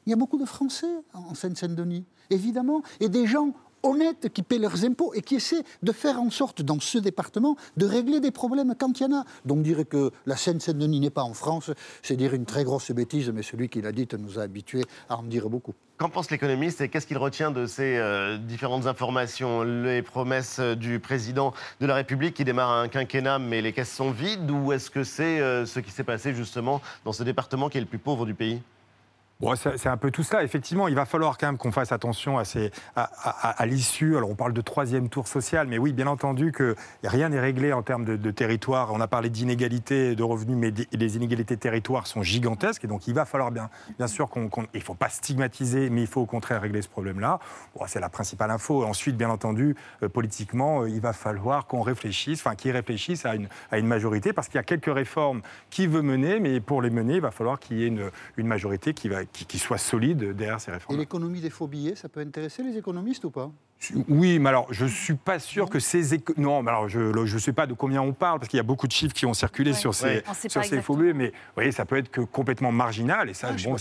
il 0.06 0.10
y 0.10 0.12
a 0.12 0.16
beaucoup 0.16 0.38
de 0.38 0.46
Français 0.46 0.86
en 1.12 1.34
Seine-Saint-Denis, 1.34 2.04
évidemment. 2.30 2.82
Et 3.00 3.08
des 3.08 3.26
gens 3.26 3.54
honnêtes 3.83 4.33
qui 4.33 4.42
paient 4.42 4.59
leurs 4.59 4.85
impôts 4.85 5.12
et 5.14 5.23
qui 5.23 5.37
essaient 5.37 5.64
de 5.83 5.92
faire 5.92 6.21
en 6.21 6.31
sorte, 6.31 6.62
dans 6.62 6.81
ce 6.81 6.99
département, 6.99 7.57
de 7.77 7.87
régler 7.87 8.21
des 8.21 8.31
problèmes 8.31 8.75
quand 8.79 9.01
il 9.01 9.05
y 9.05 9.07
en 9.07 9.21
a. 9.21 9.25
Donc 9.45 9.62
dire 9.62 9.88
que 9.88 10.11
la 10.27 10.37
Seine-Saint-Denis 10.37 11.01
n'est 11.01 11.11
pas 11.11 11.23
en 11.23 11.35
France, 11.35 11.71
c'est 12.03 12.16
dire 12.16 12.35
une 12.35 12.47
très 12.47 12.64
grosse 12.64 12.90
bêtise, 12.90 13.31
mais 13.31 13.42
celui 13.42 13.68
qui 13.68 13.83
l'a 13.83 13.92
dit 13.92 14.09
nous 14.18 14.38
a 14.38 14.42
habitués 14.42 14.85
à 15.09 15.16
en 15.16 15.23
dire 15.23 15.49
beaucoup. 15.49 15.75
Qu'en 15.97 16.09
pense 16.09 16.31
l'économiste 16.31 16.81
et 16.81 16.88
qu'est-ce 16.88 17.07
qu'il 17.07 17.18
retient 17.18 17.51
de 17.51 17.66
ces 17.66 17.97
euh, 17.97 18.37
différentes 18.37 18.87
informations? 18.87 19.62
Les 19.62 20.03
promesses 20.03 20.59
du 20.59 20.99
président 20.99 21.55
de 21.81 21.87
la 21.87 21.95
République 21.95 22.35
qui 22.35 22.45
démarre 22.45 22.73
un 22.73 22.88
quinquennat, 22.88 23.38
mais 23.38 23.62
les 23.62 23.73
caisses 23.73 23.92
sont 23.92 24.11
vides 24.11 24.51
Ou 24.51 24.73
est-ce 24.73 24.90
que 24.90 25.05
c'est 25.05 25.40
euh, 25.40 25.64
ce 25.64 25.81
qui 25.81 25.90
s'est 25.90 26.03
passé 26.03 26.35
justement 26.35 26.81
dans 27.05 27.12
ce 27.12 27.23
département 27.23 27.68
qui 27.68 27.79
est 27.79 27.83
le 27.83 27.87
plus 27.87 27.99
pauvre 27.99 28.27
du 28.27 28.35
pays? 28.35 28.61
C'est 29.57 29.88
un 29.88 29.96
peu 29.96 30.11
tout 30.11 30.22
cela. 30.22 30.44
Effectivement, 30.44 30.88
il 30.88 30.94
va 30.94 31.05
falloir 31.05 31.37
quand 31.37 31.46
même 31.46 31.59
qu'on 31.59 31.72
fasse 31.72 31.92
attention 31.92 32.38
à, 32.38 33.66
l'issue. 33.66 34.16
Alors, 34.16 34.31
on 34.31 34.35
parle 34.35 34.52
de 34.52 34.61
troisième 34.61 35.09
tour 35.09 35.26
social, 35.26 35.66
mais 35.66 35.78
oui, 35.78 35.92
bien 35.92 36.07
entendu 36.07 36.52
que 36.52 36.76
rien 37.02 37.28
n'est 37.28 37.40
réglé 37.40 37.72
en 37.72 37.83
termes 37.83 38.05
de, 38.05 38.31
territoire. 38.31 38.92
On 38.92 39.00
a 39.00 39.09
parlé 39.09 39.31
d'inégalités 39.31 40.14
de 40.14 40.22
revenus, 40.22 40.57
mais 40.57 40.72
les 40.92 41.16
inégalités 41.16 41.57
de 41.57 41.61
territoire 41.61 42.07
sont 42.07 42.22
gigantesques. 42.22 42.85
Et 42.85 42.87
donc, 42.87 43.07
il 43.09 43.14
va 43.14 43.24
falloir 43.24 43.50
bien, 43.50 43.68
bien 43.98 44.07
sûr 44.07 44.28
qu'on. 44.28 44.48
il 44.74 44.78
ne 44.78 44.85
faut 44.85 44.94
pas 44.94 45.09
stigmatiser, 45.09 45.90
mais 45.90 46.02
il 46.02 46.07
faut 46.07 46.20
au 46.20 46.26
contraire 46.26 46.62
régler 46.62 46.83
ce 46.83 46.88
problème-là. 46.88 47.40
c'est 47.87 48.00
la 48.00 48.09
principale 48.09 48.50
info. 48.50 48.85
Ensuite, 48.85 49.16
bien 49.16 49.31
entendu, 49.31 49.76
euh, 50.02 50.09
politiquement, 50.09 50.83
euh, 50.83 50.88
il 50.88 51.00
va 51.00 51.12
falloir 51.12 51.66
qu'on 51.66 51.83
réfléchisse, 51.83 52.40
enfin, 52.40 52.55
qu'ils 52.55 52.72
réfléchissent 52.72 53.26
à 53.26 53.35
une, 53.35 53.48
à 53.70 53.78
une 53.78 53.87
majorité, 53.87 54.33
parce 54.33 54.48
qu'il 54.48 54.57
y 54.57 54.61
a 54.61 54.64
quelques 54.64 54.92
réformes 54.92 55.42
qui 55.70 55.87
veut 55.87 56.02
mener, 56.02 56.38
mais 56.38 56.61
pour 56.61 56.81
les 56.81 56.90
mener, 56.90 57.14
il 57.14 57.20
va 57.20 57.33
falloir 57.33 57.59
qu'il 57.59 57.78
y 57.78 57.85
ait 57.85 57.88
une, 57.88 58.11
une 58.37 58.46
majorité 58.46 58.94
qui 58.94 59.09
va 59.09 59.22
qui, 59.33 59.59
soit 59.59 59.79
solide 59.79 60.37
derrière 60.37 60.61
ces 60.61 60.71
réformes. 60.71 60.95
Et 60.95 60.99
l'économie 60.99 61.40
des 61.40 61.51
faux 61.51 61.66
billets, 61.66 61.95
ça 61.95 62.09
peut 62.09 62.21
intéresser 62.21 62.62
les 62.62 62.77
économistes 62.77 63.25
ou 63.25 63.31
pas? 63.31 63.51
Oui, 64.09 64.38
mais 64.38 64.51
alors 64.51 64.68
je 64.71 64.85
ne 64.85 64.90
suis 64.90 65.14
pas 65.14 65.38
sûr 65.38 65.68
que 65.68 65.81
ces 65.81 66.23
non, 66.37 66.62
mais 66.62 66.71
alors 66.71 66.88
je 66.88 67.01
ne 67.01 67.38
sais 67.38 67.53
pas 67.53 67.66
de 67.66 67.75
combien 67.75 68.01
on 68.01 68.12
parle 68.12 68.38
parce 68.38 68.49
qu'il 68.49 68.59
y 68.59 68.61
a 68.61 68.64
beaucoup 68.64 68.87
de 68.87 68.92
chiffres 68.92 69.14
qui 69.14 69.27
ont 69.27 69.35
circulé 69.35 69.73
sur 69.73 69.95
ces 69.95 70.23
sur 70.49 70.64
ces 70.64 70.81
faux 70.81 70.97
billets, 70.97 71.14
mais 71.14 71.29
vous 71.29 71.55
voyez, 71.57 71.73
ça 71.73 71.85
peut 71.85 71.97
être 71.97 72.11
que 72.11 72.21
complètement 72.21 72.71
marginal 72.71 73.29
et 73.29 73.35
ça, 73.35 73.49
ah, 73.51 73.57
bon, 73.64 73.77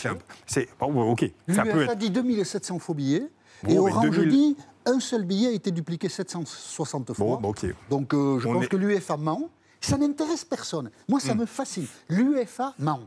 c'est 0.47 0.69
bon, 0.79 1.11
ok. 1.11 1.25
Ça 1.49 1.63
peut 1.63 1.83
être... 1.83 1.95
dit 1.97 2.09
2700 2.09 2.79
faux 2.79 2.93
billets 2.93 3.27
et 3.67 3.77
Orange 3.77 4.19
dit 4.27 4.57
un 4.85 4.99
seul 4.99 5.25
billet 5.25 5.49
a 5.49 5.51
été 5.51 5.71
dupliqué 5.71 6.09
760 6.09 7.13
fois. 7.13 7.37
Bon, 7.37 7.53
Donc 7.89 8.13
euh, 8.13 8.39
je 8.39 8.47
pense 8.47 8.67
que 8.67 8.77
l'UEFA 8.77 9.17
ment. 9.17 9.49
Ça 9.83 9.97
n'intéresse 9.97 10.45
personne. 10.45 10.91
Moi, 11.09 11.19
ça 11.19 11.33
hmm. 11.33 11.39
me 11.39 11.45
fascine. 11.47 11.87
L'UEFA 12.07 12.75
ment. 12.77 13.01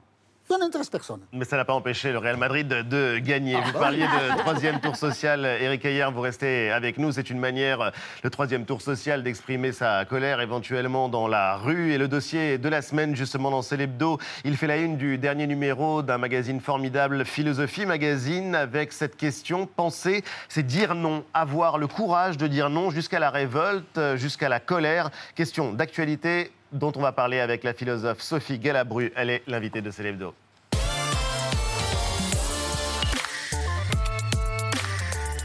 Ça 0.48 0.58
n'intéresse 0.58 0.90
personne. 0.90 1.20
Mais 1.32 1.46
ça 1.46 1.56
n'a 1.56 1.64
pas 1.64 1.72
empêché 1.72 2.12
le 2.12 2.18
Real 2.18 2.36
Madrid 2.36 2.68
de, 2.68 3.18
gagner. 3.18 3.56
vous 3.58 3.72
parliez 3.72 4.02
de 4.06 4.38
troisième 4.38 4.78
tour 4.78 4.94
social. 4.94 5.46
Eric 5.46 5.82
Ayer, 5.86 6.06
vous 6.12 6.20
restez 6.20 6.70
avec 6.70 6.98
nous. 6.98 7.12
C'est 7.12 7.30
une 7.30 7.38
manière, 7.38 7.92
le 8.22 8.28
troisième 8.28 8.66
tour 8.66 8.82
social, 8.82 9.22
d'exprimer 9.22 9.72
sa 9.72 10.04
colère 10.04 10.42
éventuellement 10.42 11.08
dans 11.08 11.28
la 11.28 11.56
rue. 11.56 11.92
Et 11.92 11.98
le 11.98 12.08
dossier 12.08 12.58
de 12.58 12.68
la 12.68 12.82
semaine, 12.82 13.16
justement, 13.16 13.50
dans 13.50 13.62
Célébdo, 13.62 14.18
il 14.44 14.58
fait 14.58 14.66
la 14.66 14.76
une 14.76 14.98
du 14.98 15.16
dernier 15.16 15.46
numéro 15.46 16.02
d'un 16.02 16.18
magazine 16.18 16.60
formidable, 16.60 17.24
Philosophie 17.24 17.86
Magazine, 17.86 18.54
avec 18.54 18.92
cette 18.92 19.16
question 19.16 19.66
penser, 19.66 20.24
c'est 20.50 20.62
dire 20.62 20.94
non. 20.94 21.24
Avoir 21.32 21.78
le 21.78 21.86
courage 21.86 22.36
de 22.36 22.46
dire 22.48 22.68
non 22.68 22.90
jusqu'à 22.90 23.18
la 23.18 23.30
révolte, 23.30 23.98
jusqu'à 24.16 24.50
la 24.50 24.60
colère. 24.60 25.10
Question 25.34 25.72
d'actualité 25.72 26.52
dont 26.74 26.92
on 26.96 27.00
va 27.00 27.12
parler 27.12 27.40
avec 27.40 27.64
la 27.64 27.72
philosophe 27.72 28.20
Sophie 28.20 28.58
Galabru. 28.58 29.12
Elle 29.16 29.30
est 29.30 29.42
l'invitée 29.46 29.80
de 29.80 29.90
Célébdo. 29.90 30.34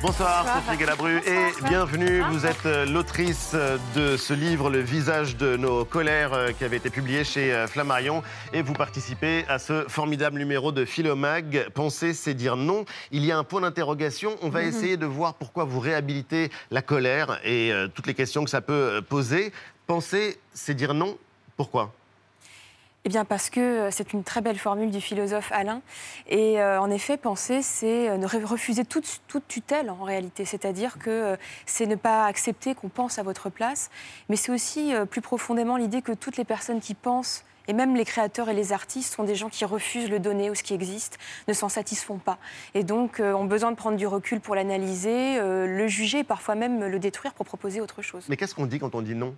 Bonsoir, 0.01 0.45
Sophie 0.45 0.77
Galabru 0.77 1.17
et 1.17 1.67
bienvenue. 1.67 2.21
Vous 2.31 2.45
êtes 2.45 2.65
euh, 2.65 2.85
l'autrice 2.85 3.51
euh, 3.53 3.77
de 3.97 4.15
ce 4.15 4.33
livre, 4.33 4.69
Le 4.69 4.79
visage 4.79 5.35
de 5.35 5.57
nos 5.57 5.83
colères, 5.83 6.31
euh, 6.33 6.51
qui 6.53 6.63
avait 6.63 6.77
été 6.77 6.89
publié 6.89 7.25
chez 7.25 7.65
Flammarion. 7.67 8.23
Et 8.53 8.61
vous 8.61 8.71
participez 8.71 9.43
à 9.49 9.59
ce 9.59 9.83
formidable 9.89 10.39
numéro 10.39 10.71
de 10.71 10.85
Philomag. 10.85 11.67
Penser, 11.73 12.13
c'est 12.13 12.33
dire 12.33 12.55
non. 12.55 12.85
Il 13.11 13.25
y 13.25 13.33
a 13.33 13.37
un 13.37 13.43
point 13.43 13.59
d'interrogation. 13.59 14.37
On 14.41 14.47
va 14.47 14.61
mhm. 14.61 14.69
essayer 14.69 14.95
de 14.95 15.05
voir 15.05 15.33
pourquoi 15.33 15.65
vous 15.65 15.81
réhabilitez 15.81 16.49
la 16.71 16.81
colère 16.81 17.41
et 17.43 17.73
toutes 17.93 18.07
les 18.07 18.13
questions 18.13 18.45
que 18.45 18.49
ça 18.49 18.61
peut 18.61 19.01
poser. 19.07 19.51
Penser, 19.89 20.37
c'est 20.53 20.75
dire 20.75 20.93
non. 20.93 21.17
Pourquoi? 21.57 21.91
Eh 23.05 23.09
bien 23.09 23.25
parce 23.25 23.49
que 23.49 23.59
euh, 23.59 23.89
c'est 23.89 24.13
une 24.13 24.23
très 24.23 24.39
belle 24.39 24.59
formule 24.59 24.91
du 24.91 25.01
philosophe 25.01 25.51
Alain. 25.51 25.81
Et 26.27 26.61
euh, 26.61 26.79
en 26.79 26.91
effet, 26.91 27.17
penser, 27.17 27.63
c'est 27.63 28.07
euh, 28.07 28.27
refuser 28.45 28.85
toute, 28.85 29.21
toute, 29.27 29.47
tutelle 29.47 29.89
en 29.89 30.03
réalité. 30.03 30.45
C'est-à-dire 30.45 30.99
que 30.99 31.35
c'est 31.65 31.87
ne 31.87 31.95
pas 31.95 32.27
accepter 32.27 32.75
qu'on 32.75 32.89
pense 32.89 33.17
à 33.17 33.23
votre 33.23 33.49
place. 33.49 33.89
Mais 34.29 34.35
c'est 34.35 34.51
aussi 34.51 34.93
plus 35.09 35.21
profondément 35.21 35.75
l'idée 35.75 36.03
que 36.03 36.11
toutes 36.11 36.37
les 36.37 36.45
personnes 36.45 36.81
qui 36.81 36.93
pensent 36.93 37.43
et 37.67 37.73
même 37.73 37.95
les 37.95 38.05
créateurs 38.05 38.47
et 38.47 38.53
les 38.53 38.73
artistes 38.73 39.15
sont 39.15 39.23
des 39.23 39.33
gens 39.33 39.49
qui 39.49 39.65
refusent 39.65 40.11
le 40.11 40.19
donner 40.19 40.51
ou 40.51 40.55
ce 40.55 40.61
qui 40.61 40.75
existe, 40.75 41.17
ne 41.47 41.53
s'en 41.53 41.67
satisfont 41.67 42.19
pas. 42.19 42.37
Et 42.75 42.83
donc 42.83 43.19
ont 43.19 43.45
besoin 43.45 43.71
de 43.71 43.75
prendre 43.75 43.97
du 43.97 44.05
recul 44.05 44.39
pour 44.39 44.53
l'analyser, 44.53 45.39
le 45.39 45.87
juger, 45.87 46.23
parfois 46.23 46.53
même 46.53 46.83
le 46.85 46.99
détruire 46.99 47.33
pour 47.33 47.47
proposer 47.47 47.81
autre 47.81 48.03
chose. 48.03 48.25
Mais 48.29 48.37
qu'est-ce 48.37 48.53
qu'on 48.53 48.67
dit 48.67 48.77
quand 48.77 48.93
on 48.93 49.01
dit 49.01 49.15
non? 49.15 49.35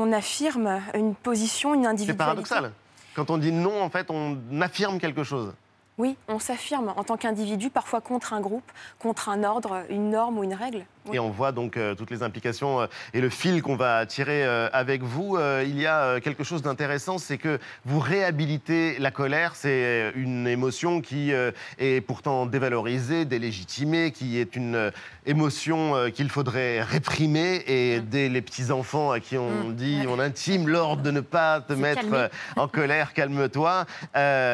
On 0.00 0.12
affirme 0.12 0.80
une 0.94 1.14
position, 1.14 1.74
une 1.74 1.86
individualité. 1.86 2.12
C'est 2.12 2.16
paradoxal. 2.16 2.72
Quand 3.14 3.30
on 3.30 3.38
dit 3.38 3.52
non, 3.52 3.82
en 3.82 3.90
fait, 3.90 4.10
on 4.10 4.38
affirme 4.60 4.98
quelque 4.98 5.24
chose. 5.24 5.52
Oui, 5.98 6.16
on 6.28 6.38
s'affirme 6.38 6.94
en 6.96 7.04
tant 7.04 7.18
qu'individu, 7.18 7.68
parfois 7.68 8.00
contre 8.00 8.32
un 8.32 8.40
groupe, 8.40 8.70
contre 8.98 9.28
un 9.28 9.44
ordre, 9.44 9.84
une 9.90 10.10
norme 10.10 10.38
ou 10.38 10.44
une 10.44 10.54
règle. 10.54 10.86
Et 11.12 11.18
on 11.18 11.30
voit 11.30 11.52
donc 11.52 11.76
euh, 11.76 11.94
toutes 11.94 12.10
les 12.10 12.22
implications 12.22 12.82
euh, 12.82 12.86
et 13.14 13.20
le 13.20 13.30
fil 13.30 13.62
qu'on 13.62 13.76
va 13.76 14.04
tirer 14.06 14.44
euh, 14.44 14.68
avec 14.72 15.02
vous. 15.02 15.38
il 15.64 15.80
y 15.80 15.86
a 15.86 16.20
quelque 16.20 16.44
chose 16.44 16.62
d'intéressant, 16.62 17.18
c'est 17.18 17.38
que 17.38 17.58
vous 17.84 17.98
réhabilitez 17.98 18.98
la 18.98 19.10
colère. 19.10 19.56
C'est 19.56 20.12
une 20.14 20.46
émotion 20.46 21.00
qui 21.00 21.32
est 21.78 22.00
pourtant 22.00 22.46
dévalorisée, 22.46 23.24
délégitimée, 23.24 24.12
qui 24.12 24.38
est 24.38 24.56
une 24.56 24.90
émotion 25.26 26.10
qu'il 26.14 26.28
faudrait 26.28 26.82
réprimer. 26.82 27.64
Et 27.66 28.00
dès 28.00 28.28
les 28.28 28.42
petits-enfants 28.42 29.10
à 29.10 29.20
qui 29.20 29.38
on 29.38 29.50
mmh. 29.50 29.74
dit, 29.74 30.04
on 30.08 30.18
intime 30.18 30.68
l'ordre 30.68 31.02
de 31.02 31.10
ne 31.10 31.20
pas 31.20 31.60
te 31.60 31.72
mettre 31.72 32.30
en 32.56 32.68
colère, 32.68 33.12
calme-toi. 33.12 33.86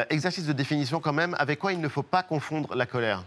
exercice 0.09 0.45
de 0.45 0.53
définition 0.53 0.99
quand 0.99 1.13
même, 1.13 1.35
avec 1.39 1.59
quoi 1.59 1.73
il 1.73 1.81
ne 1.81 1.89
faut 1.89 2.03
pas 2.03 2.23
confondre 2.23 2.75
la 2.75 2.85
colère? 2.85 3.23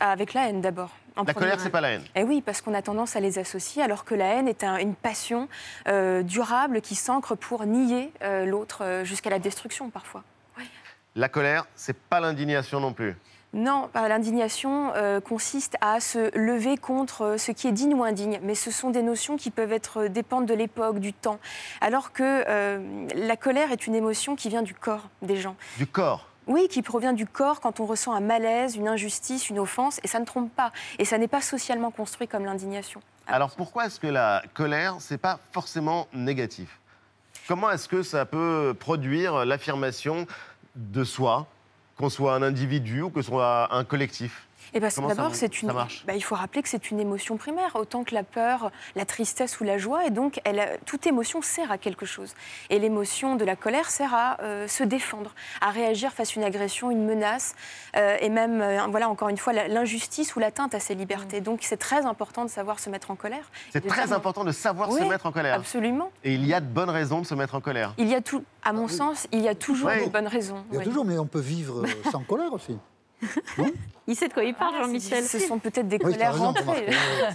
Avec 0.00 0.34
la 0.34 0.48
haine 0.48 0.60
d'abord. 0.60 0.90
La 1.16 1.34
colère, 1.34 1.60
c'est 1.60 1.70
pas 1.70 1.80
la 1.80 1.90
haine. 1.90 2.04
Eh 2.14 2.22
oui, 2.22 2.42
parce 2.44 2.60
qu'on 2.60 2.74
a 2.74 2.82
tendance 2.82 3.16
à 3.16 3.20
les 3.20 3.38
associer, 3.38 3.82
alors 3.82 4.04
que 4.04 4.14
la 4.14 4.26
haine 4.34 4.48
est 4.48 4.64
une 4.64 4.94
passion 4.94 5.48
euh, 5.88 6.22
durable 6.22 6.80
qui 6.80 6.94
s'ancre 6.94 7.36
pour 7.36 7.64
nier 7.66 8.12
euh, 8.22 8.44
l'autre 8.44 8.84
euh, 8.84 9.04
jusqu'à 9.04 9.30
la 9.30 9.38
destruction 9.38 9.90
parfois. 9.90 10.22
La 11.16 11.28
colère, 11.28 11.66
c'est 11.74 11.96
pas 11.96 12.20
l'indignation 12.20 12.80
non 12.80 12.92
plus. 12.92 13.16
Non, 13.52 13.90
l'indignation 13.96 14.92
consiste 15.24 15.76
à 15.80 15.98
se 15.98 16.30
lever 16.38 16.76
contre 16.76 17.34
ce 17.36 17.50
qui 17.50 17.66
est 17.66 17.72
digne 17.72 17.94
ou 17.94 18.04
indigne, 18.04 18.38
mais 18.44 18.54
ce 18.54 18.70
sont 18.70 18.90
des 18.90 19.02
notions 19.02 19.36
qui 19.36 19.50
peuvent 19.50 19.72
être 19.72 20.06
dépendre 20.06 20.46
de 20.46 20.54
l'époque, 20.54 21.00
du 21.00 21.12
temps, 21.12 21.40
alors 21.80 22.12
que 22.12 22.44
la 23.16 23.36
colère 23.36 23.72
est 23.72 23.88
une 23.88 23.96
émotion 23.96 24.36
qui 24.36 24.50
vient 24.50 24.62
du 24.62 24.72
corps 24.72 25.08
des 25.20 25.34
gens. 25.34 25.56
Du 25.78 25.86
corps 25.88 26.29
oui, 26.50 26.66
qui 26.68 26.82
provient 26.82 27.12
du 27.12 27.26
corps 27.26 27.60
quand 27.60 27.78
on 27.78 27.86
ressent 27.86 28.12
un 28.12 28.20
malaise, 28.20 28.74
une 28.74 28.88
injustice, 28.88 29.48
une 29.50 29.60
offense, 29.60 30.00
et 30.02 30.08
ça 30.08 30.18
ne 30.18 30.24
trompe 30.24 30.52
pas. 30.52 30.72
Et 30.98 31.04
ça 31.04 31.16
n'est 31.16 31.28
pas 31.28 31.40
socialement 31.40 31.92
construit 31.92 32.26
comme 32.26 32.44
l'indignation. 32.44 33.00
Alors 33.28 33.52
pourquoi 33.52 33.86
est-ce 33.86 34.00
que 34.00 34.08
la 34.08 34.42
colère, 34.52 34.96
c'est 34.98 35.16
pas 35.16 35.38
forcément 35.52 36.08
négatif? 36.12 36.80
Comment 37.46 37.70
est-ce 37.70 37.88
que 37.88 38.02
ça 38.02 38.26
peut 38.26 38.74
produire 38.78 39.44
l'affirmation 39.44 40.26
de 40.74 41.04
soi, 41.04 41.46
qu'on 41.96 42.10
soit 42.10 42.34
un 42.34 42.42
individu 42.42 43.02
ou 43.02 43.10
que 43.10 43.22
soit 43.22 43.72
un 43.72 43.84
collectif? 43.84 44.48
Et 44.72 44.76
eh 44.76 44.80
ben, 44.80 44.88
d'abord, 45.08 45.34
c'est 45.34 45.62
une. 45.62 45.72
Bah, 45.72 46.14
il 46.14 46.22
faut 46.22 46.36
rappeler 46.36 46.62
que 46.62 46.68
c'est 46.68 46.90
une 46.90 47.00
émotion 47.00 47.36
primaire, 47.36 47.74
autant 47.74 48.04
que 48.04 48.14
la 48.14 48.22
peur, 48.22 48.70
la 48.94 49.04
tristesse 49.04 49.60
ou 49.60 49.64
la 49.64 49.78
joie. 49.78 50.06
Et 50.06 50.10
donc, 50.10 50.40
elle, 50.44 50.78
toute 50.86 51.06
émotion 51.06 51.42
sert 51.42 51.72
à 51.72 51.78
quelque 51.78 52.06
chose. 52.06 52.34
Et 52.68 52.78
l'émotion 52.78 53.34
de 53.34 53.44
la 53.44 53.56
colère 53.56 53.90
sert 53.90 54.14
à 54.14 54.40
euh, 54.42 54.68
se 54.68 54.84
défendre, 54.84 55.34
à 55.60 55.70
réagir 55.70 56.12
face 56.12 56.36
à 56.36 56.40
une 56.40 56.44
agression, 56.44 56.90
une 56.90 57.04
menace, 57.04 57.56
euh, 57.96 58.16
et 58.20 58.28
même, 58.28 58.60
euh, 58.60 58.86
voilà, 58.90 59.08
encore 59.08 59.28
une 59.28 59.38
fois, 59.38 59.52
l'injustice 59.52 60.36
ou 60.36 60.38
l'atteinte 60.38 60.74
à 60.74 60.80
ses 60.80 60.94
libertés. 60.94 61.40
Mm. 61.40 61.44
Donc, 61.44 61.60
c'est 61.62 61.76
très 61.76 62.06
important 62.06 62.44
de 62.44 62.50
savoir 62.50 62.78
se 62.78 62.90
mettre 62.90 63.10
en 63.10 63.16
colère. 63.16 63.50
C'est 63.72 63.86
très 63.86 64.12
important 64.12 64.44
de 64.44 64.52
savoir 64.52 64.92
se 64.92 65.02
mettre 65.02 65.26
en 65.26 65.32
colère. 65.32 65.54
Absolument. 65.54 66.12
Et 66.22 66.34
il 66.34 66.46
y 66.46 66.54
a 66.54 66.60
de 66.60 66.66
bonnes 66.66 66.90
raisons 66.90 67.20
de 67.20 67.26
se 67.26 67.34
mettre 67.34 67.56
en 67.56 67.60
colère. 67.60 67.94
Il 67.98 68.08
y 68.08 68.14
a 68.14 68.20
tout, 68.20 68.44
à 68.62 68.72
mon 68.72 68.86
sens, 68.86 69.26
il 69.32 69.40
y 69.40 69.48
a 69.48 69.54
toujours 69.54 69.88
de 69.88 70.08
bonnes 70.08 70.28
raisons. 70.28 70.64
Il 70.70 70.78
y 70.78 70.80
a 70.80 70.84
toujours, 70.84 71.04
mais 71.04 71.18
on 71.18 71.26
peut 71.26 71.40
vivre 71.40 71.84
sans 72.10 72.22
colère 72.22 72.52
aussi. 72.52 72.78
il 74.06 74.16
sait 74.16 74.28
de 74.28 74.32
quoi 74.32 74.44
il 74.44 74.54
parle, 74.54 74.74
ah, 74.78 74.82
Jean-Michel. 74.82 75.24
Ce 75.24 75.38
sont 75.38 75.58
peut-être 75.58 75.88
des 75.88 75.98
colères 75.98 76.36
rentrées. 76.36 76.86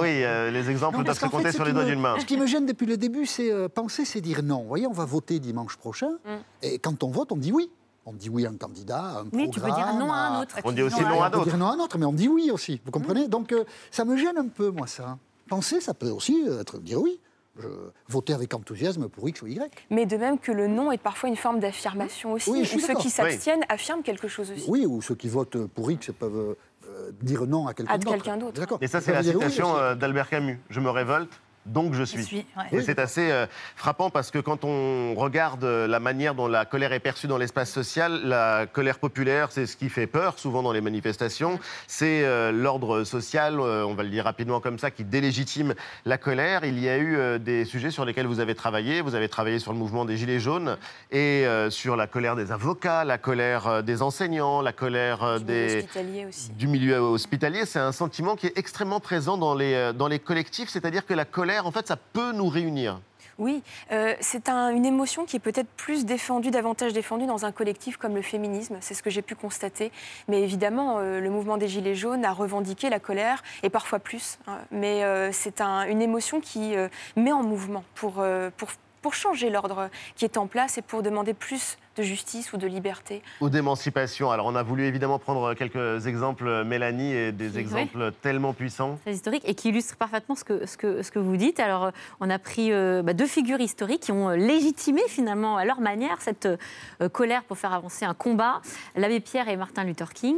oui, 0.00 0.24
euh, 0.24 0.50
les 0.50 0.70
exemples 0.70 1.02
doivent 1.04 1.18
se 1.18 1.26
compter 1.26 1.52
sur 1.52 1.64
les 1.64 1.72
doigts 1.72 1.84
d'une 1.84 2.00
main. 2.00 2.18
Ce 2.18 2.24
qui 2.24 2.36
me 2.36 2.46
gêne 2.46 2.66
depuis 2.66 2.86
le 2.86 2.96
début, 2.96 3.26
c'est 3.26 3.52
euh, 3.52 3.68
penser, 3.68 4.04
c'est 4.04 4.20
dire 4.20 4.42
non. 4.42 4.62
Vous 4.62 4.68
voyez, 4.68 4.86
on 4.86 4.92
va 4.92 5.04
voter 5.04 5.38
dimanche 5.38 5.76
prochain, 5.76 6.10
mm. 6.24 6.36
et 6.62 6.78
quand 6.78 7.02
on 7.02 7.10
vote, 7.10 7.32
on 7.32 7.36
dit 7.36 7.52
oui. 7.52 7.70
On 8.06 8.14
dit 8.14 8.30
oui 8.30 8.46
à 8.46 8.48
un 8.48 8.56
candidat, 8.56 9.00
à 9.00 9.20
un 9.20 9.26
oui, 9.32 9.50
tu 9.50 9.60
peux 9.60 9.66
dire 9.66 9.94
non 9.98 10.10
à 10.10 10.16
un 10.16 10.40
autre. 10.40 10.56
On 10.64 10.72
dit 10.72 10.80
aussi 10.80 11.02
non 11.02 11.22
à 11.22 11.28
d'autres. 11.28 11.42
On 11.42 11.44
peut 11.44 11.50
dire 11.50 11.58
non 11.58 11.66
à 11.66 11.74
un 11.74 11.78
autre, 11.78 11.98
mais 11.98 12.06
on 12.06 12.12
dit 12.12 12.26
oui 12.26 12.50
aussi. 12.50 12.80
Vous 12.86 12.90
comprenez? 12.90 13.26
Mm. 13.26 13.28
Donc, 13.30 13.52
euh, 13.52 13.64
ça 13.90 14.06
me 14.06 14.16
gêne 14.16 14.38
un 14.38 14.48
peu, 14.48 14.70
moi, 14.70 14.86
ça. 14.86 15.18
Penser, 15.48 15.80
ça 15.80 15.92
peut 15.92 16.08
aussi 16.08 16.42
être 16.60 16.78
dire 16.78 17.00
oui 17.00 17.20
je 17.58 17.68
voter 18.08 18.32
avec 18.32 18.54
enthousiasme 18.54 19.08
pour 19.08 19.28
X 19.28 19.42
ou 19.42 19.46
Y. 19.46 19.70
Mais 19.90 20.06
de 20.06 20.16
même 20.16 20.38
que 20.38 20.52
le 20.52 20.66
non 20.66 20.92
est 20.92 20.98
parfois 20.98 21.28
une 21.28 21.36
forme 21.36 21.60
d'affirmation 21.60 22.32
aussi, 22.32 22.50
oui, 22.50 22.60
ou 22.74 22.78
ceux 22.78 22.94
qui 22.94 23.10
s'abstiennent 23.10 23.64
affirment 23.68 24.02
quelque 24.02 24.28
chose 24.28 24.50
aussi. 24.50 24.64
Oui, 24.68 24.86
ou 24.86 25.02
ceux 25.02 25.14
qui 25.14 25.28
votent 25.28 25.66
pour 25.66 25.90
X 25.90 26.10
peuvent 26.18 26.56
euh, 26.88 27.10
dire 27.20 27.46
non 27.46 27.66
à 27.66 27.74
quelqu'un 27.74 27.98
d'autre. 27.98 28.14
Quelqu'un 28.14 28.36
d'autre. 28.36 28.78
Et 28.80 28.86
ça, 28.86 29.00
c'est 29.00 29.12
la 29.12 29.22
citation 29.22 29.76
euh, 29.76 29.94
d'Albert 29.94 30.28
Camus. 30.28 30.60
Je 30.70 30.80
me 30.80 30.90
révolte, 30.90 31.40
donc 31.68 31.94
je 31.94 32.02
suis. 32.02 32.46
Et 32.72 32.80
c'est 32.82 32.98
assez 32.98 33.30
euh, 33.30 33.46
frappant 33.76 34.10
parce 34.10 34.30
que 34.30 34.38
quand 34.38 34.64
on 34.64 35.14
regarde 35.14 35.64
euh, 35.64 35.86
la 35.86 36.00
manière 36.00 36.34
dont 36.34 36.48
la 36.48 36.64
colère 36.64 36.92
est 36.92 37.00
perçue 37.00 37.26
dans 37.26 37.38
l'espace 37.38 37.70
social, 37.70 38.22
la 38.24 38.66
colère 38.66 38.98
populaire, 38.98 39.52
c'est 39.52 39.66
ce 39.66 39.76
qui 39.76 39.88
fait 39.88 40.06
peur 40.06 40.38
souvent 40.38 40.62
dans 40.62 40.72
les 40.72 40.80
manifestations. 40.80 41.60
C'est 41.86 42.24
euh, 42.24 42.52
l'ordre 42.52 43.04
social, 43.04 43.60
on 43.60 43.94
va 43.94 44.02
le 44.02 44.08
dire 44.08 44.24
rapidement 44.24 44.60
comme 44.60 44.78
ça, 44.78 44.90
qui 44.90 45.04
délégitime 45.04 45.74
la 46.04 46.18
colère. 46.18 46.64
Il 46.64 46.78
y 46.78 46.88
a 46.88 46.98
eu 46.98 47.38
des 47.38 47.64
sujets 47.64 47.90
sur 47.90 48.04
lesquels 48.04 48.26
vous 48.26 48.40
avez 48.40 48.54
travaillé. 48.54 49.00
Vous 49.00 49.14
avez 49.14 49.28
travaillé 49.28 49.58
sur 49.58 49.72
le 49.72 49.78
mouvement 49.78 50.04
des 50.04 50.16
Gilets 50.16 50.40
jaunes 50.40 50.76
et 51.10 51.44
sur 51.70 51.96
la 51.96 52.06
colère 52.06 52.36
des 52.36 52.52
avocats, 52.52 53.04
la 53.04 53.18
colère 53.18 53.82
des 53.82 54.02
enseignants, 54.02 54.60
la 54.62 54.72
colère 54.72 55.38
du 55.38 55.44
des... 55.44 55.86
Milieu 55.98 56.28
aussi. 56.28 56.50
Du 56.52 56.68
milieu 56.68 56.98
hospitalier. 56.98 57.66
C'est 57.66 57.78
un 57.78 57.92
sentiment 57.92 58.36
qui 58.36 58.46
est 58.46 58.56
extrêmement 58.56 59.00
présent 59.00 59.36
dans 59.36 59.54
les, 59.54 59.92
dans 59.94 60.08
les 60.08 60.18
collectifs, 60.18 60.68
c'est-à-dire 60.68 61.04
que 61.06 61.14
la 61.14 61.24
colère 61.24 61.57
en 61.66 61.70
fait, 61.70 61.88
ça 61.88 61.96
peut 61.96 62.32
nous 62.32 62.48
réunir. 62.48 63.00
Oui, 63.38 63.62
euh, 63.92 64.14
c'est 64.20 64.48
une 64.48 64.84
émotion 64.84 65.24
qui 65.24 65.36
est 65.36 65.40
peut-être 65.40 65.68
plus 65.76 66.04
défendue, 66.04 66.50
davantage 66.50 66.92
défendue 66.92 67.26
dans 67.26 67.44
un 67.44 67.52
collectif 67.52 67.96
comme 67.96 68.16
le 68.16 68.22
féminisme. 68.22 68.78
C'est 68.80 68.94
ce 68.94 69.02
que 69.02 69.10
j'ai 69.10 69.22
pu 69.22 69.36
constater. 69.36 69.92
Mais 70.26 70.42
évidemment, 70.42 70.98
euh, 70.98 71.20
le 71.20 71.30
mouvement 71.30 71.56
des 71.56 71.68
Gilets 71.68 71.94
jaunes 71.94 72.24
a 72.24 72.32
revendiqué 72.32 72.90
la 72.90 72.98
colère, 72.98 73.44
et 73.62 73.70
parfois 73.70 74.00
plus. 74.00 74.40
Hein. 74.48 74.58
Mais 74.72 75.04
euh, 75.04 75.30
c'est 75.32 75.60
une 75.60 76.02
émotion 76.02 76.40
qui 76.40 76.74
met 77.16 77.32
en 77.32 77.42
mouvement 77.42 77.84
pour, 77.94 78.24
pour 78.56 78.68
pour 79.02 79.14
changer 79.14 79.50
l'ordre 79.50 79.90
qui 80.16 80.24
est 80.24 80.36
en 80.36 80.46
place 80.46 80.78
et 80.78 80.82
pour 80.82 81.02
demander 81.02 81.34
plus 81.34 81.78
de 81.96 82.02
justice 82.02 82.52
ou 82.52 82.56
de 82.56 82.66
liberté. 82.66 83.22
Ou 83.40 83.50
d'émancipation. 83.50 84.30
Alors 84.30 84.46
on 84.46 84.54
a 84.54 84.62
voulu 84.62 84.84
évidemment 84.84 85.18
prendre 85.18 85.54
quelques 85.54 86.06
exemples, 86.06 86.64
Mélanie, 86.64 87.12
et 87.12 87.32
des 87.32 87.58
exemples 87.58 88.12
tellement 88.22 88.52
puissants. 88.52 88.98
Très 89.02 89.14
historiques 89.14 89.42
et 89.44 89.54
qui 89.54 89.70
illustrent 89.70 89.96
parfaitement 89.96 90.34
ce 90.34 90.44
que, 90.44 90.66
ce 90.66 90.76
que, 90.76 91.02
ce 91.02 91.10
que 91.10 91.18
vous 91.18 91.36
dites. 91.36 91.60
Alors 91.60 91.90
on 92.20 92.30
a 92.30 92.38
pris 92.38 92.72
euh, 92.72 93.02
bah, 93.02 93.14
deux 93.14 93.26
figures 93.26 93.60
historiques 93.60 94.02
qui 94.02 94.12
ont 94.12 94.30
légitimé 94.30 95.02
finalement 95.08 95.56
à 95.56 95.64
leur 95.64 95.80
manière 95.80 96.20
cette 96.20 96.46
euh, 96.46 97.08
colère 97.08 97.42
pour 97.44 97.58
faire 97.58 97.72
avancer 97.72 98.04
un 98.04 98.14
combat, 98.14 98.62
l'abbé 98.94 99.20
Pierre 99.20 99.48
et 99.48 99.56
Martin 99.56 99.84
Luther 99.84 100.12
King. 100.12 100.36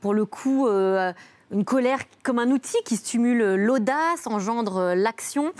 Pour 0.00 0.14
le 0.14 0.24
coup... 0.24 0.68
Euh, 0.68 1.12
une 1.50 1.64
colère 1.64 2.00
comme 2.22 2.38
un 2.38 2.50
outil 2.50 2.78
qui 2.84 2.96
stimule 2.96 3.54
l'audace, 3.54 4.26
engendre 4.26 4.94
l'action. 4.94 5.52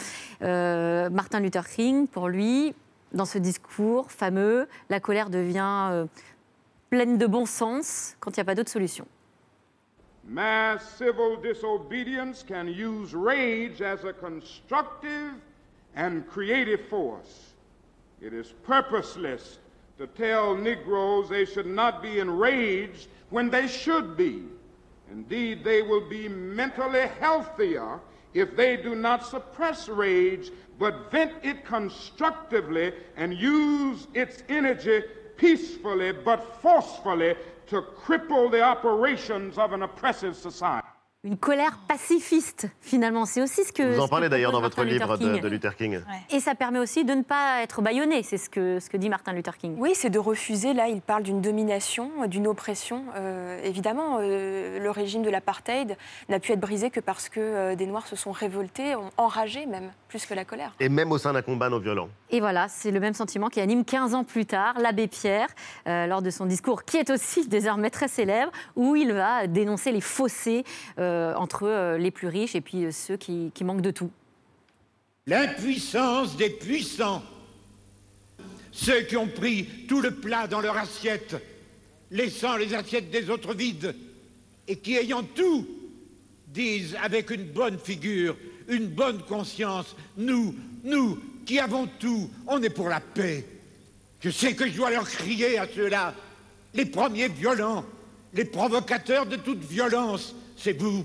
Euh, 0.42 1.08
Martin 1.10 1.40
Luther 1.40 1.66
King, 1.66 2.06
pour 2.06 2.28
lui, 2.28 2.74
dans 3.12 3.24
ce 3.24 3.38
discours 3.38 4.10
fameux, 4.10 4.68
la 4.90 5.00
colère 5.00 5.30
devient 5.30 5.88
euh, 5.90 6.06
pleine 6.90 7.18
de 7.18 7.26
bon 7.26 7.46
sens 7.46 8.16
quand 8.20 8.36
il 8.36 8.40
n'y 8.40 8.42
a 8.42 8.44
pas 8.44 8.54
d'autre 8.54 8.70
solution. 8.70 9.06
Mass 10.24 10.96
civil 10.98 11.38
disobedience 11.42 12.44
can 12.46 12.66
use 12.66 13.14
rage 13.14 13.80
as 13.80 14.04
a 14.04 14.12
constructive 14.12 15.32
and 15.96 16.20
creative 16.28 16.86
force. 16.90 17.54
It 18.20 18.34
is 18.34 18.52
purposeless 18.66 19.58
to 19.96 20.06
tell 20.06 20.54
Negroes 20.54 21.30
they 21.30 21.46
should 21.46 21.66
not 21.66 22.02
be 22.02 22.18
enraged 22.20 23.08
when 23.30 23.48
they 23.48 23.66
should 23.66 24.18
be. 24.18 24.42
Indeed, 25.10 25.64
they 25.64 25.82
will 25.82 26.08
be 26.08 26.28
mentally 26.28 27.06
healthier 27.20 28.00
if 28.34 28.54
they 28.56 28.76
do 28.76 28.94
not 28.94 29.26
suppress 29.26 29.88
rage, 29.88 30.50
but 30.78 31.10
vent 31.10 31.32
it 31.42 31.64
constructively 31.64 32.92
and 33.16 33.34
use 33.34 34.06
its 34.14 34.42
energy 34.48 35.02
peacefully 35.36 36.12
but 36.12 36.60
forcefully 36.60 37.36
to 37.68 37.82
cripple 37.82 38.50
the 38.50 38.60
operations 38.60 39.56
of 39.56 39.72
an 39.72 39.82
oppressive 39.82 40.36
society. 40.36 40.86
Une 41.24 41.36
colère 41.36 41.78
pacifiste, 41.88 42.68
finalement. 42.80 43.26
C'est 43.26 43.42
aussi 43.42 43.64
ce 43.64 43.72
que. 43.72 43.82
Vous 43.82 44.00
en 44.00 44.06
parlez 44.06 44.28
d'ailleurs 44.28 44.52
dans 44.52 44.60
votre 44.60 44.76
Martin 44.76 44.92
livre 44.92 45.14
Luther 45.14 45.18
de, 45.18 45.32
King. 45.34 45.42
de 45.42 45.48
Luther 45.48 45.76
King. 45.76 46.00
Et 46.30 46.38
ça 46.38 46.54
permet 46.54 46.78
aussi 46.78 47.04
de 47.04 47.12
ne 47.12 47.22
pas 47.22 47.60
être 47.62 47.82
bâillonné, 47.82 48.22
c'est 48.22 48.38
ce 48.38 48.48
que, 48.48 48.78
ce 48.78 48.88
que 48.88 48.96
dit 48.96 49.08
Martin 49.08 49.32
Luther 49.32 49.56
King. 49.58 49.74
Oui, 49.78 49.92
c'est 49.94 50.10
de 50.10 50.18
refuser. 50.20 50.74
Là, 50.74 50.88
il 50.88 51.00
parle 51.00 51.24
d'une 51.24 51.40
domination, 51.40 52.10
euh, 52.22 52.26
d'une 52.28 52.46
oppression. 52.46 53.04
Euh, 53.16 53.60
évidemment, 53.64 54.18
euh, 54.20 54.78
le 54.78 54.90
régime 54.92 55.22
de 55.22 55.30
l'apartheid 55.30 55.96
n'a 56.28 56.38
pu 56.38 56.52
être 56.52 56.60
brisé 56.60 56.90
que 56.90 57.00
parce 57.00 57.28
que 57.28 57.40
euh, 57.40 57.74
des 57.74 57.86
Noirs 57.86 58.06
se 58.06 58.14
sont 58.14 58.32
révoltés, 58.32 58.94
ont 58.94 59.10
enragé 59.16 59.66
même, 59.66 59.90
plus 60.08 60.24
que 60.24 60.34
la 60.34 60.44
colère. 60.44 60.72
Et 60.78 60.88
même 60.88 61.10
au 61.10 61.18
sein 61.18 61.32
d'un 61.32 61.42
combat 61.42 61.68
non 61.68 61.80
violent. 61.80 62.08
Et 62.30 62.40
voilà, 62.40 62.68
c'est 62.68 62.90
le 62.90 63.00
même 63.00 63.14
sentiment 63.14 63.48
qui 63.48 63.60
anime 63.60 63.84
15 63.84 64.14
ans 64.14 64.24
plus 64.24 64.44
tard 64.44 64.78
l'abbé 64.78 65.06
Pierre, 65.06 65.48
euh, 65.86 66.06
lors 66.06 66.20
de 66.20 66.28
son 66.30 66.44
discours, 66.44 66.84
qui 66.84 66.98
est 66.98 67.10
aussi 67.10 67.48
désormais 67.48 67.90
très 67.90 68.08
célèbre, 68.08 68.52
où 68.76 68.96
il 68.96 69.12
va 69.12 69.46
dénoncer 69.46 69.92
les 69.92 70.02
fossés 70.02 70.64
euh, 70.98 71.07
entre 71.36 71.66
euh, 71.66 71.98
les 71.98 72.10
plus 72.10 72.28
riches 72.28 72.54
et 72.54 72.60
puis 72.60 72.84
euh, 72.84 72.90
ceux 72.90 73.16
qui, 73.16 73.50
qui 73.54 73.64
manquent 73.64 73.82
de 73.82 73.90
tout. 73.90 74.10
L'impuissance 75.26 76.36
des 76.36 76.50
puissants. 76.50 77.22
Ceux 78.72 79.02
qui 79.02 79.16
ont 79.16 79.26
pris 79.26 79.66
tout 79.88 80.00
le 80.00 80.12
plat 80.12 80.46
dans 80.46 80.60
leur 80.60 80.76
assiette, 80.76 81.36
laissant 82.10 82.56
les 82.56 82.74
assiettes 82.74 83.10
des 83.10 83.28
autres 83.28 83.52
vides, 83.52 83.94
et 84.68 84.76
qui, 84.76 84.94
ayant 84.96 85.22
tout, 85.22 85.66
disent 86.46 86.96
avec 87.02 87.30
une 87.30 87.44
bonne 87.44 87.78
figure, 87.78 88.36
une 88.68 88.86
bonne 88.86 89.22
conscience, 89.22 89.96
nous, 90.16 90.54
nous, 90.84 91.18
qui 91.44 91.58
avons 91.58 91.88
tout, 91.98 92.30
on 92.46 92.62
est 92.62 92.70
pour 92.70 92.88
la 92.88 93.00
paix. 93.00 93.44
Je 94.20 94.30
sais 94.30 94.54
que 94.54 94.68
je 94.68 94.76
dois 94.76 94.90
leur 94.90 95.08
crier 95.08 95.58
à 95.58 95.66
ceux-là, 95.66 96.14
les 96.74 96.84
premiers 96.84 97.28
violents, 97.28 97.84
les 98.34 98.44
provocateurs 98.44 99.26
de 99.26 99.36
toute 99.36 99.64
violence, 99.64 100.34
c'est 100.58 100.78
vous. 100.78 101.04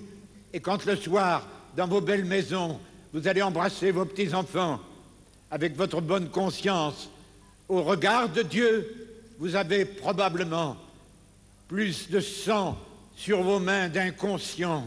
Et 0.52 0.60
quand 0.60 0.86
le 0.86 0.96
soir, 0.96 1.48
dans 1.76 1.88
vos 1.88 2.02
belles 2.02 2.26
maisons, 2.26 2.80
vous 3.14 3.28
allez 3.28 3.42
embrasser 3.42 3.92
vos 3.92 4.06
petits-enfants, 4.06 4.80
avec 5.52 5.76
votre 5.76 6.02
bonne 6.02 6.30
conscience, 6.30 7.10
au 7.70 7.84
regard 7.84 8.30
de 8.30 8.42
Dieu, 8.42 9.08
vous 9.40 9.56
avez 9.56 9.86
probablement 9.86 10.78
plus 11.68 12.10
de 12.10 12.20
sang 12.20 12.78
sur 13.16 13.44
vos 13.44 13.60
mains 13.60 13.90
d'inconscients 13.90 14.86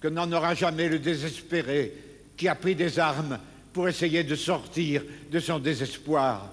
que 0.00 0.08
n'en 0.08 0.30
aura 0.32 0.54
jamais 0.54 0.88
le 0.88 0.98
désespéré 0.98 1.94
qui 2.36 2.48
a 2.48 2.54
pris 2.54 2.74
des 2.74 2.98
armes 2.98 3.38
pour 3.72 3.88
essayer 3.88 4.24
de 4.24 4.34
sortir 4.34 5.02
de 5.30 5.40
son 5.40 5.58
désespoir. 5.58 6.50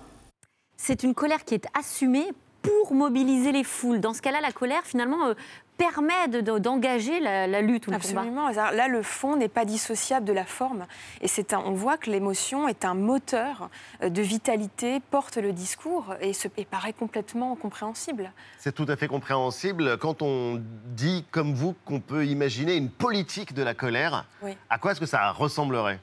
C'est 0.78 1.04
une 1.04 1.14
colère 1.14 1.44
qui 1.44 1.56
est 1.56 1.66
assumée 1.78 2.28
pour 2.62 2.94
mobiliser 2.94 3.52
les 3.52 3.64
foules. 3.64 4.00
Dans 4.00 4.14
ce 4.14 4.22
cas-là, 4.22 4.40
la 4.42 4.52
colère, 4.52 4.84
finalement, 4.86 5.28
euh, 5.28 5.34
permet 5.80 6.28
de- 6.28 6.42
de- 6.42 6.60
d'engager 6.60 7.20
la, 7.22 7.48
la 7.48 7.62
lutte 7.62 7.88
ou 7.88 7.92
le 7.92 7.98
combat. 7.98 8.22
Absolument. 8.22 8.50
Là, 8.50 8.88
le 8.88 9.02
fond 9.02 9.36
n'est 9.38 9.48
pas 9.48 9.64
dissociable 9.66 10.26
de 10.26 10.34
la 10.34 10.44
forme. 10.46 10.86
Et 11.22 11.28
c'est 11.28 11.54
un- 11.54 11.64
on 11.66 11.72
voit 11.72 11.98
que 11.98 12.12
l'émotion 12.12 12.68
est 12.68 12.84
un 12.86 12.94
moteur 12.94 13.70
euh, 14.04 14.10
de 14.10 14.22
vitalité, 14.22 15.00
porte 15.00 15.38
le 15.38 15.54
discours 15.54 16.14
et, 16.22 16.34
se, 16.34 16.48
et 16.58 16.66
paraît 16.66 16.94
complètement 16.94 17.56
compréhensible. 17.56 18.32
C'est 18.58 18.76
tout 18.76 18.86
à 18.90 18.96
fait 18.98 19.08
compréhensible. 19.08 19.98
Quand 19.98 20.22
on 20.22 20.62
dit, 20.96 21.26
comme 21.32 21.54
vous, 21.54 21.74
qu'on 21.86 22.02
peut 22.02 22.26
imaginer 22.26 22.76
une 22.76 22.90
politique 22.90 23.54
de 23.54 23.64
la 23.64 23.74
colère, 23.74 24.26
Oui. 24.44 24.58
à 24.70 24.78
quoi 24.78 24.92
est-ce 24.92 25.00
que 25.00 25.06
ça 25.06 25.32
ressemblerait? 25.32 26.00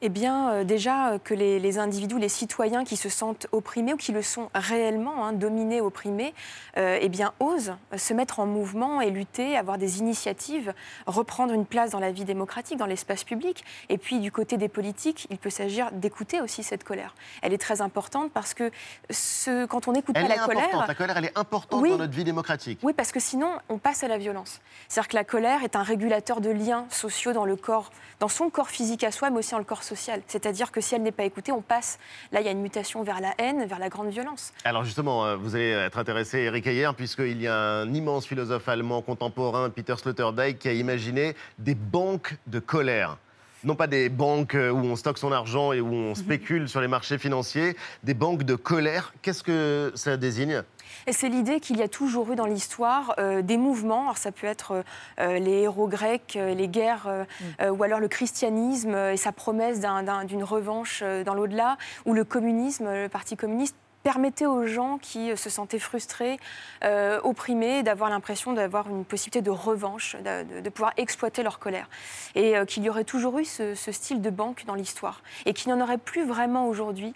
Eh 0.00 0.10
bien, 0.10 0.50
euh, 0.50 0.64
déjà 0.64 1.08
euh, 1.08 1.18
que 1.18 1.34
les, 1.34 1.58
les 1.58 1.78
individus, 1.80 2.20
les 2.20 2.28
citoyens 2.28 2.84
qui 2.84 2.96
se 2.96 3.08
sentent 3.08 3.48
opprimés 3.50 3.94
ou 3.94 3.96
qui 3.96 4.12
le 4.12 4.22
sont 4.22 4.48
réellement, 4.54 5.26
hein, 5.26 5.32
dominés, 5.32 5.80
opprimés, 5.80 6.34
euh, 6.76 6.98
eh 7.00 7.08
bien, 7.08 7.32
osent 7.40 7.76
se 7.96 8.14
mettre 8.14 8.38
en 8.38 8.46
mouvement 8.46 9.00
et 9.00 9.10
lutter, 9.10 9.56
avoir 9.56 9.76
des 9.76 9.98
initiatives, 9.98 10.72
reprendre 11.06 11.52
une 11.52 11.66
place 11.66 11.90
dans 11.90 11.98
la 11.98 12.12
vie 12.12 12.24
démocratique, 12.24 12.78
dans 12.78 12.86
l'espace 12.86 13.24
public. 13.24 13.64
Et 13.88 13.98
puis, 13.98 14.20
du 14.20 14.30
côté 14.30 14.56
des 14.56 14.68
politiques, 14.68 15.26
il 15.30 15.38
peut 15.38 15.50
s'agir 15.50 15.90
d'écouter 15.90 16.40
aussi 16.40 16.62
cette 16.62 16.84
colère. 16.84 17.16
Elle 17.42 17.52
est 17.52 17.58
très 17.58 17.80
importante 17.80 18.30
parce 18.32 18.54
que 18.54 18.70
ce, 19.10 19.66
quand 19.66 19.88
on 19.88 19.92
n'écoute 19.92 20.14
Elle 20.16 20.28
pas 20.28 20.36
la 20.36 20.44
colère, 20.46 20.86
La 20.86 20.94
colère, 20.94 21.16
elle 21.16 21.24
est 21.24 21.36
importante 21.38 21.82
Oui. 21.82 21.90
dans 21.90 21.98
notre 21.98 22.14
vie 22.14 22.22
démocratique. 22.22 22.78
oui, 22.84 22.92
parce 22.92 23.10
que 23.10 23.18
sinon, 23.18 23.50
on 23.68 23.78
passe 23.78 24.04
à 24.04 24.08
la 24.08 24.18
violence. 24.18 24.60
C'est-à-dire 24.86 25.08
que 25.08 25.16
la 25.16 25.24
colère 25.24 25.64
est 25.64 25.74
un 25.74 25.82
régulateur 25.82 26.40
de 26.40 26.50
liens 26.50 26.86
sociaux 26.88 27.32
dans 27.32 27.44
le 27.44 27.56
corps, 27.56 27.90
dans 28.20 28.28
son 28.28 28.48
corps 28.48 28.68
physique 28.70 29.02
à 29.02 29.10
soi, 29.10 29.30
mais 29.30 29.38
aussi 29.38 29.50
dans 29.50 29.58
le 29.58 29.64
corps 29.64 29.82
C'est-à-dire 29.94 30.72
que 30.72 30.80
si 30.80 30.94
elle 30.94 31.02
n'est 31.02 31.12
pas 31.12 31.24
écoutée, 31.24 31.52
on 31.52 31.62
passe. 31.62 31.98
Là, 32.32 32.40
il 32.40 32.46
y 32.46 32.48
a 32.48 32.52
une 32.52 32.62
mutation 32.62 33.02
vers 33.02 33.20
la 33.20 33.34
haine, 33.38 33.64
vers 33.66 33.78
la 33.78 33.88
grande 33.88 34.10
violence. 34.10 34.52
Alors 34.64 34.84
justement, 34.84 35.24
euh, 35.24 35.36
vous 35.36 35.54
allez 35.54 35.70
être 35.70 35.98
intéressé, 35.98 36.38
Eric 36.38 36.66
Heyer, 36.66 36.90
puisqu'il 36.96 37.40
y 37.40 37.46
a 37.46 37.56
un 37.56 37.94
immense 37.94 38.26
philosophe 38.26 38.68
allemand 38.68 39.02
contemporain, 39.02 39.70
Peter 39.70 39.94
Sloterdijk, 39.96 40.58
qui 40.58 40.68
a 40.68 40.72
imaginé 40.72 41.34
des 41.58 41.74
banques 41.74 42.36
de 42.46 42.58
colère. 42.58 43.16
Non 43.64 43.74
pas 43.74 43.88
des 43.88 44.08
banques 44.08 44.54
euh, 44.54 44.70
où 44.70 44.78
on 44.78 44.94
stocke 44.94 45.18
son 45.18 45.32
argent 45.32 45.72
et 45.72 45.80
où 45.80 45.92
on 45.92 46.14
spécule 46.14 46.68
sur 46.68 46.80
les 46.80 46.86
marchés 46.86 47.18
financiers, 47.18 47.76
des 48.04 48.14
banques 48.14 48.44
de 48.44 48.54
colère. 48.54 49.12
Qu'est-ce 49.20 49.42
que 49.42 49.90
ça 49.96 50.16
désigne? 50.16 50.62
Et 51.08 51.12
c'est 51.14 51.30
l'idée 51.30 51.58
qu'il 51.58 51.78
y 51.78 51.82
a 51.82 51.88
toujours 51.88 52.30
eu 52.30 52.36
dans 52.36 52.44
l'histoire 52.44 53.14
euh, 53.18 53.40
des 53.40 53.56
mouvements. 53.56 54.02
Alors 54.02 54.18
ça 54.18 54.30
peut 54.30 54.46
être 54.46 54.84
euh, 55.18 55.38
les 55.38 55.62
héros 55.62 55.88
grecs, 55.88 56.34
euh, 56.36 56.52
les 56.52 56.68
guerres, 56.68 57.06
euh, 57.06 57.24
euh, 57.62 57.70
ou 57.70 57.82
alors 57.82 57.98
le 57.98 58.08
christianisme 58.08 58.94
euh, 58.94 59.12
et 59.14 59.16
sa 59.16 59.32
promesse 59.32 59.80
d'un- 59.80 60.02
d'un- 60.02 60.24
d'une 60.24 60.44
revanche 60.44 61.00
euh, 61.02 61.24
dans 61.24 61.32
l'au-delà, 61.32 61.78
ou 62.04 62.12
le 62.12 62.24
communisme, 62.24 62.86
euh, 62.86 63.02
le 63.04 63.08
Parti 63.08 63.38
communiste 63.38 63.74
permettait 64.02 64.44
aux 64.44 64.66
gens 64.66 64.98
qui 64.98 65.30
euh, 65.30 65.36
se 65.36 65.48
sentaient 65.48 65.78
frustrés, 65.78 66.36
euh, 66.84 67.18
opprimés, 67.24 67.82
d'avoir 67.82 68.10
l'impression 68.10 68.52
d'avoir 68.52 68.90
une 68.90 69.06
possibilité 69.06 69.40
de 69.40 69.50
revanche, 69.50 70.14
de, 70.16 70.56
de- 70.56 70.60
de 70.60 70.68
pouvoir 70.68 70.92
exploiter 70.98 71.42
leur 71.42 71.58
colère. 71.58 71.88
Et 72.34 72.54
euh, 72.54 72.66
qu'il 72.66 72.82
y 72.84 72.90
aurait 72.90 73.04
toujours 73.04 73.38
eu 73.38 73.46
ce, 73.46 73.74
ce 73.74 73.92
style 73.92 74.20
de 74.20 74.28
banque 74.28 74.64
dans 74.66 74.74
l'histoire. 74.74 75.22
Et 75.46 75.54
qu'il 75.54 75.72
n'y 75.72 75.80
en 75.80 75.82
aurait 75.82 75.96
plus 75.96 76.26
vraiment 76.26 76.66
aujourd'hui, 76.68 77.14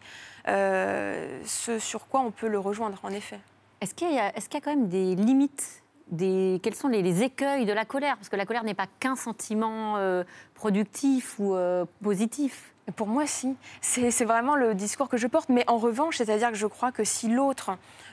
euh, 0.49 1.39
ce 1.45 1.79
sur 1.79 2.07
quoi 2.07 2.21
on 2.21 2.31
peut 2.31 2.49
le 2.49 2.59
rejoindre, 2.59 2.99
en 3.03 3.11
effet. 3.11 3.39
Est-ce 3.83 3.95
qu'il 3.95 4.13
y, 4.13 4.19
a- 4.19 4.35
est-ce 4.37 4.49
qu'il 4.49 4.61
y 4.61 4.63
a 4.63 4.65
quand 4.65 4.71
même 4.75 4.89
des 4.89 5.17
limites 5.17 5.83
des, 6.09 6.61
Quels 6.63 6.75
sont 6.77 6.87
les, 6.89 7.03
les 7.03 7.23
écueils 7.25 7.67
de 7.67 7.73
la 7.73 7.85
colère? 7.85 8.17
Parce 8.17 8.29
que 8.29 8.37
la 8.37 8.47
colère 8.47 8.63
n'est 8.63 8.75
pas 8.75 8.87
qu'un 9.01 9.17
sentiment 9.17 9.97
euh, 9.97 10.23
productif 10.55 11.35
ou 11.41 11.55
euh, 11.55 11.85
positif. 12.03 12.73
Pour 12.97 13.07
moi, 13.09 13.27
si. 13.27 13.57
C'est 13.81 14.11
c'est 14.11 14.25
vraiment 14.25 14.55
le 14.57 14.75
discours 14.75 15.09
que 15.09 15.17
je 15.17 15.27
porte. 15.27 15.49
Mais 15.49 15.65
en 15.69 15.79
revanche, 15.79 16.19
c'est-à-dire 16.19 16.51
que 16.51 16.57
je 16.57 16.67
crois 16.67 16.93
que 16.93 17.03
si 17.05 17.29
l'autre, 17.29 17.73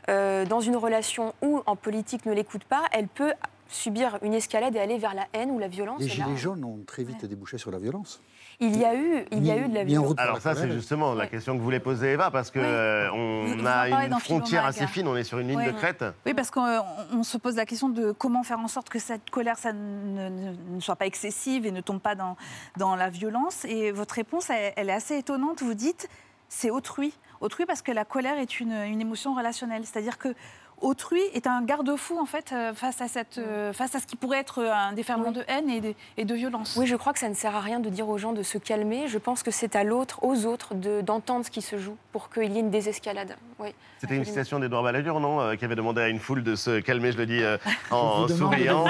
euh, 0.09 0.45
dans 0.45 0.59
une 0.59 0.75
relation 0.75 1.33
ou 1.43 1.61
en 1.67 1.75
politique, 1.75 2.25
ne 2.25 2.33
l'écoute 2.33 2.63
pas, 2.63 2.83
elle 2.91 3.07
peut 3.07 3.33
subir 3.67 4.17
une 4.23 4.33
escalade 4.33 4.75
et 4.75 4.79
aller 4.79 4.97
vers 4.97 5.13
la 5.13 5.27
haine 5.33 5.51
ou 5.51 5.59
la 5.59 5.67
violence. 5.67 5.99
Les 6.01 6.07
là, 6.07 6.13
gilets 6.13 6.37
jaunes 6.37 6.63
ont 6.63 6.79
très 6.87 7.03
vite 7.03 7.25
débouché 7.25 7.59
sur 7.59 7.69
la 7.69 7.77
violence. 7.77 8.21
Il 8.61 8.77
y 8.77 8.83
a 8.83 8.93
eu, 8.95 9.25
il 9.31 9.45
y 9.45 9.51
a 9.51 9.57
eu 9.57 9.69
de 9.69 9.73
la 9.73 9.83
violence. 9.85 10.15
Alors 10.17 10.39
ça, 10.41 10.53
c'est 10.55 10.69
justement 10.69 11.13
la 11.13 11.27
question 11.27 11.57
que 11.57 11.61
voulait 11.61 11.79
poser 11.79 12.11
Eva, 12.13 12.29
parce 12.29 12.51
que 12.51 12.59
euh, 12.59 13.09
on 13.13 13.45
Vous- 13.45 13.53
vous 13.55 13.61
en 13.61 13.65
a 13.65 14.05
une 14.05 14.19
frontière 14.19 14.65
assez 14.65 14.85
fine, 14.87 15.07
on 15.07 15.15
est 15.15 15.23
sur 15.23 15.39
une 15.39 15.47
ligne 15.47 15.59
Oui. 15.59 15.65
de 15.67 15.71
crête. 15.71 16.03
Oui, 16.25 16.33
parce 16.33 16.51
qu'on 16.51 16.67
on 17.13 17.23
se 17.23 17.37
pose 17.37 17.55
la 17.55 17.65
question 17.65 17.89
de 17.89 18.11
comment 18.11 18.43
faire 18.43 18.59
en 18.59 18.67
sorte 18.67 18.89
que 18.89 18.99
cette 18.99 19.29
colère 19.29 19.57
ça 19.57 19.71
ne, 19.73 20.29
ne- 20.29 20.55
ne 20.75 20.79
soit 20.79 20.95
pas 20.97 21.05
excessive 21.05 21.65
et 21.65 21.71
ne 21.71 21.81
tombe 21.81 21.99
pas 22.01 22.15
dans, 22.15 22.35
dans 22.77 22.95
la 22.95 23.09
violence. 23.09 23.65
Et 23.65 23.91
votre 23.91 24.15
réponse, 24.15 24.49
elle, 24.49 24.73
elle 24.75 24.89
est 24.89 24.93
assez 24.93 25.17
étonnante. 25.17 25.61
Vous 25.61 25.73
dites, 25.73 26.09
c'est 26.49 26.69
autrui. 26.69 27.13
Autrui 27.41 27.65
parce 27.65 27.81
que 27.81 27.91
la 27.93 28.03
colère 28.03 28.37
est 28.37 28.59
une, 28.59 28.73
une 28.73 28.99
émotion 28.99 29.33
relationnelle. 29.35 29.83
C'est-à-dire 29.85 30.17
que 30.17 30.35
autrui 30.81 31.21
est 31.33 31.47
un 31.47 31.61
garde-fou 31.61 32.17
en 32.19 32.25
fait 32.25 32.51
euh, 32.51 32.73
face 32.73 33.01
à, 33.01 33.07
cette, 33.07 33.37
euh, 33.37 33.73
face 33.73 33.95
à 33.95 33.99
ce 33.99 34.07
qui 34.07 34.15
pourrait 34.15 34.39
être 34.39 34.63
un 34.63 34.93
déferlement 34.93 35.31
de 35.31 35.43
haine 35.47 35.69
et 35.69 35.81
de, 35.81 35.93
et 36.17 36.25
de 36.25 36.33
violence. 36.35 36.75
Oui, 36.77 36.85
je 36.87 36.95
crois 36.95 37.13
que 37.13 37.19
ça 37.19 37.29
ne 37.29 37.33
sert 37.33 37.55
à 37.55 37.59
rien 37.61 37.79
de 37.79 37.89
dire 37.89 38.07
aux 38.09 38.17
gens 38.17 38.33
de 38.33 38.43
se 38.43 38.57
calmer. 38.57 39.07
Je 39.07 39.17
pense 39.17 39.43
que 39.43 39.51
c'est 39.51 39.75
à 39.75 39.83
l'autre, 39.83 40.19
aux 40.23 40.45
autres, 40.45 40.75
de- 40.75 41.01
d'entendre 41.01 41.45
ce 41.45 41.51
qui 41.51 41.61
se 41.61 41.77
joue 41.77 41.97
pour 42.11 42.29
qu'il 42.29 42.51
y 42.51 42.57
ait 42.57 42.61
une 42.61 42.71
désescalade. 42.71 43.35
Oui. 43.59 43.69
C'était 43.99 44.15
une 44.15 44.23
citation 44.23 44.59
d'Edouard 44.59 44.83
Balladur, 44.83 45.19
non 45.19 45.41
euh, 45.41 45.55
Qui 45.55 45.65
avait 45.65 45.75
demandé 45.75 46.01
à 46.01 46.07
une 46.07 46.19
foule 46.19 46.41
de 46.43 46.55
se 46.55 46.79
calmer, 46.79 47.11
je 47.11 47.17
le 47.17 47.25
dis 47.25 47.43
euh, 47.43 47.57
en 47.91 48.25
demande 48.25 48.37
souriant. 48.37 48.85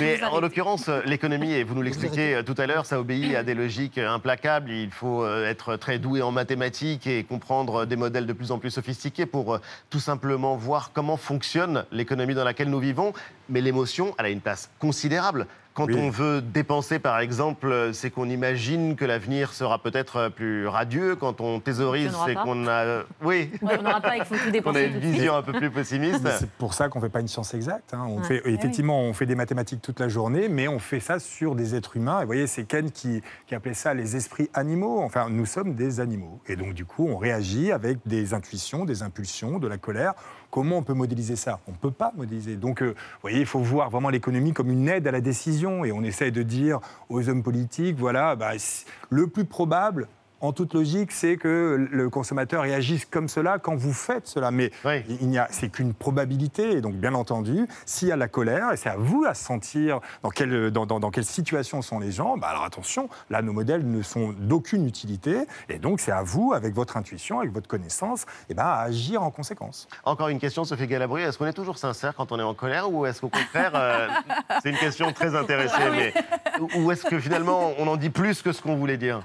Mais 0.00 0.22
en 0.22 0.40
l'occurrence, 0.40 0.88
euh, 0.88 1.00
l'économie, 1.04 1.52
et 1.52 1.64
vous 1.64 1.74
nous 1.74 1.82
l'expliquez 1.82 2.36
euh, 2.36 2.42
tout 2.44 2.54
à 2.58 2.66
l'heure, 2.66 2.86
ça 2.86 3.00
obéit 3.00 3.34
à 3.34 3.42
des 3.42 3.54
logiques 3.54 3.98
euh, 3.98 4.08
implacables. 4.10 4.70
Il 4.70 4.92
faut 4.92 5.24
euh, 5.24 5.48
être 5.50 5.74
très 5.76 5.98
doué 5.98 6.22
en 6.22 6.30
mathématiques 6.30 7.08
et 7.08 7.24
comprendre 7.24 7.82
euh, 7.82 7.86
des 7.86 7.96
modèles 7.96 8.26
de 8.26 8.32
plus 8.32 8.52
en 8.52 8.58
plus 8.60 8.70
sophistiqués 8.70 9.26
pour 9.26 9.54
euh, 9.54 9.58
tout 9.90 9.98
simplement 9.98 10.54
voir 10.56 10.92
comment 10.94 11.16
fonctionne 11.24 11.84
l'économie 11.90 12.34
dans 12.34 12.44
laquelle 12.44 12.70
nous 12.70 12.78
vivons. 12.80 13.12
Mais 13.48 13.60
l'émotion, 13.60 14.14
elle 14.18 14.26
a 14.26 14.30
une 14.30 14.40
place 14.40 14.70
considérable. 14.78 15.46
Quand 15.74 15.86
Oui. 15.86 15.96
on 15.98 16.08
veut 16.08 16.40
dépenser, 16.40 17.00
par 17.00 17.18
exemple, 17.18 17.90
c'est 17.92 18.08
qu'on 18.08 18.30
imagine 18.30 18.94
que 18.94 19.04
l'avenir 19.04 19.52
sera 19.52 19.80
peut-être 19.82 20.28
plus 20.28 20.68
radieux. 20.68 21.16
Quand 21.16 21.40
on 21.40 21.58
thésaurise, 21.58 22.14
c'est 22.24 22.36
qu'on 22.36 22.68
a... 22.68 23.02
Oui. 23.24 23.50
Ouais, 23.60 23.76
on 23.80 23.82
n'aura 23.82 24.00
pas, 24.00 24.16
il 24.16 24.24
faut 24.24 24.36
tout 24.36 24.62
qu'on 24.62 24.74
a 24.76 24.82
une 24.82 25.00
vision 25.00 25.34
un 25.34 25.42
peu 25.42 25.52
plus 25.52 25.72
pessimiste. 25.72 26.24
C'est 26.38 26.48
pour 26.52 26.74
ça 26.74 26.88
qu'on 26.88 27.00
ne 27.00 27.04
fait 27.04 27.10
pas 27.10 27.18
une 27.20 27.26
science 27.26 27.52
exacte. 27.54 27.92
hein. 27.92 28.04
On 28.08 28.18
Ouais. 28.18 28.24
fait, 28.24 28.42
oui. 28.46 28.54
effectivement, 28.54 29.00
on 29.02 29.12
fait 29.14 29.26
des 29.26 29.34
mathématiques 29.34 29.82
toute 29.82 29.98
la 29.98 30.08
journée, 30.08 30.48
mais 30.48 30.68
on 30.68 30.78
fait 30.78 31.00
ça 31.00 31.18
sur 31.18 31.56
des 31.56 31.74
êtres 31.74 31.96
humains. 31.96 32.18
Et 32.18 32.22
vous 32.22 32.26
voyez, 32.28 32.46
c'est 32.46 32.62
Ken 32.64 32.92
qui, 32.92 33.20
qui 33.48 33.56
appelait 33.56 33.74
ça 33.74 33.94
les 33.94 34.14
esprits 34.14 34.48
animaux. 34.54 35.02
Enfin, 35.02 35.26
nous 35.28 35.44
sommes 35.44 35.74
des 35.74 35.98
animaux. 35.98 36.40
Et 36.46 36.54
donc, 36.54 36.74
du 36.74 36.84
coup, 36.84 37.08
on 37.08 37.16
réagit 37.16 37.72
avec 37.72 37.98
des 38.06 38.32
intuitions, 38.32 38.84
des 38.84 39.02
impulsions, 39.02 39.58
de 39.58 39.66
la 39.66 39.76
colère. 39.76 40.14
Comment 40.54 40.78
on 40.78 40.82
peut 40.84 40.94
modéliser 40.94 41.34
ça? 41.34 41.58
On 41.66 41.72
ne 41.72 41.76
peut 41.76 41.90
pas 41.90 42.12
modéliser. 42.16 42.54
Donc, 42.54 42.80
euh, 42.80 42.90
vous 42.90 43.20
voyez, 43.22 43.40
il 43.40 43.46
faut 43.46 43.58
voir 43.58 43.90
vraiment 43.90 44.08
l'économie 44.08 44.52
comme 44.52 44.70
une 44.70 44.88
aide 44.88 45.04
à 45.08 45.10
la 45.10 45.20
décision. 45.20 45.84
et 45.84 45.90
on 45.90 46.04
essaye 46.04 46.30
de 46.30 46.44
dire 46.44 46.78
aux 47.08 47.28
hommes 47.28 47.42
politiques, 47.42 47.96
voilà, 47.98 48.36
bah, 48.36 48.52
le 49.10 49.26
plus 49.26 49.46
probable, 49.46 50.06
en 50.40 50.52
toute 50.52 50.74
logique, 50.74 51.10
c'est 51.12 51.36
que 51.36 51.88
le 51.90 52.10
consommateur 52.10 52.62
réagisse 52.62 53.06
comme 53.06 53.28
cela 53.28 53.58
quand 53.58 53.74
vous 53.76 53.92
faites 53.92 54.26
cela. 54.26 54.50
Mais 54.50 54.70
il 55.08 55.28
n'y 55.28 55.38
a, 55.38 55.48
c'est 55.50 55.70
qu'une 55.70 55.94
probabilité. 55.94 56.72
Et 56.72 56.80
donc, 56.80 56.94
bien 56.94 57.14
entendu, 57.14 57.66
s'il 57.86 58.08
y 58.08 58.12
a 58.12 58.16
la 58.16 58.28
colère, 58.28 58.72
et 58.72 58.76
c'est 58.76 58.90
à 58.90 58.96
vous 58.96 59.24
à 59.24 59.34
sentir 59.34 60.00
dans 60.22 60.30
quelle, 60.30 60.70
dans, 60.70 60.86
dans, 60.86 61.10
quelle 61.10 61.24
situation 61.24 61.82
sont 61.82 61.98
les 61.98 62.12
gens, 62.12 62.36
bah 62.36 62.48
alors 62.48 62.64
attention, 62.64 63.08
là, 63.30 63.42
nos 63.42 63.52
modèles 63.52 63.88
ne 63.88 64.02
sont 64.02 64.34
d'aucune 64.38 64.86
utilité. 64.86 65.46
Et 65.68 65.78
donc, 65.78 66.00
c'est 66.00 66.12
à 66.12 66.22
vous, 66.22 66.52
avec 66.52 66.74
votre 66.74 66.96
intuition, 66.96 67.40
avec 67.40 67.52
votre 67.52 67.68
connaissance, 67.68 68.26
et 68.50 68.54
ben, 68.54 68.64
à 68.64 68.80
agir 68.80 69.22
en 69.22 69.30
conséquence. 69.30 69.88
Encore 70.04 70.28
une 70.28 70.38
question, 70.38 70.64
Sophie 70.64 70.86
Galabru. 70.86 71.22
Est-ce 71.22 71.38
qu'on 71.38 71.46
est 71.46 71.52
toujours 71.52 71.78
sincère 71.78 72.14
quand 72.14 72.32
on 72.32 72.38
est 72.38 72.42
en 72.42 72.54
colère 72.54 72.92
ou 72.92 73.06
est-ce 73.06 73.20
qu'au 73.20 73.30
contraire, 73.30 73.72
euh, 73.74 74.08
c'est 74.62 74.70
une 74.70 74.76
question 74.76 75.12
très 75.12 75.34
intéressée, 75.34 75.90
mais, 75.90 76.12
ou 76.76 76.90
est-ce 76.92 77.04
que 77.04 77.18
finalement, 77.18 77.72
on 77.78 77.86
en 77.86 77.96
dit 77.96 78.10
plus 78.10 78.42
que 78.42 78.52
ce 78.52 78.60
qu'on 78.60 78.76
voulait 78.76 78.98
dire? 78.98 79.22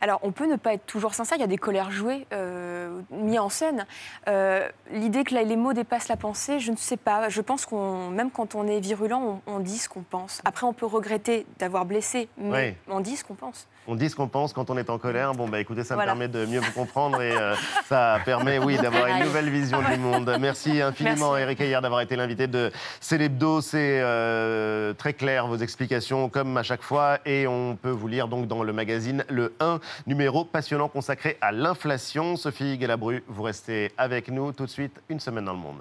Alors, 0.00 0.20
on 0.22 0.32
peut 0.32 0.46
ne 0.46 0.56
pas 0.56 0.74
être 0.74 0.86
toujours 0.86 1.14
sincère. 1.14 1.38
Il 1.38 1.40
y 1.40 1.44
a 1.44 1.48
des 1.48 1.58
colères 1.58 1.90
jouées, 1.90 2.26
euh, 2.32 3.00
mises 3.10 3.38
en 3.38 3.48
scène. 3.48 3.86
Euh, 4.28 4.68
l'idée 4.90 5.24
que 5.24 5.34
les 5.34 5.56
mots 5.56 5.72
dépassent 5.72 6.08
la 6.08 6.16
pensée, 6.16 6.60
je 6.60 6.70
ne 6.70 6.76
sais 6.76 6.96
pas. 6.96 7.28
Je 7.28 7.40
pense 7.40 7.66
qu'on, 7.66 8.08
même 8.08 8.30
quand 8.30 8.54
on 8.54 8.66
est 8.66 8.80
virulent, 8.80 9.40
on, 9.46 9.60
dit 9.60 9.78
ce 9.78 9.88
qu'on 9.88 10.02
pense. 10.02 10.40
Après, 10.44 10.66
on 10.66 10.72
peut 10.72 10.86
regretter 10.86 11.46
d'avoir 11.58 11.84
blessé, 11.84 12.28
mais 12.38 12.76
on 12.88 13.00
dit 13.00 13.16
ce 13.16 13.24
qu'on 13.24 13.34
pense 13.34 13.66
on 13.86 13.94
dit 13.94 14.10
ce 14.10 14.16
qu'on 14.16 14.28
pense 14.28 14.52
quand 14.52 14.70
on 14.70 14.76
est 14.76 14.90
en 14.90 14.98
colère. 14.98 15.32
Bon, 15.32 15.48
bah 15.48 15.60
écoutez, 15.60 15.84
ça 15.84 15.96
me 15.96 16.04
permet 16.04 16.28
de 16.28 16.44
mieux 16.46 16.60
vous 16.60 16.72
comprendre 16.72 17.20
et 17.22 17.32
euh, 17.32 17.54
ça 17.88 18.18
permet, 18.24 18.58
oui, 18.58 18.76
d'avoir 18.76 19.06
une 19.06 19.24
nouvelle 19.24 19.48
vision 19.50 19.78
du 19.82 19.98
monde. 19.98 20.36
Merci 20.40 20.80
infiniment, 20.80 21.36
Eric 21.36 21.60
Ayer, 21.60 21.78
d'avoir 21.80 22.00
été 22.00 22.16
l'invité 22.16 22.46
de 22.46 22.72
Célébdo. 23.00 23.60
C'est 23.60 24.00
euh, 24.02 24.92
très 24.94 25.12
clair, 25.12 25.46
vos 25.46 25.56
explications, 25.56 26.28
comme 26.28 26.56
à 26.56 26.62
chaque 26.62 26.82
fois. 26.82 27.18
Et 27.24 27.46
on 27.46 27.76
peut 27.76 27.90
vous 27.90 28.08
lire 28.08 28.28
donc 28.28 28.46
dans 28.46 28.62
le 28.62 28.72
magazine 28.72 29.24
Le 29.28 29.54
1, 29.60 29.80
numéro 30.06 30.44
passionnant 30.44 30.88
consacré 30.88 31.36
à 31.40 31.52
l'inflation. 31.52 32.36
Sophie 32.36 32.78
Galabru, 32.78 33.22
vous 33.28 33.42
restez 33.42 33.92
avec 33.96 34.28
nous 34.28 34.52
tout 34.52 34.66
de 34.66 34.70
suite, 34.70 35.00
une 35.08 35.20
semaine 35.20 35.44
dans 35.44 35.52
le 35.52 35.58
monde. 35.58 35.80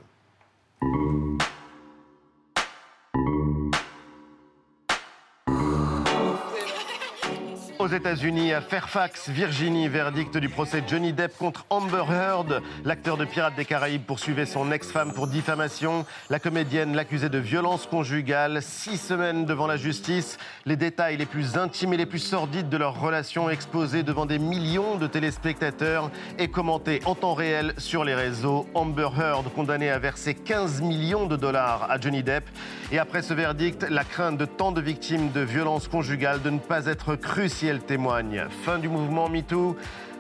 Aux 7.86 7.88
États-Unis, 7.88 8.52
à 8.52 8.62
Fairfax, 8.62 9.30
Virginie, 9.30 9.88
verdict 9.88 10.36
du 10.38 10.50
procès 10.50 10.82
Johnny 10.88 11.14
Depp 11.14 11.38
contre 11.38 11.68
Amber 11.70 12.06
Heard. 12.10 12.64
L'acteur 12.84 13.16
de 13.16 13.26
Pirates 13.26 13.56
des 13.56 13.64
Caraïbes 13.64 14.02
poursuivait 14.02 14.48
son 14.48 14.72
ex-femme 14.72 15.14
pour 15.14 15.28
diffamation. 15.28 16.04
La 16.32 16.40
comédienne 16.40 16.96
l'accusait 16.96 17.30
de 17.30 17.38
violence 17.38 17.86
conjugale. 17.86 18.64
Six 18.64 18.98
semaines 18.98 19.46
devant 19.46 19.68
la 19.68 19.78
justice. 19.78 20.40
Les 20.66 20.78
détails 20.78 21.18
les 21.18 21.28
plus 21.28 21.58
intimes 21.58 21.94
et 21.94 21.98
les 21.98 22.08
plus 22.08 22.18
sordides 22.18 22.70
de 22.70 22.78
leur 22.78 23.00
relation 23.00 23.52
exposés 23.52 24.02
devant 24.02 24.26
des 24.26 24.40
millions 24.40 24.96
de 24.96 25.06
téléspectateurs 25.06 26.10
et 26.40 26.48
commentés 26.48 27.02
en 27.06 27.14
temps 27.14 27.36
réel 27.36 27.76
sur 27.78 28.04
les 28.04 28.16
réseaux. 28.16 28.68
Amber 28.74 29.10
Heard 29.16 29.54
condamnée 29.54 29.92
à 29.92 30.00
verser 30.00 30.34
15 30.34 30.82
millions 30.82 31.28
de 31.28 31.36
dollars 31.36 31.86
à 31.92 32.00
Johnny 32.00 32.24
Depp. 32.24 32.50
Et 32.92 32.98
après 32.98 33.22
ce 33.22 33.36
verdict, 33.36 33.86
la 33.88 34.04
crainte 34.04 34.40
de 34.40 34.46
tant 34.46 34.72
de 34.72 34.82
victimes 34.82 35.32
de 35.32 35.42
violences 35.42 35.88
conjugales 35.88 36.42
de 36.42 36.50
ne 36.50 36.58
pas 36.58 36.88
être 36.88 37.16
cruciale 37.16 37.75
témoigne. 37.82 38.46
Fin 38.64 38.80
du 38.80 38.90
mouvement 38.90 39.30
MeToo. 39.30 39.76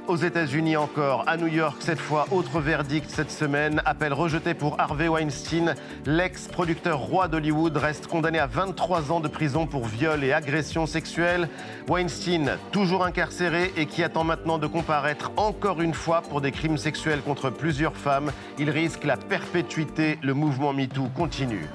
Aux 0.07 0.17
États-Unis 0.17 0.77
encore, 0.77 1.23
à 1.25 1.35
New 1.35 1.47
York 1.47 1.77
cette 1.79 1.99
fois, 1.99 2.27
autre 2.29 2.59
verdict 2.59 3.09
cette 3.09 3.31
semaine, 3.31 3.81
appel 3.85 4.13
rejeté 4.13 4.53
pour 4.53 4.79
Harvey 4.79 5.07
Weinstein. 5.07 5.73
L'ex-producteur 6.05 6.99
roi 6.99 7.27
d'Hollywood 7.27 7.75
reste 7.75 8.05
condamné 8.05 8.37
à 8.37 8.45
23 8.45 9.11
ans 9.11 9.19
de 9.19 9.27
prison 9.27 9.65
pour 9.65 9.85
viol 9.85 10.23
et 10.23 10.31
agression 10.31 10.85
sexuelle. 10.85 11.49
Weinstein, 11.87 12.59
toujours 12.71 13.03
incarcéré 13.03 13.73
et 13.77 13.87
qui 13.87 14.03
attend 14.03 14.23
maintenant 14.23 14.59
de 14.59 14.67
comparaître 14.67 15.31
encore 15.37 15.81
une 15.81 15.95
fois 15.95 16.21
pour 16.21 16.39
des 16.39 16.51
crimes 16.51 16.77
sexuels 16.77 17.21
contre 17.21 17.49
plusieurs 17.49 17.95
femmes. 17.95 18.31
Il 18.59 18.69
risque 18.69 19.05
la 19.05 19.17
perpétuité. 19.17 20.19
Le 20.21 20.35
mouvement 20.35 20.71
MeToo 20.71 21.09
continue. 21.15 21.67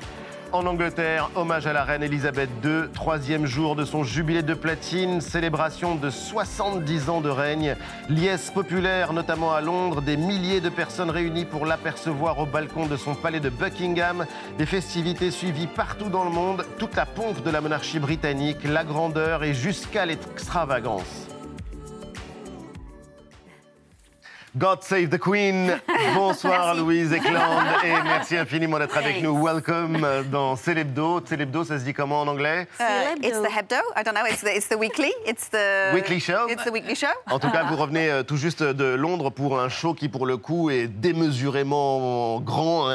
En 0.52 0.66
Angleterre, 0.66 1.30
hommage 1.36 1.68
à 1.68 1.72
la 1.72 1.84
reine 1.84 2.02
Elisabeth 2.02 2.50
II, 2.64 2.90
troisième 2.92 3.46
jour 3.46 3.76
de 3.76 3.84
son 3.84 4.02
jubilé 4.02 4.42
de 4.42 4.54
platine, 4.54 5.20
célébration 5.20 5.94
de 5.94 6.10
70 6.10 7.08
ans 7.08 7.20
de 7.20 7.28
règne, 7.28 7.76
liesse 8.08 8.50
populaire 8.50 9.12
notamment 9.12 9.54
à 9.54 9.60
Londres, 9.60 10.02
des 10.02 10.16
milliers 10.16 10.60
de 10.60 10.68
personnes 10.68 11.10
réunies 11.10 11.44
pour 11.44 11.66
l'apercevoir 11.66 12.40
au 12.40 12.46
balcon 12.46 12.86
de 12.86 12.96
son 12.96 13.14
palais 13.14 13.38
de 13.38 13.48
Buckingham, 13.48 14.26
des 14.58 14.66
festivités 14.66 15.30
suivies 15.30 15.68
partout 15.68 16.08
dans 16.08 16.24
le 16.24 16.30
monde, 16.30 16.66
toute 16.78 16.96
la 16.96 17.06
pompe 17.06 17.44
de 17.44 17.50
la 17.50 17.60
monarchie 17.60 18.00
britannique, 18.00 18.64
la 18.64 18.82
grandeur 18.82 19.44
et 19.44 19.54
jusqu'à 19.54 20.04
l'extravagance. 20.04 21.29
God 24.58 24.82
Save 24.82 25.10
the 25.10 25.18
Queen. 25.18 25.80
Bonsoir 26.14 26.74
Louise 26.74 27.12
Eklund 27.12 27.66
et 27.84 27.92
merci 28.04 28.36
infiniment 28.36 28.80
d'être 28.80 28.96
avec 28.96 29.22
nous. 29.22 29.40
Welcome 29.40 30.04
dans 30.30 30.56
Célébdo. 30.56 31.22
Célébdo, 31.24 31.62
ça 31.62 31.78
se 31.78 31.84
dit 31.84 31.94
comment 31.94 32.22
en 32.22 32.26
anglais? 32.26 32.66
Uh, 32.80 32.84
It's 33.22 33.40
the 33.40 33.46
hebdo. 33.46 33.76
I 33.96 34.02
don't 34.02 34.14
know. 34.14 34.26
It's 34.26 34.40
the, 34.42 34.56
it's 34.56 34.68
the 34.68 34.76
weekly. 34.76 35.12
It's 35.24 35.48
the 35.50 35.94
weekly 35.94 36.18
show. 36.18 36.48
It's 36.48 36.64
the 36.64 36.72
weekly 36.72 36.96
show. 36.96 37.06
En 37.30 37.38
tout 37.38 37.50
cas, 37.50 37.62
vous 37.62 37.76
revenez 37.76 38.10
euh, 38.10 38.22
tout 38.24 38.36
juste 38.36 38.62
de 38.62 38.94
Londres 38.94 39.30
pour 39.30 39.60
un 39.60 39.68
show 39.68 39.94
qui, 39.94 40.08
pour 40.08 40.26
le 40.26 40.36
coup, 40.36 40.70
est 40.70 40.88
démesurément 40.88 42.40
grand, 42.40 42.88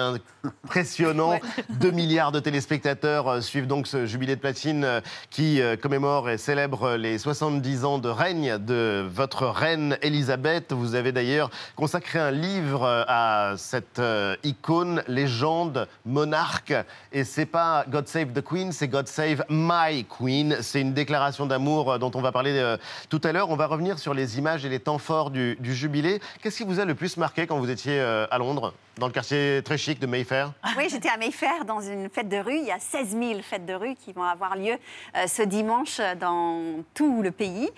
impressionnant. 0.63 1.39
2 1.69 1.91
milliards 1.91 2.33
de 2.33 2.41
téléspectateurs 2.41 3.29
euh, 3.29 3.41
suivent 3.41 3.67
donc 3.67 3.87
ce 3.87 4.05
jubilé 4.05 4.35
de 4.35 4.41
platine 4.41 4.83
euh, 4.83 5.01
qui 5.29 5.61
commémore 5.81 6.29
et 6.29 6.37
célèbre 6.37 6.95
les 6.95 7.17
70 7.17 7.85
ans 7.85 7.97
de 7.97 8.09
règne 8.09 8.57
de 8.57 9.05
votre 9.09 9.47
reine 9.47 9.97
Elisabeth. 10.01 10.73
Vous 10.73 10.95
avez 10.95 11.11
d'ailleurs 11.11 11.44
consacré 11.75 12.19
un 12.19 12.31
livre 12.31 12.83
euh, 12.83 13.03
à 13.07 13.53
cette 13.57 13.99
euh, 13.99 14.35
icône, 14.43 15.03
légende, 15.07 15.87
monarque. 16.05 16.73
Et 17.11 17.23
c'est 17.23 17.45
pas 17.45 17.85
God 17.87 18.07
Save 18.07 18.33
the 18.33 18.41
Queen, 18.43 18.71
c'est 18.71 18.87
God 18.87 19.07
Save 19.07 19.43
My 19.49 20.05
Queen. 20.05 20.57
C'est 20.61 20.81
une 20.81 20.93
déclaration 20.93 21.45
d'amour 21.45 21.93
euh, 21.93 21.97
dont 21.97 22.11
on 22.15 22.21
va 22.21 22.31
parler 22.31 22.75
tout 23.09 23.21
à 23.23 23.31
l'heure. 23.31 23.49
On 23.49 23.55
va 23.55 23.67
revenir 23.67 23.99
sur 23.99 24.13
les 24.13 24.37
images 24.37 24.65
et 24.65 24.69
les 24.69 24.79
temps 24.79 24.97
forts 24.97 25.31
du 25.31 25.57
jubilé. 25.61 26.21
Qu'est-ce 26.41 26.57
qui 26.57 26.63
vous 26.63 26.79
a 26.79 26.85
le 26.85 26.95
plus 26.95 27.17
marqué 27.17 27.47
quand 27.47 27.57
vous 27.57 27.69
étiez 27.69 27.99
à 27.99 28.37
Londres? 28.37 28.73
Dans 28.97 29.07
le 29.07 29.11
quartier 29.11 29.61
très 29.63 29.77
chic 29.77 29.99
de 29.99 30.07
Mayfair 30.07 30.53
Oui, 30.77 30.87
j'étais 30.89 31.09
à 31.09 31.17
Mayfair 31.17 31.65
dans 31.65 31.81
une 31.81 32.09
fête 32.09 32.29
de 32.29 32.37
rue. 32.37 32.57
Il 32.57 32.65
y 32.65 32.71
a 32.71 32.79
16 32.79 33.09
000 33.09 33.41
fêtes 33.41 33.65
de 33.65 33.73
rue 33.73 33.95
qui 33.95 34.13
vont 34.13 34.23
avoir 34.23 34.55
lieu 34.55 34.73
euh, 35.15 35.27
ce 35.27 35.41
dimanche 35.41 35.99
dans 36.19 36.83
tout 36.93 37.21
le 37.21 37.31
pays. 37.31 37.69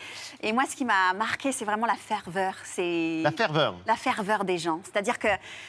Et 0.42 0.54
moi, 0.54 0.64
ce 0.70 0.76
qui 0.76 0.86
m'a 0.86 1.14
marqué, 1.16 1.52
c'est 1.52 1.66
vraiment 1.66 1.88
la 1.88 1.96
ferveur. 1.96 2.54
C'est 2.64 3.22
la 3.24 3.32
ferveur 3.32 3.76
La 3.88 3.96
ferveur 3.96 4.46
des 4.46 4.58
gens. 4.58 4.80
C'est-à-dire 4.84 5.18
que 5.18 5.28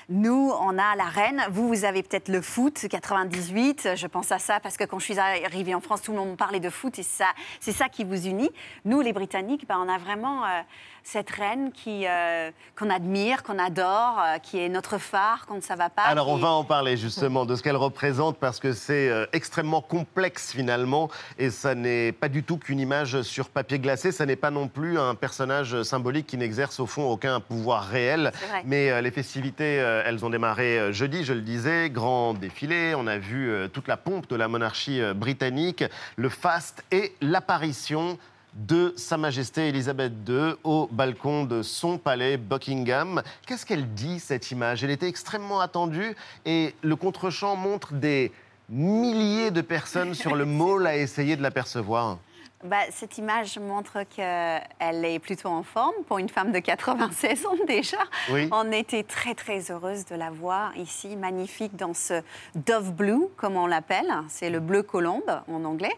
nous, 0.08 0.52
on 0.60 0.76
a 0.78 0.96
la 0.96 1.04
reine. 1.04 1.42
Vous, 1.50 1.68
vous 1.68 1.84
avez 1.84 2.02
peut-être 2.02 2.28
le 2.28 2.42
foot, 2.42 2.86
98. 2.88 3.90
Je 3.94 4.06
pense 4.06 4.30
à 4.32 4.38
ça 4.38 4.60
parce 4.60 4.76
que 4.76 4.84
quand 4.84 4.98
je 4.98 5.04
suis 5.04 5.18
arrivée 5.18 5.74
en 5.74 5.80
France, 5.80 6.02
tout 6.02 6.12
le 6.12 6.18
monde 6.18 6.36
parlait 6.36 6.60
de 6.60 6.70
foot 6.70 6.98
et 6.98 7.02
c'est 7.02 7.72
ça, 7.72 7.88
qui 7.88 8.04
vous 8.04 8.26
unit. 8.26 8.50
Nous, 8.84 9.00
les 9.00 9.12
Britanniques, 9.12 9.66
ben, 9.66 9.78
on 9.78 9.88
a 9.88 9.98
vraiment... 9.98 10.44
Euh, 10.44 10.60
cette 11.10 11.30
reine 11.30 11.72
qui 11.72 12.06
euh, 12.06 12.50
qu'on 12.76 12.90
admire, 12.90 13.42
qu'on 13.42 13.58
adore, 13.58 14.20
euh, 14.20 14.38
qui 14.38 14.58
est 14.58 14.68
notre 14.68 14.98
phare 14.98 15.46
quand 15.46 15.62
ça 15.62 15.74
va 15.74 15.88
pas. 15.88 16.02
Alors 16.02 16.28
on 16.28 16.36
va 16.36 16.50
en 16.50 16.64
parler 16.64 16.98
justement 16.98 17.46
de 17.46 17.56
ce 17.56 17.62
qu'elle 17.62 17.76
représente 17.76 18.36
parce 18.36 18.60
que 18.60 18.74
c'est 18.74 19.08
euh, 19.08 19.24
extrêmement 19.32 19.80
complexe 19.80 20.52
finalement 20.52 21.08
et 21.38 21.48
ça 21.48 21.74
n'est 21.74 22.12
pas 22.12 22.28
du 22.28 22.42
tout 22.42 22.58
qu'une 22.58 22.78
image 22.78 23.22
sur 23.22 23.48
papier 23.48 23.78
glacé, 23.78 24.12
ça 24.12 24.26
n'est 24.26 24.36
pas 24.36 24.50
non 24.50 24.68
plus 24.68 24.98
un 24.98 25.14
personnage 25.14 25.82
symbolique 25.82 26.26
qui 26.26 26.36
n'exerce 26.36 26.78
au 26.78 26.86
fond 26.86 27.10
aucun 27.10 27.40
pouvoir 27.40 27.84
réel. 27.84 28.32
Mais 28.64 29.00
les 29.00 29.10
festivités, 29.10 29.76
elles 29.76 30.24
ont 30.24 30.30
démarré 30.30 30.92
jeudi, 30.92 31.24
je 31.24 31.32
le 31.32 31.40
disais, 31.40 31.88
grand 31.90 32.34
défilé, 32.34 32.94
on 32.94 33.06
a 33.06 33.18
vu 33.18 33.68
toute 33.72 33.88
la 33.88 33.96
pompe 33.96 34.28
de 34.28 34.36
la 34.36 34.48
monarchie 34.48 35.00
britannique, 35.14 35.84
le 36.16 36.28
faste 36.28 36.84
et 36.90 37.14
l'apparition 37.20 38.18
de 38.54 38.92
Sa 38.96 39.16
Majesté 39.16 39.68
Elisabeth 39.68 40.12
II 40.28 40.54
au 40.64 40.88
balcon 40.90 41.44
de 41.44 41.62
son 41.62 41.98
palais 41.98 42.36
Buckingham. 42.36 43.22
Qu'est-ce 43.46 43.64
qu'elle 43.64 43.92
dit, 43.94 44.20
cette 44.20 44.50
image? 44.50 44.84
Elle 44.84 44.90
était 44.90 45.08
extrêmement 45.08 45.60
attendue 45.60 46.14
et 46.44 46.74
le 46.82 46.96
contre-champ 46.96 47.56
montre 47.56 47.92
des 47.92 48.32
milliers 48.68 49.50
de 49.50 49.60
personnes 49.60 50.14
sur 50.14 50.34
le 50.34 50.44
mall 50.46 50.86
à 50.86 50.96
essayer 50.96 51.36
de 51.36 51.42
l'apercevoir. 51.42 52.18
Bah, 52.64 52.76
cette 52.90 53.18
image 53.18 53.56
montre 53.60 54.02
qu'elle 54.02 55.04
est 55.04 55.20
plutôt 55.20 55.48
en 55.48 55.62
forme 55.62 55.94
pour 56.08 56.18
une 56.18 56.28
femme 56.28 56.50
de 56.50 56.58
96 56.58 57.46
ans 57.46 57.54
déjà. 57.68 57.98
Oui. 58.30 58.48
On 58.50 58.72
était 58.72 59.04
très 59.04 59.36
très 59.36 59.70
heureuse 59.70 60.04
de 60.06 60.16
la 60.16 60.30
voir 60.30 60.76
ici, 60.76 61.14
magnifique 61.14 61.76
dans 61.76 61.94
ce 61.94 62.20
Dove 62.56 62.92
Blue, 62.92 63.28
comme 63.36 63.56
on 63.56 63.68
l'appelle. 63.68 64.12
C'est 64.28 64.50
le 64.50 64.58
bleu 64.58 64.82
colombe 64.82 65.40
en 65.46 65.64
anglais. 65.64 65.96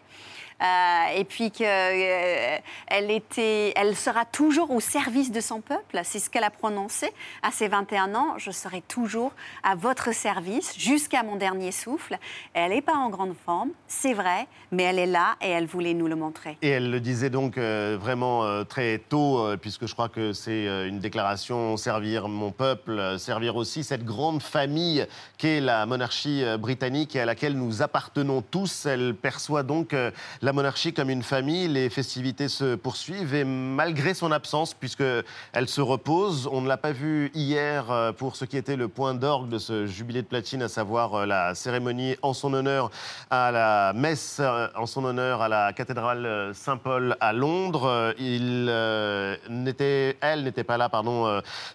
Euh, 0.60 1.18
et 1.18 1.24
puis 1.24 1.50
qu'elle 1.50 3.10
était, 3.10 3.72
elle 3.76 3.96
sera 3.96 4.24
toujours 4.24 4.70
au 4.70 4.80
service 4.80 5.32
de 5.32 5.40
son 5.40 5.60
peuple. 5.60 6.00
C'est 6.04 6.18
ce 6.18 6.28
qu'elle 6.28 6.44
a 6.44 6.50
prononcé 6.50 7.10
à 7.42 7.50
ses 7.50 7.68
21 7.68 8.14
ans. 8.14 8.34
Je 8.36 8.50
serai 8.50 8.82
toujours 8.82 9.32
à 9.62 9.74
votre 9.74 10.14
service 10.14 10.78
jusqu'à 10.78 11.22
mon 11.22 11.36
dernier 11.36 11.72
souffle. 11.72 12.18
Elle 12.54 12.70
n'est 12.70 12.82
pas 12.82 12.94
en 12.94 13.08
grande 13.08 13.34
forme, 13.44 13.70
c'est 13.88 14.14
vrai, 14.14 14.46
mais 14.70 14.84
elle 14.84 14.98
est 14.98 15.06
là 15.06 15.36
et 15.40 15.48
elle 15.48 15.66
voulait 15.66 15.94
nous 15.94 16.06
le 16.06 16.16
montrer. 16.16 16.58
Et 16.62 16.68
elle 16.68 16.90
le 16.90 17.00
disait 17.00 17.30
donc 17.30 17.58
euh, 17.58 17.96
vraiment 18.00 18.44
euh, 18.44 18.64
très 18.64 18.98
tôt, 18.98 19.38
euh, 19.38 19.56
puisque 19.56 19.86
je 19.86 19.92
crois 19.94 20.08
que 20.08 20.32
c'est 20.32 20.66
euh, 20.66 20.88
une 20.88 20.98
déclaration 20.98 21.76
servir 21.76 22.28
mon 22.28 22.50
peuple, 22.52 22.92
euh, 22.92 23.18
servir 23.18 23.56
aussi 23.56 23.84
cette 23.84 24.04
grande 24.04 24.42
famille 24.42 25.06
qu'est 25.38 25.60
la 25.60 25.86
monarchie 25.86 26.44
euh, 26.44 26.58
britannique 26.58 27.16
et 27.16 27.20
à 27.20 27.24
laquelle 27.24 27.54
nous 27.54 27.82
appartenons 27.82 28.42
tous. 28.42 28.86
Elle 28.86 29.14
perçoit 29.14 29.62
donc 29.62 29.94
euh, 29.94 30.10
la 30.50 30.54
monarchie 30.54 30.92
comme 30.92 31.10
une 31.10 31.22
famille. 31.22 31.68
Les 31.68 31.88
festivités 31.88 32.48
se 32.48 32.74
poursuivent 32.74 33.36
et 33.36 33.44
malgré 33.44 34.14
son 34.14 34.32
absence, 34.32 34.74
puisque 34.74 35.04
elle 35.52 35.68
se 35.68 35.80
repose, 35.80 36.48
on 36.50 36.60
ne 36.60 36.66
l'a 36.66 36.76
pas 36.76 36.90
vue 36.90 37.30
hier 37.34 37.88
euh, 37.92 38.10
pour 38.10 38.34
ce 38.34 38.44
qui 38.44 38.56
était 38.56 38.74
le 38.74 38.88
point 38.88 39.14
d'orgue 39.14 39.48
de 39.48 39.58
ce 39.58 39.86
jubilé 39.86 40.22
de 40.22 40.26
platine, 40.26 40.62
à 40.62 40.68
savoir 40.68 41.14
euh, 41.14 41.24
la 41.24 41.54
cérémonie 41.54 42.16
en 42.22 42.32
son 42.32 42.52
honneur 42.52 42.90
à 43.30 43.52
la 43.52 43.92
messe 43.92 44.38
euh, 44.40 44.66
en 44.74 44.86
son 44.86 45.04
honneur 45.04 45.40
à 45.40 45.48
la 45.48 45.72
cathédrale 45.72 46.50
Saint-Paul 46.52 47.16
à 47.20 47.32
Londres. 47.32 48.12
Elle 48.18 49.38
n'était 49.50 50.64
pas 50.66 50.78
là, 50.78 50.90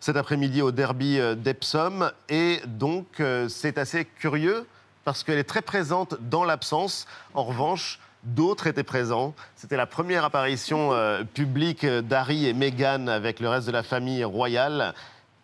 cet 0.02 0.18
après-midi 0.18 0.62
au 0.62 0.74
derby 0.74 1.18
d'Epsom 1.38 2.12
et 2.28 2.60
donc 2.68 3.24
c'est 3.48 3.78
assez 3.78 4.04
curieux 4.04 4.68
parce 5.06 5.24
qu'elle 5.24 5.38
est 5.38 5.46
très 5.46 5.62
présente 5.62 6.16
dans 6.20 6.44
l'absence. 6.44 7.08
En 7.36 7.44
revanche, 7.46 8.00
d'autres 8.26 8.68
étaient 8.68 8.84
présents. 8.84 9.34
C'était 9.56 9.78
la 9.78 9.86
première 9.86 10.26
apparition 10.26 10.94
euh, 10.94 11.24
publique 11.24 11.86
d'Harry 11.86 12.48
et 12.48 12.54
Meghan 12.54 13.08
avec 13.08 13.40
le 13.40 13.50
reste 13.50 13.68
de 13.68 13.72
la 13.72 13.84
famille 13.84 14.24
royale. 14.24 14.94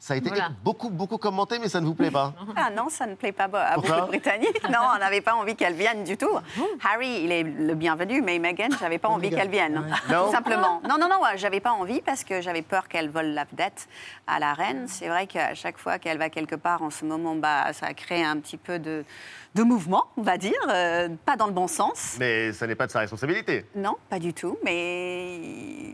Ça 0.04 0.16
a 0.16 0.18
été 0.18 0.30
Voilà. 0.30 0.50
beaucoup, 0.64 0.90
beaucoup 0.90 1.20
commenté, 1.20 1.60
mais 1.60 1.70
ça 1.70 1.80
ne 1.80 1.86
vous 1.86 1.94
plaît 1.94 2.10
pas 2.10 2.34
Ah 2.56 2.72
non, 2.76 2.90
ça 2.90 3.06
ne 3.06 3.14
plaît 3.14 3.32
pas 3.32 3.44
à 3.44 3.76
Pourquoi 3.76 3.98
beaucoup 3.98 4.06
de 4.08 4.18
Britanniques. 4.18 4.60
Non, 4.72 4.80
on 4.96 4.98
n'avait 4.98 5.22
pas 5.22 5.36
envie 5.36 5.56
qu'elle 5.56 5.76
vienne 5.76 6.04
du 6.04 6.18
tout. 6.18 6.40
Harry, 6.84 7.22
il 7.24 7.32
est 7.32 7.44
le 7.44 7.76
bienvenu, 7.76 8.20
mais 8.24 8.40
Meghan, 8.40 8.70
j'avais 8.80 8.98
pas 8.98 9.10
envie 9.10 9.30
Meghan, 9.30 9.38
qu'elle 9.38 9.52
vienne. 9.52 9.78
ouais. 9.78 10.14
Non 10.16 10.26
Tout 10.26 10.32
simplement. 10.32 10.82
Non, 10.90 10.98
non, 11.00 11.08
non, 11.08 11.22
ouais, 11.22 11.38
j'avais 11.38 11.60
pas 11.60 11.74
envie 11.74 12.02
parce 12.02 12.24
que 12.24 12.42
j'avais 12.42 12.64
peur 12.64 12.88
qu'elle 12.88 13.12
vole 13.12 13.28
la 13.28 13.44
vedette 13.44 13.88
à 14.26 14.40
la 14.40 14.54
reine. 14.56 14.88
C'est 14.88 15.08
vrai 15.08 15.28
qu'à 15.28 15.54
chaque 15.54 15.78
fois 15.78 16.00
qu'elle 16.00 16.18
va 16.18 16.30
quelque 16.32 16.56
part 16.56 16.82
en 16.82 16.90
ce 16.90 17.06
moment, 17.06 17.36
bah, 17.36 17.72
ça 17.74 17.94
crée 17.94 18.24
un 18.24 18.40
petit 18.40 18.58
peu 18.58 18.80
de, 18.80 19.06
de 19.54 19.62
mouvement, 19.62 20.06
on 20.18 20.24
va 20.24 20.38
dire. 20.40 20.54
euh, 20.70 21.10
pas 21.26 21.36
dans 21.36 21.46
le 21.46 21.54
bon 21.54 21.68
sens. 21.68 22.16
Mais 22.20 22.54
ça 22.54 22.66
n'est 22.66 22.74
pas 22.76 22.88
de 22.88 22.92
sa 22.92 23.02
responsabilité. 23.02 23.68
Non, 23.76 23.98
pas 24.10 24.18
du 24.18 24.34
tout, 24.34 24.58
mais 24.66 25.94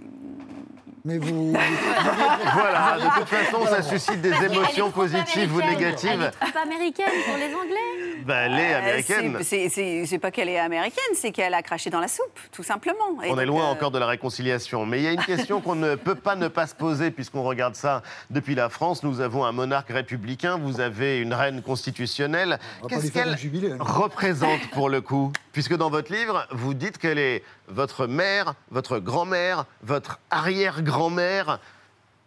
Mais 1.07 1.19
vous. 1.19 1.53
Voilà, 2.53 2.97
de 2.97 3.19
toute 3.19 3.29
façon, 3.29 3.65
ça 3.65 3.81
suscite 3.81 4.21
des 4.21 4.33
émotions 4.43 4.89
positives 4.91 5.55
ou 5.55 5.59
Elle 5.61 5.69
est 5.69 5.75
négatives. 5.75 6.31
trop 6.39 6.59
américaine 6.63 7.05
pour 7.25 7.37
les 7.37 7.45
Anglais. 7.53 8.21
Bah, 8.25 8.35
elle 8.45 8.53
est 8.59 8.73
Euh, 8.73 8.77
américaine. 8.79 9.37
c'est- 9.41 10.17
pas 10.19 10.31
qu'elle 10.31 10.49
est 10.49 10.59
américaine, 10.59 11.13
c'est 11.13 11.31
qu'elle 11.31 11.53
a 11.53 11.61
craché 11.61 11.89
dans 11.89 11.99
la 11.99 12.07
soupe, 12.07 12.39
tout 12.51 12.63
simplement. 12.63 13.21
Et 13.23 13.29
On 13.31 13.39
est 13.39 13.45
loin 13.45 13.65
euh, 13.65 13.71
encore 13.71 13.91
de 13.91 13.99
la 13.99 14.07
réconciliation. 14.07 14.85
Mais 14.85 14.97
il 14.99 15.03
y 15.03 15.07
a 15.07 15.11
une 15.11 15.23
question 15.23 15.61
qu'on 15.61 15.75
ne 15.75 15.95
peut 15.95 16.15
pas 16.15 16.35
ne 16.35 16.47
pas 16.47 16.67
se 16.67 16.75
poser 16.75 17.11
puisqu'on 17.11 17.43
regarde 17.43 17.75
ça 17.75 18.01
depuis 18.29 18.55
la 18.55 18.69
France. 18.69 19.03
Nous 19.03 19.21
avons 19.21 19.45
un 19.45 19.51
monarque 19.51 19.89
républicain, 19.89 20.57
vous 20.57 20.81
avez 20.81 21.19
une 21.19 21.33
reine 21.33 21.61
constitutionnelle. 21.61 22.59
Pas 22.81 22.87
Qu'est-ce 22.89 23.11
qu'elle 23.11 23.29
hein. 23.29 23.77
représente 23.79 24.69
pour 24.71 24.89
le 24.89 25.01
coup? 25.01 25.31
Puisque 25.53 25.75
dans 25.75 25.89
votre 25.89 26.11
livre, 26.11 26.47
vous 26.51 26.73
dites 26.73 26.97
qu'elle 26.97 27.19
est 27.19 27.43
votre 27.67 28.07
mère, 28.07 28.53
votre 28.71 28.99
grand-mère, 28.99 29.65
votre 29.83 30.19
arrière-grand-mère. 30.29 31.59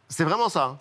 C'est 0.09 0.25
vraiment 0.25 0.49
ça 0.49 0.65
hein 0.65 0.79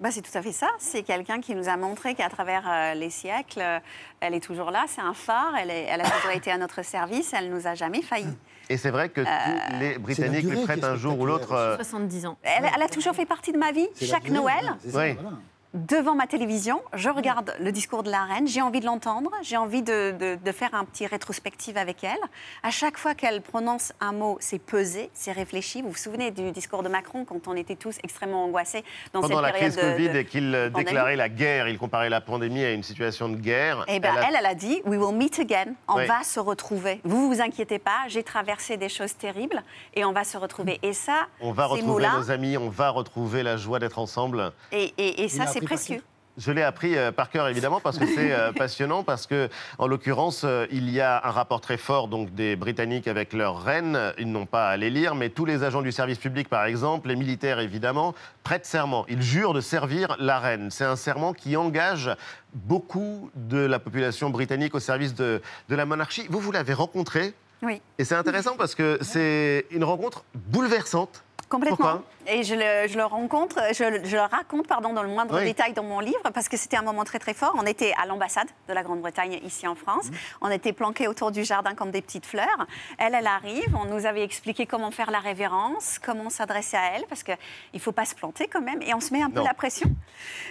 Bah, 0.00 0.10
c'est 0.10 0.22
tout 0.22 0.36
à 0.36 0.42
fait 0.42 0.52
ça. 0.52 0.68
C'est 0.78 1.02
quelqu'un 1.02 1.40
qui 1.40 1.54
nous 1.54 1.68
a 1.68 1.76
montré 1.76 2.14
qu'à 2.14 2.28
travers 2.28 2.62
euh, 2.68 2.94
les 2.94 3.10
siècles, 3.10 3.60
euh, 3.60 3.78
elle 4.20 4.34
est 4.34 4.40
toujours 4.40 4.70
là. 4.70 4.84
C'est 4.88 5.00
un 5.02 5.14
phare. 5.14 5.54
Elle, 5.60 5.70
est- 5.70 5.84
elle 5.88 6.00
a 6.00 6.10
toujours 6.10 6.30
été 6.32 6.50
à 6.50 6.58
notre 6.58 6.82
service. 6.84 7.32
Elle 7.34 7.50
nous 7.50 7.66
a 7.66 7.74
jamais 7.74 8.02
failli. 8.02 8.36
Et 8.68 8.76
c'est 8.76 8.90
vrai 8.90 9.08
que 9.08 9.20
tous 9.22 9.78
les 9.80 9.98
Britanniques 9.98 10.44
lui 10.44 10.62
prêtent 10.62 10.84
un 10.84 10.96
jour 10.96 11.18
ou 11.18 11.26
l'autre. 11.26 11.52
euh, 11.52 11.76
70 11.76 12.26
ans. 12.26 12.38
Elle, 12.42 12.70
elle 12.74 12.82
a 12.82 12.88
toujours 12.88 13.14
fait 13.14 13.26
partie 13.26 13.52
de 13.52 13.58
ma 13.58 13.72
vie. 13.72 13.88
Chaque 14.00 14.22
durée, 14.24 14.34
Noël, 14.36 14.66
hein, 14.68 14.78
c'est 14.80 14.90
ça, 14.92 14.98
Oui. 15.00 15.12
voilà. 15.20 15.36
Devant 15.72 16.14
ma 16.16 16.26
télévision, 16.26 16.82
je 16.94 17.08
regarde 17.08 17.54
le 17.60 17.70
discours 17.70 18.02
de 18.02 18.10
la 18.10 18.24
reine. 18.24 18.48
J'ai 18.48 18.60
envie 18.60 18.80
de 18.80 18.86
l'entendre. 18.86 19.30
J'ai 19.42 19.56
envie 19.56 19.82
de, 19.82 20.10
de- 20.18 20.38
de 20.42 20.52
faire 20.52 20.74
un 20.74 20.84
petit 20.84 21.06
rétrospective 21.06 21.76
avec 21.76 22.02
elle. 22.02 22.18
À 22.62 22.70
chaque 22.70 22.98
fois 22.98 23.14
qu'elle 23.14 23.40
prononce 23.40 23.92
un 24.00 24.12
mot, 24.12 24.36
c'est 24.40 24.58
pesé, 24.58 25.10
c'est 25.14 25.30
réfléchi. 25.32 25.82
Vous 25.82 25.90
vous 25.90 25.96
souvenez 25.96 26.32
du 26.32 26.50
discours 26.50 26.82
de 26.82 26.88
Macron 26.88 27.24
quand 27.24 27.46
on 27.46 27.54
était 27.54 27.76
tous 27.76 27.98
extrêmement 28.02 28.44
angoissés 28.44 28.82
dans 29.12 29.20
Pendant 29.20 29.36
cette 29.36 29.42
la 29.44 29.52
période 29.52 29.72
crise 29.72 29.84
de- 29.84 29.90
Covid 29.92 30.18
et 30.18 30.24
qu'il 30.24 30.70
déclarait 30.74 31.16
la 31.16 31.28
guerre, 31.28 31.68
il 31.68 31.78
comparait 31.78 32.10
la 32.10 32.20
pandémie 32.20 32.64
à 32.64 32.72
une 32.72 32.82
situation 32.82 33.28
de 33.28 33.36
guerre. 33.36 33.84
Eh 33.86 34.00
ben, 34.00 34.12
Elle 34.16 34.24
a- 34.24 34.28
elle, 34.28 34.36
elle 34.40 34.46
a 34.46 34.54
dit, 34.54 34.82
we 34.86 34.98
will 34.98 35.16
meet 35.16 35.38
again. 35.38 35.74
On 35.88 35.96
Oui. 35.98 36.06
va 36.06 36.24
se 36.24 36.40
retrouver. 36.40 37.00
Vous 37.04 37.28
vous 37.32 37.40
inquiétez 37.40 37.78
pas, 37.78 37.98
j'ai 38.08 38.24
traversé 38.24 38.76
des 38.76 38.88
choses 38.88 39.16
terribles 39.16 39.62
et 39.94 40.04
on 40.04 40.12
va 40.12 40.24
se 40.24 40.36
retrouver. 40.36 40.80
Et 40.82 40.92
ça, 40.94 41.28
On 41.40 41.52
va 41.52 41.66
retrouver 41.66 42.08
nos 42.08 42.30
amis, 42.32 42.56
on 42.56 42.68
va 42.70 42.90
retrouver 42.90 43.42
la 43.44 43.56
joie 43.56 43.78
d'être 43.78 44.00
ensemble. 44.00 44.52
et, 44.72 44.92
et- 44.98 45.22
et 45.22 45.28
ça, 45.28 45.44
l'a 45.44 45.59
c'est 45.60 45.66
précieux. 45.66 46.02
Je 46.38 46.52
l'ai 46.52 46.62
appris 46.62 46.96
euh, 46.96 47.12
par 47.12 47.28
cœur 47.28 47.48
évidemment 47.48 47.80
parce 47.80 47.98
que 47.98 48.06
c'est 48.06 48.32
euh, 48.32 48.52
passionnant 48.56 49.02
parce 49.02 49.26
que 49.26 49.48
en 49.78 49.86
l'occurrence 49.86 50.42
euh, 50.44 50.66
il 50.70 50.88
y 50.88 51.00
a 51.00 51.20
un 51.24 51.30
rapport 51.30 51.60
très 51.60 51.76
fort 51.76 52.08
donc 52.08 52.34
des 52.34 52.56
Britanniques 52.56 53.08
avec 53.08 53.32
leur 53.32 53.62
reine. 53.62 54.12
Ils 54.18 54.30
n'ont 54.30 54.46
pas 54.46 54.68
à 54.68 54.76
les 54.76 54.90
lire, 54.90 55.14
mais 55.14 55.28
tous 55.28 55.44
les 55.44 55.64
agents 55.64 55.82
du 55.82 55.92
service 55.92 56.18
public 56.18 56.48
par 56.48 56.64
exemple, 56.64 57.08
les 57.08 57.16
militaires 57.16 57.58
évidemment, 57.58 58.14
prêtent 58.42 58.64
serment. 58.64 59.04
Ils 59.08 59.22
jurent 59.22 59.52
de 59.52 59.60
servir 59.60 60.16
la 60.18 60.38
reine. 60.38 60.70
C'est 60.70 60.84
un 60.84 60.96
serment 60.96 61.32
qui 61.32 61.56
engage 61.56 62.10
beaucoup 62.54 63.30
de 63.34 63.58
la 63.58 63.78
population 63.78 64.30
britannique 64.30 64.74
au 64.74 64.80
service 64.80 65.14
de, 65.14 65.42
de 65.68 65.74
la 65.74 65.84
monarchie. 65.84 66.26
Vous 66.30 66.40
vous 66.40 66.52
l'avez 66.52 66.74
rencontré 66.74 67.34
Oui. 67.62 67.82
et 67.98 68.04
c'est 68.04 68.14
intéressant 68.14 68.56
parce 68.56 68.74
que 68.74 68.98
c'est 69.02 69.66
une 69.70 69.84
rencontre 69.84 70.24
bouleversante. 70.34 71.22
Complètement. 71.48 71.76
Pourquoi? 71.76 72.02
Et 72.26 72.42
je 72.44 72.54
le, 72.54 72.86
je 72.86 72.96
le 72.96 73.04
rencontre, 73.04 73.58
je, 73.70 74.00
je 74.04 74.14
le 74.16 74.22
raconte 74.22 74.66
pardon, 74.66 74.92
dans 74.92 75.02
le 75.02 75.08
moindre 75.08 75.38
Oui. 75.38 75.44
détail 75.44 75.72
dans 75.72 75.82
mon 75.82 76.00
livre 76.00 76.30
parce 76.34 76.48
que 76.48 76.56
c'était 76.56 76.76
un 76.76 76.82
moment 76.82 77.04
très 77.04 77.18
très 77.18 77.34
fort. 77.34 77.54
On 77.58 77.66
était 77.66 77.92
à 78.00 78.06
l'ambassade 78.06 78.46
de 78.68 78.74
la 78.74 78.82
Grande-Bretagne 78.82 79.40
ici 79.44 79.66
en 79.66 79.74
France. 79.74 80.10
Mmh. 80.10 80.14
On 80.42 80.50
était 80.50 80.72
planqués 80.72 81.08
autour 81.08 81.32
du 81.32 81.44
jardin 81.44 81.74
comme 81.74 81.90
des 81.90 82.02
petites 82.02 82.26
fleurs. 82.26 82.66
Elle, 82.98 83.14
elle 83.14 83.26
arrive. 83.26 83.74
On 83.74 83.86
nous 83.86 84.06
avait 84.06 84.22
expliqué 84.22 84.66
comment 84.66 84.90
faire 84.90 85.10
la 85.10 85.18
révérence, 85.18 85.98
comment 85.98 86.30
s'adresser 86.30 86.76
à 86.76 86.94
elle 86.94 87.06
parce 87.06 87.22
qu'il 87.22 87.36
ne 87.74 87.78
faut 87.80 87.92
pas 87.92 88.04
se 88.04 88.14
planter 88.14 88.46
quand 88.48 88.60
même. 88.60 88.82
Et 88.82 88.94
on 88.94 89.00
se 89.00 89.12
met 89.12 89.22
un 89.22 89.30
peu 89.30 89.42
la 89.42 89.54
pression. 89.54 89.90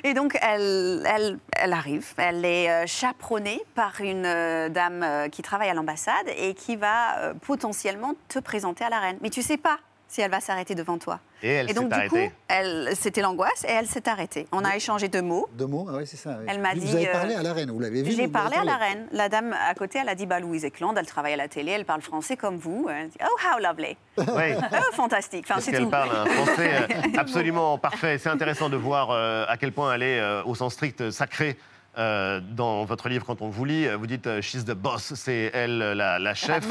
Et 0.03 0.13
donc 0.13 0.37
elle, 0.41 1.03
elle, 1.05 1.39
elle 1.55 1.73
arrive. 1.73 2.13
Elle 2.17 2.43
est 2.43 2.69
euh, 2.69 2.87
chaperonnée 2.87 3.61
par 3.75 4.01
une 4.01 4.25
euh, 4.25 4.69
dame 4.69 5.03
euh, 5.03 5.29
qui 5.29 5.43
travaille 5.43 5.69
à 5.69 5.73
l'ambassade 5.73 6.27
et 6.35 6.55
qui 6.55 6.75
va 6.75 7.33
potentiellement 7.41 8.15
te 8.27 8.39
présenter 8.39 8.83
à 8.83 8.89
la 8.89 8.99
reine. 8.99 9.17
Mais 9.21 9.29
tu 9.29 9.41
sais 9.41 9.57
pas 9.57 9.77
si 10.09 10.21
elle 10.21 10.31
va 10.31 10.41
s'arrêter 10.41 10.75
devant 10.75 10.97
toi. 10.97 11.19
Et 11.41 11.49
elle 11.53 11.67
donc, 11.67 11.93
s'est 11.93 12.01
du 12.01 12.09
coup, 12.09 12.15
arrêtée. 12.17 12.31
elle, 12.49 12.89
c'était 12.95 13.21
l'angoisse 13.21 13.63
et 13.63 13.71
elle 13.71 13.85
s'est 13.87 14.09
arrêtée. 14.09 14.47
On 14.51 14.65
a 14.65 14.75
échangé 14.75 15.07
deux 15.07 15.21
mots. 15.21 15.47
Deux 15.53 15.67
mots, 15.67 15.87
ah 15.89 15.93
ouais, 15.95 16.05
c'est 16.05 16.17
ça. 16.17 16.31
oui. 16.39 16.45
Elle 16.49 16.59
m'a 16.59 16.73
Vous 16.73 16.79
dit, 16.81 16.91
avez 16.95 17.07
euh, 17.07 17.11
parlé 17.13 17.35
à 17.35 17.43
la 17.43 17.53
reine, 17.53 17.71
vous 17.71 17.79
l'avez 17.79 18.01
vu 18.03 18.11
J'ai 18.11 18.25
vous 18.25 18.31
parlé 18.31 18.57
à 18.57 18.63
la 18.65 18.75
reine. 18.75 19.07
La 19.13 19.29
dame 19.29 19.53
à 19.53 19.73
côté, 19.75 19.99
elle 20.01 20.09
a 20.09 20.15
dit 20.15 20.25
bah, 20.25 20.39
Louise 20.39 20.65
Eklund, 20.65 20.97
elle 20.97 21.05
travaille 21.05 21.33
à 21.33 21.37
la 21.37 21.47
télé, 21.47 21.71
elle 21.71 21.85
parle 21.85 22.01
français 22.01 22.35
comme 22.35 22.57
vous. 22.57 22.87
Elle 22.89 23.07
dit, 23.09 23.17
oh, 23.23 23.37
how 23.55 23.59
lovely. 23.61 23.95
Oui. 24.17 24.25
Oh, 24.73 24.93
fantastique. 24.95 25.45
Enfin, 25.45 25.55
Parce 25.55 25.65
c'est 25.65 25.71
qu'elle 25.71 25.87
parle 25.89 26.09
un 26.15 26.25
français 26.43 26.71
euh, 26.73 27.17
absolument 27.17 27.77
parfait. 27.77 28.17
C'est 28.17 28.29
intéressant 28.29 28.69
de 28.69 28.75
voir 28.77 29.11
euh, 29.11 29.45
à 29.47 29.55
quel 29.57 29.71
point 29.71 29.93
elle 29.93 30.03
est, 30.03 30.19
euh, 30.19 30.43
au 30.43 30.55
sens 30.55 30.73
strict, 30.73 31.11
sacrée. 31.11 31.57
Euh, 31.97 32.39
dans 32.41 32.85
votre 32.85 33.09
livre, 33.09 33.25
quand 33.25 33.41
on 33.41 33.49
vous 33.49 33.65
lit, 33.65 33.87
vous 33.87 34.07
dites 34.07 34.27
euh, 34.27 34.41
She's 34.41 34.63
the 34.65 34.71
boss, 34.73 35.13
c'est 35.15 35.51
elle 35.53 35.81
euh, 35.81 35.95
la, 35.95 36.19
la 36.19 36.33
chef. 36.33 36.65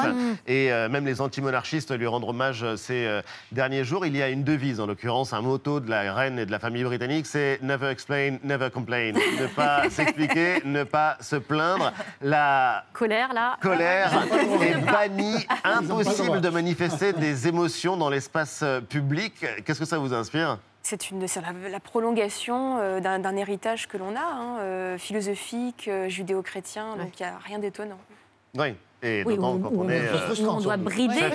Et 0.46 0.72
euh, 0.72 0.88
même 0.88 1.04
les 1.04 1.20
anti-monarchistes 1.20 1.96
lui 1.96 2.06
rendent 2.06 2.24
hommage 2.24 2.62
euh, 2.62 2.76
ces 2.76 3.06
euh, 3.06 3.20
derniers 3.52 3.84
jours. 3.84 4.06
Il 4.06 4.16
y 4.16 4.22
a 4.22 4.28
une 4.28 4.44
devise, 4.44 4.80
en 4.80 4.86
l'occurrence, 4.86 5.32
un 5.32 5.40
motto 5.42 5.80
de 5.80 5.90
la 5.90 6.12
reine 6.14 6.38
et 6.38 6.46
de 6.46 6.50
la 6.50 6.58
famille 6.58 6.84
britannique 6.84 7.26
c'est 7.26 7.58
Never 7.62 7.88
explain, 7.90 8.38
never 8.44 8.70
complain. 8.70 9.12
ne 9.12 9.46
pas 9.48 9.90
s'expliquer, 9.90 10.62
ne 10.64 10.84
pas 10.84 11.16
se 11.20 11.36
plaindre. 11.36 11.92
La 12.22 12.84
Colère, 12.92 13.32
là. 13.34 13.56
colère 13.60 14.12
est 14.62 14.78
bannie. 14.90 15.46
Impossible 15.64 16.40
de 16.40 16.48
manifester 16.48 17.12
des 17.12 17.48
émotions 17.48 17.96
dans 17.96 18.08
l'espace 18.10 18.60
euh, 18.62 18.80
public. 18.80 19.34
Qu'est-ce 19.64 19.80
que 19.80 19.84
ça 19.84 19.98
vous 19.98 20.14
inspire? 20.14 20.58
C'est 20.82 21.10
une, 21.10 21.26
c'est 21.28 21.40
la, 21.42 21.52
la 21.70 21.80
prolongation 21.80 22.78
euh, 22.78 23.00
d'un, 23.00 23.36
héritage 23.36 23.88
que 23.88 23.96
l'on 23.98 24.14
a, 24.16 24.20
hein, 24.22 24.58
euh, 24.60 24.98
philosophique, 24.98 25.86
euh, 25.88 26.08
judéo-chrétien, 26.08 26.96
donc 26.96 27.18
il 27.20 27.22
n'y 27.24 27.28
a 27.28 27.38
rien 27.38 27.58
d'étonnant. 27.58 27.98
Oui. 28.56 28.74
Et 29.02 29.22
Oui, 29.24 29.36
d'autant 29.36 29.54
où- 29.56 29.58
quand 29.60 29.70
on 29.74 29.80
on- 29.86 29.88
est 29.90 30.08
on 30.48 30.60
doit 30.60 30.76
brider, 30.76 31.14
brider 31.14 31.28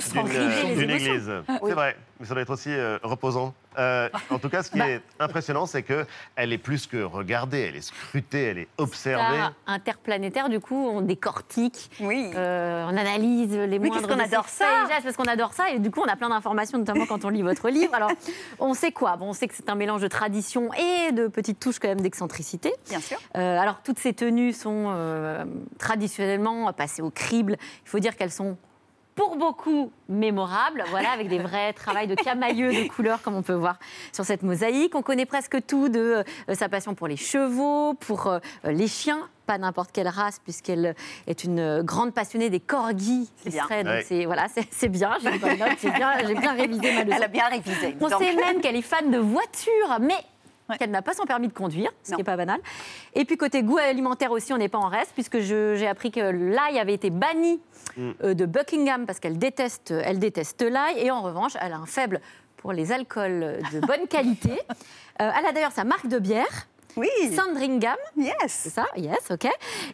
les 0.76 0.82
émotions. 0.84 1.14
église. 1.14 1.32
Oui. 1.62 1.70
C'est 1.70 1.74
vrai, 1.76 1.96
mais 2.20 2.26
ça 2.26 2.34
doit 2.34 2.42
être 2.44 2.50
aussi 2.50 2.72
euh, 2.72 2.98
reposant. 3.04 3.54
Euh, 3.78 4.10
en 4.30 4.40
tout 4.40 4.50
cas, 4.50 4.64
ce 4.64 4.72
qui 4.72 4.78
Bah. 4.80 4.90
est 4.90 5.02
impressionnant, 5.20 5.66
c'est 5.66 5.84
que 5.84 6.06
elle 6.36 6.54
est 6.54 6.58
plus 6.58 6.88
que 6.88 7.02
regardée, 7.04 7.62
elle 7.62 7.76
est 7.76 7.82
scrutée, 7.82 8.44
elle 8.44 8.58
est 8.60 8.68
observée. 8.78 9.38
Star 9.38 9.54
interplanétaire, 9.68 10.50
du 10.50 10.60
coup, 10.60 10.88
on 10.88 11.02
décortique, 11.02 11.90
euh, 12.02 12.86
on 12.88 12.98
analyse 12.98 13.52
les 13.56 13.78
Oui, 13.78 13.90
moindres 13.90 14.08
parce 14.08 14.08
qu'on 14.08 14.24
adore 14.24 14.48
ça. 14.50 14.66
gestes, 14.90 15.04
parce 15.04 15.16
qu'on 15.18 15.24
adore 15.26 15.54
ça, 15.54 15.70
et 15.72 15.80
du 15.80 15.92
coup, 15.92 16.02
on 16.02 16.10
a 16.12 16.16
plein 16.16 16.30
d'informations, 16.30 16.78
notamment 16.78 17.06
quand 17.06 17.26
on 17.26 17.30
lit 17.30 17.42
votre 17.42 17.70
livre. 17.70 17.94
Alors, 17.94 18.12
on 18.60 18.74
sait 18.74 18.92
quoi? 18.92 19.18
Bon, 19.18 19.30
on 19.30 19.34
sait 19.34 19.48
que 19.48 19.56
c'est 19.56 19.70
un 19.70 19.76
mélange 19.76 20.02
de 20.02 20.08
tradition 20.08 20.70
et 20.74 21.12
de 21.12 21.28
petites 21.28 21.60
touches 21.60 21.80
quand 21.80 21.88
même 21.88 22.02
d'excentricité. 22.02 22.74
Bien 22.90 23.00
sûr. 23.00 23.18
Euh, 23.38 23.58
alors, 23.60 23.82
toutes 23.84 24.00
ces 24.00 24.14
tenues 24.14 24.54
sont 24.54 24.86
euh, 24.88 25.46
traditionnellement 25.80 26.72
passées 26.74 27.02
au 27.02 27.10
crible. 27.10 27.58
Il 27.86 27.90
faut 27.90 28.00
dire 28.00 28.16
qu'elles 28.16 28.32
sont 28.32 28.58
pour 29.16 29.36
beaucoup 29.38 29.92
mémorables, 30.10 30.84
voilà, 30.90 31.12
avec 31.12 31.28
des 31.28 31.40
vrais 31.40 31.74
travails 31.74 32.08
de 32.08 32.16
camailleux 32.16 32.72
de 32.74 32.88
couleurs, 32.90 33.22
comme 33.22 33.36
on 33.36 33.42
peut 33.42 33.54
voir 33.54 33.78
sur 34.12 34.26
cette 34.26 34.44
mosaïque. 34.44 34.96
On 34.96 35.02
connaît 35.02 35.26
presque 35.26 35.66
tout 35.66 35.90
de 35.90 36.24
euh, 36.50 36.54
sa 36.54 36.70
passion 36.70 36.96
pour 36.96 37.08
les 37.08 37.18
chevaux, 37.18 37.94
pour 37.94 38.28
euh, 38.28 38.40
les 38.66 38.88
chiens, 38.88 39.30
pas 39.46 39.58
n'importe 39.58 39.92
quelle 39.92 40.08
race, 40.08 40.40
puisqu'elle 40.44 40.96
est 41.28 41.44
une 41.44 41.60
euh, 41.60 41.84
grande 41.84 42.14
passionnée 42.14 42.50
des 42.50 42.60
corgis. 42.60 43.30
qui 43.44 43.50
bien. 43.50 43.68
donc 43.68 43.86
Ouais. 43.86 44.06
c'est 44.08 44.26
voilà, 44.26 44.48
c'est 44.54 44.68
c'est 44.72 44.90
bien. 44.90 45.18
J'ai 45.22 45.38
bien, 45.38 46.40
bien 46.40 46.54
révisé 46.54 46.94
ma 46.94 47.04
leçon. 47.04 47.16
Elle 47.18 47.24
a 47.24 47.28
bien 47.28 47.48
révisé. 47.48 47.96
On 48.00 48.08
donc. 48.10 48.22
sait 48.22 48.34
même 48.36 48.62
qu'elle 48.62 48.76
est 48.76 48.82
fan 48.82 49.12
de 49.12 49.18
voitures, 49.18 49.98
mais 50.02 50.16
qu'elle 50.80 50.92
n'a 50.92 51.02
pas 51.02 51.14
son 51.14 51.26
permis 51.26 51.48
de 51.48 51.54
conduire, 51.54 51.92
ce 52.04 52.12
qui 52.12 52.18
n'est 52.18 52.24
pas 52.24 52.38
banal. 52.38 52.60
Et 53.14 53.26
puis 53.26 53.38
côté 53.38 53.64
goût 53.64 53.78
alimentaire 53.78 54.32
aussi, 54.32 54.54
on 54.54 54.58
n'est 54.58 54.70
pas 54.70 54.78
en 54.80 54.88
reste, 54.88 55.12
puisque 55.14 55.40
j'ai 55.40 55.88
appris 55.88 56.12
que 56.12 56.20
l'ail 56.20 56.80
avait 56.80 56.94
été 56.94 57.10
banni 57.10 57.60
euh, 57.98 58.34
de 58.34 58.46
Buckingham 58.46 59.06
parce 59.06 59.20
qu'elle 59.20 59.38
déteste, 59.38 59.92
elle 59.92 60.20
déteste 60.20 60.62
l'ail, 60.62 61.00
et 61.00 61.12
en 61.12 61.22
revanche, 61.22 61.54
elle 61.62 61.74
a 61.74 61.78
un 61.78 61.86
faible 61.86 62.22
pour 62.58 62.72
les 62.74 62.92
alcools 62.92 63.60
de 63.74 63.80
bonne 63.86 64.08
qualité. 64.08 64.52
Euh, 65.22 65.30
elle 65.38 65.46
a 65.46 65.52
d'ailleurs 65.52 65.72
sa 65.74 65.84
marque 65.84 66.08
de 66.08 66.18
bière. 66.20 66.68
Oui. 66.96 67.10
Sandringham. 67.36 67.96
Yes. 68.16 68.34
C'est 68.50 68.70
ça, 68.70 68.86
yes, 68.96 69.32
ok. 69.32 69.48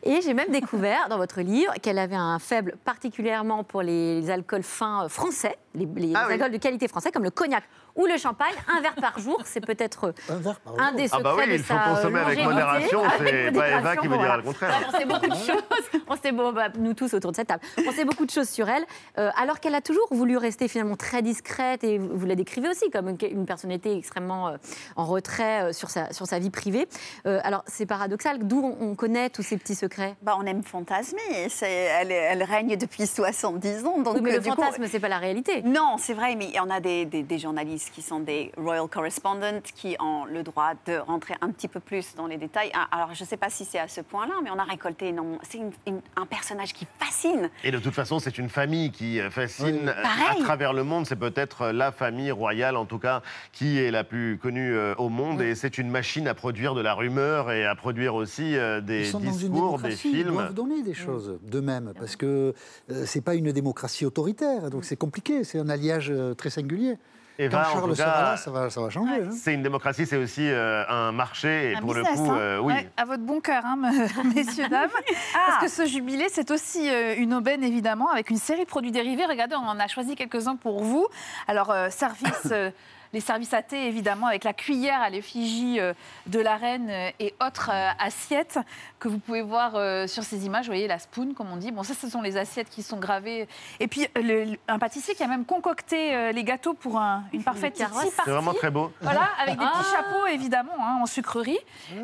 Et 0.04 0.20
j'ai 0.22 0.34
même 0.34 0.50
découvert 0.52 1.08
dans 1.08 1.16
votre 1.16 1.40
livre 1.40 1.72
qu'elle 1.82 1.98
avait 1.98 2.18
un 2.18 2.40
faible 2.40 2.76
particulièrement 2.84 3.64
pour 3.64 3.82
les 3.82 4.30
alcools 4.30 4.64
fins 4.64 5.06
euh, 5.06 5.08
français, 5.08 5.56
les, 5.76 5.88
les 5.96 6.12
Ah 6.14 6.26
oui. 6.28 6.34
alcools 6.34 6.52
de 6.52 6.58
qualité 6.58 6.90
français 6.90 7.10
comme 7.12 7.24
le 7.24 7.32
cognac 7.32 7.64
ou 8.00 8.06
le 8.08 8.18
champagne. 8.18 8.54
Un 8.76 8.82
verre 8.82 8.96
par 8.96 9.20
jour, 9.20 9.40
c'est 9.46 9.60
peut-être 9.64 10.06
euh, 10.32 10.54
un 10.80 10.94
des 10.94 11.04
Ah 11.12 11.18
secrets 11.18 11.24
bah 11.24 11.36
oui, 11.38 11.48
de 11.48 11.54
il 11.54 11.60
faut 11.64 11.74
sa, 11.74 11.80
consommer 11.82 12.20
avec 12.20 12.44
modération, 12.44 13.04
Avec 13.04 13.28
c'est 13.30 13.52
pas 13.52 13.70
Eva 13.80 13.98
qui 13.98 14.08
bon, 14.08 14.18
dira 14.18 14.38
le 14.38 14.44
contraire. 14.44 14.74
On 14.92 14.98
sait 14.98 15.06
beaucoup 15.06 15.28
de 15.28 15.36
choses. 15.36 15.64
On 16.08 16.16
sait, 16.16 16.32
bon, 16.32 16.52
bah, 16.54 16.70
nous 16.78 16.94
tous 16.94 17.14
autour 17.14 17.32
de 17.32 17.36
cette 17.36 17.48
table. 17.48 17.62
On 17.88 17.92
sait 17.92 18.06
beaucoup 18.06 18.26
de 18.26 18.32
choses 18.32 18.50
sur 18.50 18.68
elle, 18.70 18.86
euh, 19.18 19.30
alors 19.38 19.60
qu'elle 19.60 19.76
a 19.76 19.82
toujours 19.82 20.08
voulu 20.12 20.38
rester 20.38 20.68
finalement 20.68 20.96
très 20.96 21.22
discrète 21.22 21.84
et 21.84 21.98
vous, 21.98 22.26
la 22.26 22.36
décrivez 22.36 22.70
aussi 22.70 22.90
comme 22.90 23.10
une, 23.10 23.18
une 23.30 23.46
personnalité 23.46 23.96
extrêmement 23.98 24.48
euh, 24.48 24.58
en 24.96 25.06
retrait 25.06 25.64
euh, 25.66 25.74
sur, 25.74 25.90
sa, 25.90 26.12
sur 26.14 26.26
sa 26.26 26.40
vie 26.40 26.50
privée. 26.50 26.88
Euh, 27.28 27.40
alors 27.44 27.64
c'est 27.68 27.86
paradoxal, 27.86 28.40
d'où 28.40 28.62
on, 28.80 28.92
on 28.92 28.96
connaît 28.96 29.30
tous 29.30 29.44
ces 29.44 29.58
petits 29.58 29.76
secrets? 29.76 30.16
Bah, 30.22 30.36
On 30.40 30.46
aime 30.46 30.64
fantasmer. 30.64 31.20
Elle, 31.62 32.12
elle 32.12 32.44
règne 32.44 32.78
depuis 32.78 33.06
70 33.08 33.86
ans. 33.86 34.00
Donc, 34.00 34.16
Oui, 34.16 34.22
mais 34.22 34.34
euh, 34.34 34.38
le 34.38 34.42
fantasme, 34.42 34.86
c'est 34.90 35.00
pas 35.00 35.10
la 35.10 35.18
réalité. 35.18 35.62
Non, 35.64 35.96
c'est 35.98 36.14
vrai, 36.14 36.36
mais 36.36 36.48
on 36.64 36.70
a 36.70 36.80
des, 36.80 37.06
des- 37.06 37.24
des 37.24 37.38
journalistes 37.40 37.89
qui 37.92 38.02
sont 38.02 38.20
des 38.20 38.52
royal 38.58 38.88
correspondents 38.88 39.62
qui 39.76 39.96
ont 40.00 40.26
le 40.26 40.44
droit 40.44 40.72
de 40.86 40.98
rentrer 40.98 41.36
un 41.42 41.50
petit 41.52 41.68
peu 41.68 41.80
plus 41.80 42.16
dans 42.16 42.28
les 42.28 42.38
détails. 42.38 42.72
Ah, 42.74 42.88
Alors, 42.92 43.14
je 43.14 43.24
ne 43.24 43.28
sais 43.28 43.38
pas 43.38 43.50
si 43.50 43.66
c'est 43.66 43.80
à 43.80 43.88
ce 43.88 44.02
point-là, 44.02 44.34
mais 44.44 44.50
on 44.52 44.58
a 44.60 44.64
récolté 44.64 45.08
énormément. 45.08 45.40
C'est 45.44 45.58
une- 45.58 45.72
une- 45.88 46.02
un 46.16 46.26
personnage 46.26 46.74
qui 46.74 46.86
fascine. 47.00 47.50
Et 47.64 47.72
de 47.72 47.80
toute 47.80 47.94
façon, 47.94 48.20
c'est 48.20 48.38
une 48.38 48.50
famille 48.50 48.92
qui 48.92 49.20
euh, 49.20 49.30
fascine 49.30 49.90
à 49.90 50.36
travers 50.42 50.74
le 50.74 50.84
monde. 50.84 51.06
C'est 51.06 51.16
peut-être 51.16 51.64
euh, 51.64 51.72
la 51.74 51.92
famille 51.92 52.32
royale, 52.32 52.76
en 52.78 52.86
tout 52.86 53.00
cas, 53.00 53.22
qui 53.52 53.80
est 53.80 53.92
la 53.92 54.04
plus 54.04 54.38
connue 54.38 54.74
euh, 54.76 54.94
au 54.98 55.10
monde. 55.10 55.42
Et 55.42 55.56
c'est 55.56 55.78
une 55.78 55.90
machine 55.90 56.28
à 56.28 56.34
produire 56.34 56.76
de 56.76 56.82
la 56.82 56.94
rumeur 56.94 57.52
et 57.52 57.66
à 57.66 57.76
produire 57.76 58.16
aussi 58.16 58.56
des 58.84 59.02
discours, 59.02 59.20
des 59.22 59.38
démocratie, 59.50 60.10
ils 60.12 60.16
films. 60.18 60.32
doivent 60.34 60.54
donner 60.54 60.84
des 60.84 60.94
choses 60.94 61.40
d'eux-mêmes, 61.44 61.94
parce 61.98 62.16
que 62.16 62.54
euh, 62.92 63.04
c'est 63.06 63.22
pas 63.22 63.36
une 63.36 63.52
démocratie 63.52 64.06
autoritaire, 64.06 64.70
donc 64.70 64.86
c'est 64.86 64.96
compliqué, 64.98 65.44
c'est 65.44 65.60
un 65.60 65.70
alliage 65.70 66.12
très 66.38 66.50
singulier. 66.50 66.98
Eva, 67.42 67.64
Quand 67.64 67.70
en 67.70 67.74
Charles 67.74 67.90
tout 67.92 67.96
cas, 67.96 68.04
sera 68.06 68.22
là, 68.22 68.38
ça 68.38 68.52
va, 68.52 68.70
ça 68.70 68.82
va 68.82 68.90
changer. 68.90 69.14
hein. 69.24 69.30
C'est 69.32 69.54
une 69.54 69.64
démocratie, 69.64 70.06
c'est 70.06 70.18
aussi 70.18 70.48
euh, 70.50 70.84
un 70.90 71.12
marché. 71.14 71.72
Et 71.72 71.76
Un 71.76 71.80
pour 71.80 71.94
business, 71.96 72.12
le 72.20 72.26
coup, 72.26 72.32
hein. 72.32 72.38
euh, 72.38 72.60
oui. 72.60 72.74
Ouais, 72.74 72.90
à 72.98 73.06
votre 73.06 73.24
bon 73.24 73.40
cœur, 73.40 73.64
hein, 73.66 73.78
me- 73.78 74.34
messieurs, 74.36 74.68
dames. 74.68 74.90
Parce 75.48 75.64
que 75.64 75.70
ce 75.70 75.86
jubilé, 75.86 76.26
c'est 76.30 76.52
aussi 76.52 76.90
euh, 76.90 77.16
une 77.18 77.34
aubaine, 77.34 77.64
évidemment, 77.64 78.10
avec 78.12 78.30
une 78.30 78.38
série 78.38 78.66
de 78.66 78.70
produits 78.70 78.92
dérivés. 78.92 79.26
Regardez, 79.26 79.56
on 79.56 79.68
en 79.68 79.80
a 79.80 79.88
choisi 79.88 80.16
quelques-uns 80.16 80.58
pour 80.58 80.84
vous. 80.84 81.08
Alors, 81.48 81.72
euh, 81.72 81.90
service... 81.90 82.48
euh, 82.52 82.70
les 83.12 83.22
services 83.22 83.56
à 83.56 83.64
thé, 83.64 83.88
évidemment, 83.88 84.28
avec 84.28 84.44
la 84.44 84.54
cuillère 84.54 85.02
à 85.02 85.10
l'effigie 85.10 85.80
de 86.28 86.40
la 86.40 86.58
reine 86.58 86.92
et 87.20 87.34
autres 87.44 87.72
assiettes 87.98 88.60
que 89.00 89.08
vous 89.08 89.20
pouvez 89.20 89.42
voir 89.42 89.76
euh, 89.76 90.08
sur 90.08 90.24
ces 90.24 90.46
images. 90.46 90.66
Vous 90.66 90.72
voyez, 90.72 90.88
la 90.88 91.00
spoon, 91.00 91.34
comme 91.34 91.52
on 91.52 91.56
dit. 91.58 91.72
Bon, 91.72 91.84
ça, 91.84 91.94
ce 91.94 92.10
sont 92.10 92.22
les 92.22 92.36
assiettes 92.38 92.70
qui 92.70 92.84
sont 92.84 92.98
gravées. 92.98 93.48
Et 93.80 93.88
puis, 93.88 94.06
euh, 94.18 94.22
le- 94.22 94.58
un 94.68 94.78
pâtissier 94.78 95.16
qui 95.16 95.24
a 95.24 95.28
même 95.28 95.46
concocté 95.46 96.14
euh, 96.14 96.32
les 96.34 96.44
gâteaux 96.44 96.74
pour 96.74 96.98
un- 97.00 97.24
une 97.32 97.44
parfaite 97.44 97.78
carrosse. 97.78 98.12
C'est 98.26 98.30
vraiment 98.32 98.54
très 98.54 98.70
beau. 98.72 98.92
Voilà, 99.02 99.22
avec 99.42 99.58
des 99.58 99.66
petits 99.66 99.72
Ah. 99.94 99.96
chapeaux, 99.96 100.26
évidemment, 100.28 100.74
hein, 100.80 101.00
en 101.02 101.06
sucrerie. 101.06 101.60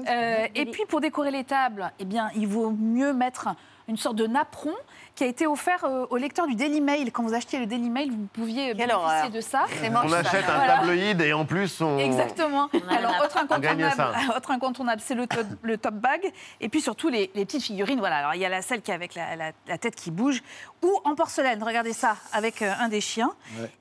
Euh, 0.10 0.48
et 0.56 0.66
puis, 0.66 0.84
pour 0.88 1.02
décorer 1.02 1.32
les 1.32 1.44
tables, 1.44 1.92
eh 2.00 2.06
bien, 2.06 2.30
il 2.36 2.48
vaut 2.48 2.72
mieux 2.72 3.14
mettre 3.14 3.50
une 3.88 3.98
sorte 3.98 4.16
de 4.16 4.26
napperon 4.26 4.74
qui 5.14 5.24
a 5.24 5.28
été 5.28 5.46
offert 5.46 5.84
euh, 5.84 6.08
au 6.10 6.18
lecteur 6.18 6.48
du 6.48 6.56
Daily 6.56 6.82
Mail. 6.82 7.12
Quand 7.12 7.22
vous 7.22 7.36
achetiez 7.36 7.60
le 7.60 7.68
Daily 7.68 7.92
Mail, 7.92 8.10
vous 8.10 8.26
pouviez 8.34 8.74
bénéficier 8.74 8.96
horreur. 8.96 9.30
de 9.30 9.42
ça. 9.42 9.66
On 10.04 10.12
achète 10.12 10.50
un 10.50 10.56
Voilà. 10.56 10.78
tabloïd 10.78 11.22
et 11.22 11.34
en 11.34 11.46
plus, 11.46 11.80
on. 11.82 12.00
Exactement. 12.00 12.68
Alors, 12.90 13.14
autre 13.24 13.38
incontournable, 13.38 13.94
autre 14.36 14.52
incontournable, 14.52 15.02
c'est 15.06 15.14
le, 15.14 15.28
top- 15.28 15.46
le 15.62 15.78
top 15.78 15.94
bag. 15.94 16.32
Et 16.62 16.68
puis 16.68 16.82
surtout, 16.86 17.10
les, 17.10 17.30
les 17.36 17.44
petites 17.46 17.64
figurines. 17.64 18.00
Voilà. 18.00 18.18
Alors, 18.20 18.34
il 18.36 18.40
y 18.42 18.46
a 18.46 18.50
la 18.50 18.62
celle 18.62 18.82
qui 18.82 18.92
est 18.92 18.94
avec 18.94 19.14
la, 19.16 19.36
la- 19.36 19.52
la 19.68 19.78
tête 19.78 19.96
qui 19.96 20.10
bouge. 20.12 20.42
Ou 20.84 20.92
en 21.04 21.16
porcelaine, 21.16 21.62
regardez 21.62 21.92
ça, 21.94 22.16
avec 22.32 22.62
euh, 22.62 22.72
un 22.80 22.88
des 22.88 23.02
chiens. 23.02 23.32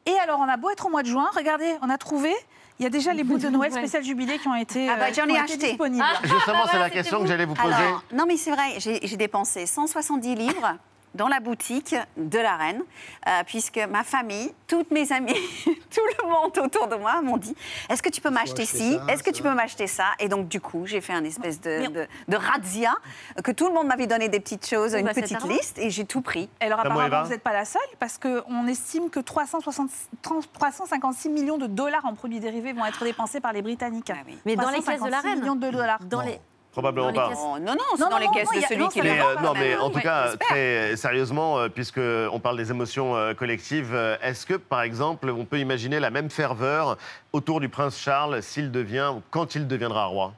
Et 0.07 0.15
alors, 0.19 0.41
on 0.41 0.49
a 0.49 0.57
beau 0.57 0.71
être 0.71 0.87
au 0.87 0.91
mois 0.91 1.03
de 1.03 1.09
juin, 1.09 1.29
regardez, 1.37 1.73
on 1.83 1.91
a 1.91 1.99
trouvé. 1.99 2.33
Il 2.81 2.83
y 2.83 2.87
a 2.87 2.91
déjà 2.91 3.13
les 3.13 3.23
boules 3.23 3.39
de 3.41 3.49
Noël 3.49 3.71
spécial 3.73 4.03
jubilé 4.03 4.37
qui 4.41 4.49
ont 4.49 4.55
été, 4.57 4.89
Ah 4.89 4.97
bah, 4.97 5.05
euh, 5.05 5.13
j'en 5.15 5.27
qui 5.27 5.31
ai 5.31 5.33
ont 5.41 5.45
été 5.45 5.53
acheté. 5.53 5.67
disponibles. 5.69 6.05
Justement, 6.25 6.65
c'est 6.71 6.79
la 6.79 6.91
question 6.91 7.21
que 7.21 7.27
j'allais 7.27 7.45
vous 7.45 7.55
poser. 7.55 7.73
Alors, 7.73 8.03
non, 8.13 8.25
mais 8.27 8.37
c'est 8.37 8.51
vrai, 8.51 8.75
j'ai 8.79 9.17
dépensé 9.17 9.65
170 9.67 10.35
livres 10.35 10.77
dans 11.15 11.29
la 11.29 11.41
boutique 11.41 11.95
de 12.17 12.39
la 12.39 12.57
reine, 12.57 12.83
euh, 13.27 13.43
puisque 13.47 13.79
ma 13.91 14.05
famille, 14.05 14.53
toutes 14.67 14.91
mes 14.91 15.13
amies, 15.13 15.33
tout 15.65 16.01
le 16.23 16.29
monde 16.29 16.59
autour 16.59 16.89
de 16.89 16.97
moi 16.97 17.23
m'ont 17.23 17.37
dit 17.37 17.55
Est-ce 17.89 18.03
que 18.03 18.09
tu 18.09 18.21
peux 18.21 18.31
m'acheter 18.31 18.63
acheter 18.63 18.79
ci? 18.79 18.99
Est-ce 19.09 19.23
que 19.23 19.31
tu 19.31 19.43
peux 19.43 19.55
m'acheter 19.55 19.87
ça? 19.87 20.07
Et 20.19 20.29
donc, 20.29 20.49
du 20.49 20.61
coup, 20.61 20.87
j'ai 20.87 21.01
fait 21.01 21.13
un 21.13 21.25
espèce 21.25 21.61
de, 21.61 21.89
de, 21.89 22.07
de 22.29 22.37
razzia, 22.37 22.95
que 23.43 23.53
tout 23.53 23.69
le 23.69 23.75
monde 23.75 23.87
m'avait 23.87 24.07
donné 24.07 24.29
des 24.29 24.41
petites 24.41 24.67
choses, 24.67 24.95
une 24.95 25.07
bah, 25.07 25.15
petite 25.15 25.43
liste, 25.45 25.79
et 25.79 25.91
j'ai 25.91 26.05
tout 26.05 26.21
pris. 26.21 26.49
Alors 26.61 26.81
apparemment, 26.81 27.23
vous 27.25 27.31
n'êtes 27.31 27.43
pas 27.43 27.53
la 27.53 27.65
seule, 27.65 27.81
parce 27.99 28.19
qu'on 28.19 28.67
estime 28.67 29.11
que 29.11 29.21
360 29.21 29.91
30 30.23 30.53
356 30.53 31.29
millions 31.29 31.59
de 31.59 31.67
dollars 31.67 32.05
en 32.05 32.15
produits 32.15 32.41
dérivés 32.41 32.73
vont 32.73 32.85
être 32.85 33.05
dépensés 33.05 33.41
par 33.41 33.53
les 33.53 33.63
Britanniques. 33.63 34.13
Mais 34.45 34.57
dans 34.57 34.71
les 34.71 34.79
caisses 34.79 35.01
de 35.01 35.11
la 35.11 35.21
356 35.21 35.29
reine. 35.29 35.41
millions 35.41 35.57
de 35.57 35.71
dollars. 35.71 35.99
Dans 36.05 36.23
les... 36.23 36.41
Probablement 36.75 37.13
pas. 37.13 37.31
non, 37.31 37.59
non, 37.61 37.77
c'est 37.95 38.01
Non, 38.03 38.09
dans 38.11 38.11
non, 38.11 38.19
les 38.19 38.27
non, 38.27 38.33
caisses 38.33 38.51
de 38.51 38.59
a- 38.59 38.69
celui 38.69 38.83
non, 38.83 38.89
qui 38.89 39.01
les 39.01 39.11
euh, 39.11 39.35
non, 39.43 39.53
mais 39.55 39.71
même. 39.71 39.81
en 39.81 39.91
tout 39.91 40.01
cas, 40.01 40.37
très 40.37 40.97
sérieusement, 40.97 41.59
euh, 41.59 41.69
puisque 41.69 42.01
on 42.33 42.41
parle 42.41 42.57
des 42.57 42.71
émotions 42.73 43.15
euh, 43.17 43.33
collectives, 43.33 43.93
euh, 43.95 44.17
est-ce 44.23 44.45
que, 44.45 44.55
par 44.55 44.83
exemple, 44.83 45.31
on 45.31 45.45
peut 45.45 45.61
imaginer 45.61 46.01
la 46.01 46.11
même 46.11 46.31
ferveur 46.31 46.99
autour 47.33 47.61
du 47.61 47.69
prince 47.69 47.97
Charles 47.99 48.43
s'il 48.43 48.73
devient, 48.73 49.13
ou 49.17 49.23
quand 49.31 49.55
il 49.55 49.69
deviendra 49.69 50.07
roi? 50.07 50.33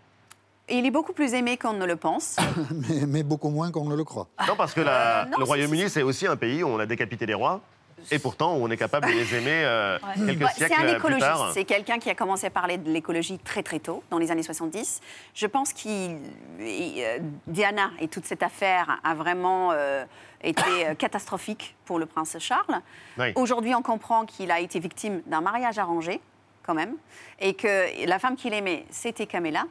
Il 0.68 0.84
est 0.84 0.90
beaucoup 0.90 1.12
plus 1.14 1.32
aimé 1.32 1.56
qu'on 1.56 1.72
ne 1.72 1.86
le 1.86 1.96
pense. 1.96 2.36
mais, 2.70 3.06
mais 3.06 3.22
beaucoup 3.22 3.48
moins 3.50 3.70
qu'on 3.70 3.86
ne 3.86 3.94
le 3.96 4.04
croit. 4.04 4.26
Non, 4.46 4.56
parce 4.56 4.74
que 4.74 4.82
la- 4.82 5.22
Euh, 5.22 5.24
non, 5.30 5.38
le 5.38 5.44
Royaume-Uni, 5.44 5.88
c'est 5.88 6.02
aussi 6.02 6.26
un 6.26 6.36
pays 6.36 6.62
où 6.62 6.68
on 6.68 6.78
a 6.78 6.86
décapité 6.86 7.24
les 7.24 7.34
rois, 7.34 7.60
et 8.10 8.18
pourtant 8.18 8.54
on 8.54 8.70
est 8.70 8.76
capable 8.76 9.06
de 9.06 9.12
les 9.12 9.34
aimer 9.34 9.62
euh, 9.64 9.98
quelques 10.26 10.40
Ouais, 10.40 10.48
C'est 10.56 10.74
un 10.74 10.80
plus 10.80 10.96
écologiste. 10.96 11.30
C'est 11.52 11.64
quelqu'un 11.64 11.98
qui 11.98 12.10
a 12.10 12.14
commencé 12.14 12.46
à 12.46 12.50
parler 12.50 12.78
de 12.78 12.90
l'écologie 12.90 13.38
très 13.38 13.62
très 13.62 13.78
tôt, 13.78 14.02
dans 14.10 14.18
les 14.18 14.30
années 14.30 14.42
70. 14.42 15.00
Je 15.34 15.46
pense 15.46 15.72
qu'il 15.72 16.18
euh, 16.60 17.18
Diana 17.46 17.90
et 18.00 18.08
toute 18.08 18.26
cette 18.26 18.42
affaire 18.42 19.00
a 19.02 19.14
vraiment 19.14 19.70
euh, 19.72 20.04
été 20.42 20.62
euh, 20.86 20.94
catastrophique 20.94 21.74
pour 21.84 21.98
le 21.98 22.06
prince 22.06 22.36
Charles. 22.38 22.80
Oui. 23.18 23.32
Aujourd'hui, 23.34 23.74
on 23.74 23.82
comprend 23.82 24.24
qu'il 24.24 24.50
a 24.50 24.60
été 24.60 24.78
victime 24.78 25.22
d'un 25.26 25.40
mariage 25.40 25.78
arrangé, 25.78 26.20
quand 26.62 26.74
même, 26.74 26.96
et 27.40 27.54
que 27.54 28.06
la 28.06 28.18
femme 28.18 28.36
qu'il 28.36 28.52
aimait, 28.54 28.84
c'était 28.90 29.26
Camilla. 29.26 29.64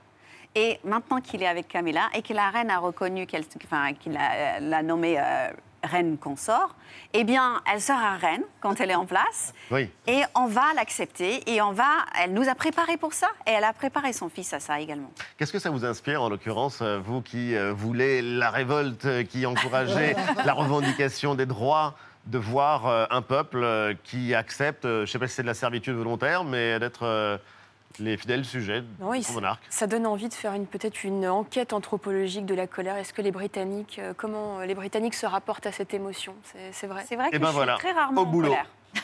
Et 0.57 0.80
maintenant 0.86 1.19
qu'il 1.19 1.43
est 1.43 1.47
avec 1.47 1.67
Camilla 1.67 2.07
et 2.13 2.21
que 2.21 2.34
la 2.34 2.49
reine 2.49 2.69
a 2.69 2.80
reconnu 2.80 3.26
qu'elle, 3.26 3.43
enfin, 3.65 3.93
qu'il 3.93 4.13
l'a 4.13 4.84
nommée 4.84 5.19
euh, 5.19 5.49
reine 5.86 6.17
consort, 6.17 6.75
eh 7.13 7.23
bien, 7.23 7.61
elle 7.71 7.81
sera 7.81 8.17
reine 8.17 8.43
quand 8.61 8.79
elle 8.79 8.91
est 8.91 8.95
en 8.95 9.05
place. 9.05 9.53
Oui. 9.71 9.89
Et 10.07 10.21
on 10.36 10.47
va 10.47 10.73
l'accepter 10.75 11.49
et 11.49 11.61
on 11.61 11.71
va. 11.71 11.89
Elle 12.21 12.33
nous 12.33 12.49
a 12.49 12.55
préparé 12.55 12.97
pour 12.97 13.13
ça 13.13 13.27
et 13.47 13.51
elle 13.51 13.63
a 13.63 13.73
préparé 13.73 14.13
son 14.13 14.29
fils 14.29 14.53
à 14.53 14.59
ça 14.59 14.79
également. 14.79 15.11
Qu'est-ce 15.38 15.53
que 15.53 15.59
ça 15.59 15.69
vous 15.69 15.86
inspire, 15.86 16.21
en 16.21 16.29
l'occurrence, 16.29 16.79
euh, 16.81 16.99
vous 17.03 17.21
qui 17.21 17.55
euh, 17.55 17.73
voulez 17.73 18.21
la 18.21 18.49
révolte, 18.49 19.05
euh, 19.05 19.23
qui 19.23 19.45
encouragez 19.45 20.15
la 20.45 20.53
revendication 20.53 21.36
des 21.36 21.45
droits 21.45 21.95
de 22.25 22.39
voir 22.39 23.07
un 23.11 23.21
peuple 23.21 23.95
qui 24.03 24.33
accepte, 24.33 24.81
je 24.81 25.01
ne 25.01 25.05
sais 25.05 25.19
pas 25.19 25.27
si 25.27 25.36
c'est 25.36 25.43
de 25.43 25.47
la 25.47 25.53
servitude 25.53 25.93
volontaire, 25.93 26.43
mais 26.43 26.79
d'être 26.79 27.39
les 27.99 28.17
fidèles 28.17 28.45
sujets 28.45 28.83
Oui, 28.99 29.25
monarque 29.33 29.63
ça 29.69 29.87
donne 29.87 30.05
envie 30.07 30.29
de 30.29 30.33
faire 30.33 30.53
une- 30.53 30.67
peut-être 30.67 31.03
une 31.03 31.27
enquête 31.27 31.73
anthropologique 31.73 32.45
de 32.45 32.55
la 32.55 32.67
colère. 32.67 32.95
Est-ce 32.97 33.13
que 33.13 33.21
les 33.21 33.31
Britanniques, 33.31 33.99
euh, 33.99 34.13
comment 34.15 34.59
les 34.59 34.75
Britanniques 34.75 35.13
se 35.15 35.25
rapportent 35.25 35.65
à 35.65 35.71
cette 35.71 35.93
émotion? 35.93 36.35
C'est 36.71 36.87
vrai? 36.87 37.03
C'est 37.07 37.15
vrai 37.15 37.29
Eh 37.31 37.39
ben 37.39 37.51
voilà, 37.51 37.77
au 38.15 38.25
boulot. 38.25 38.53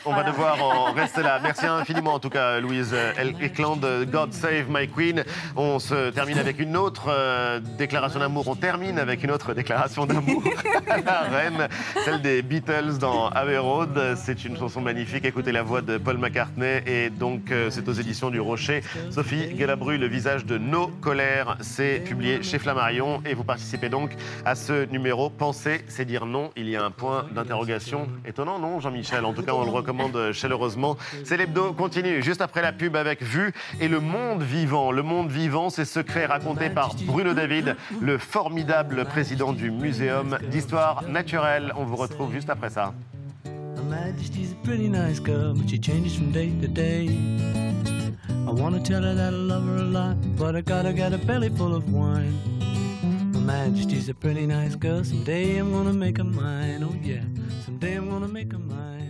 On 0.04 0.14
va 0.14 0.24
devoir 0.24 0.62
en 0.62 0.92
rester 0.92 1.22
là. 1.22 1.38
Merci 1.42 1.66
infiniment 1.66 2.14
en 2.14 2.18
tout 2.18 2.30
cas, 2.30 2.60
Louise 2.60 2.94
El 3.16 3.34
Eklund, 3.40 3.86
God 4.10 4.32
Save 4.32 4.66
My 4.68 4.88
Queen. 4.88 5.24
On 5.56 5.78
se 5.78 6.10
termine 6.10 6.38
avec 6.38 6.58
une 6.58 6.76
autre 6.76 7.06
euh, 7.08 7.60
déclaration 7.60 8.18
d'amour. 8.20 8.48
On 8.48 8.56
termine 8.56 8.98
avec 8.98 9.22
une 9.22 9.30
autre 9.30 9.54
déclaration 9.54 10.06
d'amour 10.06 10.42
à 10.88 11.00
la 11.00 11.20
reine, 11.22 11.68
celle 12.04 12.22
des 12.22 12.42
Beatles 12.42 12.98
dans 12.98 13.28
Abbey 13.28 13.58
Road. 13.58 14.16
C'est 14.16 14.44
une 14.44 14.56
chanson 14.56 14.80
magnifique. 14.80 15.24
Écoutez 15.24 15.52
la 15.52 15.62
voix 15.62 15.82
de 15.82 15.98
Paul 15.98 16.18
McCartney 16.18 16.82
et 16.86 17.10
donc 17.10 17.50
euh, 17.50 17.68
c'est 17.70 17.88
aux 17.88 17.92
éditions 17.92 18.30
du 18.30 18.40
Rocher. 18.40 18.82
Sophie 19.10 19.54
Guélabru, 19.54 19.98
le 19.98 20.06
visage 20.06 20.44
de 20.44 20.58
nos 20.58 20.88
colères, 20.88 21.56
c'est 21.60 22.00
publié 22.04 22.42
chez 22.42 22.58
Flammarion 22.58 23.22
et 23.26 23.34
vous 23.34 23.44
participez 23.44 23.88
donc 23.88 24.12
à 24.44 24.54
ce 24.54 24.86
numéro. 24.90 25.30
Penser, 25.30 25.84
c'est 25.88 26.04
dire 26.04 26.26
non. 26.26 26.50
Il 26.56 26.68
y 26.68 26.76
a 26.76 26.84
un 26.84 26.90
point 26.90 27.26
d'interrogation. 27.32 28.08
Étonnant, 28.26 28.58
non, 28.58 28.80
Jean-Michel? 28.80 29.24
En 29.24 29.32
tout 29.32 29.42
cas, 29.42 29.52
on 29.52 29.64
le 29.64 29.70
recommande 29.82 30.32
chaleureusement. 30.32 30.96
C'est 31.24 31.36
l'hebdo 31.36 31.72
continue 31.72 32.22
juste 32.22 32.40
après 32.40 32.62
la 32.62 32.72
pub 32.72 32.96
avec 32.96 33.22
Vue 33.22 33.52
et 33.80 33.88
le 33.88 34.00
monde 34.00 34.42
vivant. 34.42 34.90
Le 34.92 35.02
monde 35.02 35.30
vivant, 35.30 35.70
c'est 35.70 35.84
secret 35.84 36.26
raconté 36.26 36.70
par 36.70 36.94
Bruno 37.04 37.34
David, 37.34 37.76
le 38.00 38.16
formidable 38.18 39.04
président 39.04 39.52
du 39.52 39.70
Muséum 39.70 40.38
d'histoire 40.50 41.02
naturelle. 41.08 41.72
On 41.76 41.84
vous 41.84 41.96
retrouve 41.96 42.32
juste 42.32 42.50
après 42.50 42.70
ça. 42.70 42.94
Majesty's 43.92 44.52
a 44.52 44.64
pretty 44.64 44.88
nice 44.88 45.20
girl, 45.20 45.52
but 45.52 45.68
she 45.68 45.78
changes 45.78 46.16
from 46.16 46.32
day 46.32 46.50
to 46.62 46.66
day. 46.66 47.10
I 48.46 48.50
wanna 48.50 48.80
tell 48.80 49.02
her 49.02 49.14
that 49.14 49.34
I 49.34 49.36
love 49.36 49.66
her 49.66 49.76
a 49.76 49.84
lot, 49.84 50.16
but 50.38 50.56
I 50.56 50.62
gotta 50.62 50.94
get 50.94 51.12
a 51.12 51.18
belly 51.18 51.50
full 51.50 51.74
of 51.74 51.84
wine. 51.92 52.32
Her 53.34 53.40
Majesty's 53.40 54.08
a 54.08 54.14
pretty 54.14 54.46
nice 54.46 54.76
girl, 54.76 55.04
someday 55.04 55.58
I'm 55.58 55.70
gonna 55.72 55.92
make 55.92 56.16
her 56.16 56.24
mine, 56.24 56.82
oh 56.82 56.94
yeah, 57.02 57.22
someday 57.66 57.96
I'm 57.96 58.08
gonna 58.08 58.28
make 58.28 58.52
her 58.52 58.58
mine. 58.58 59.01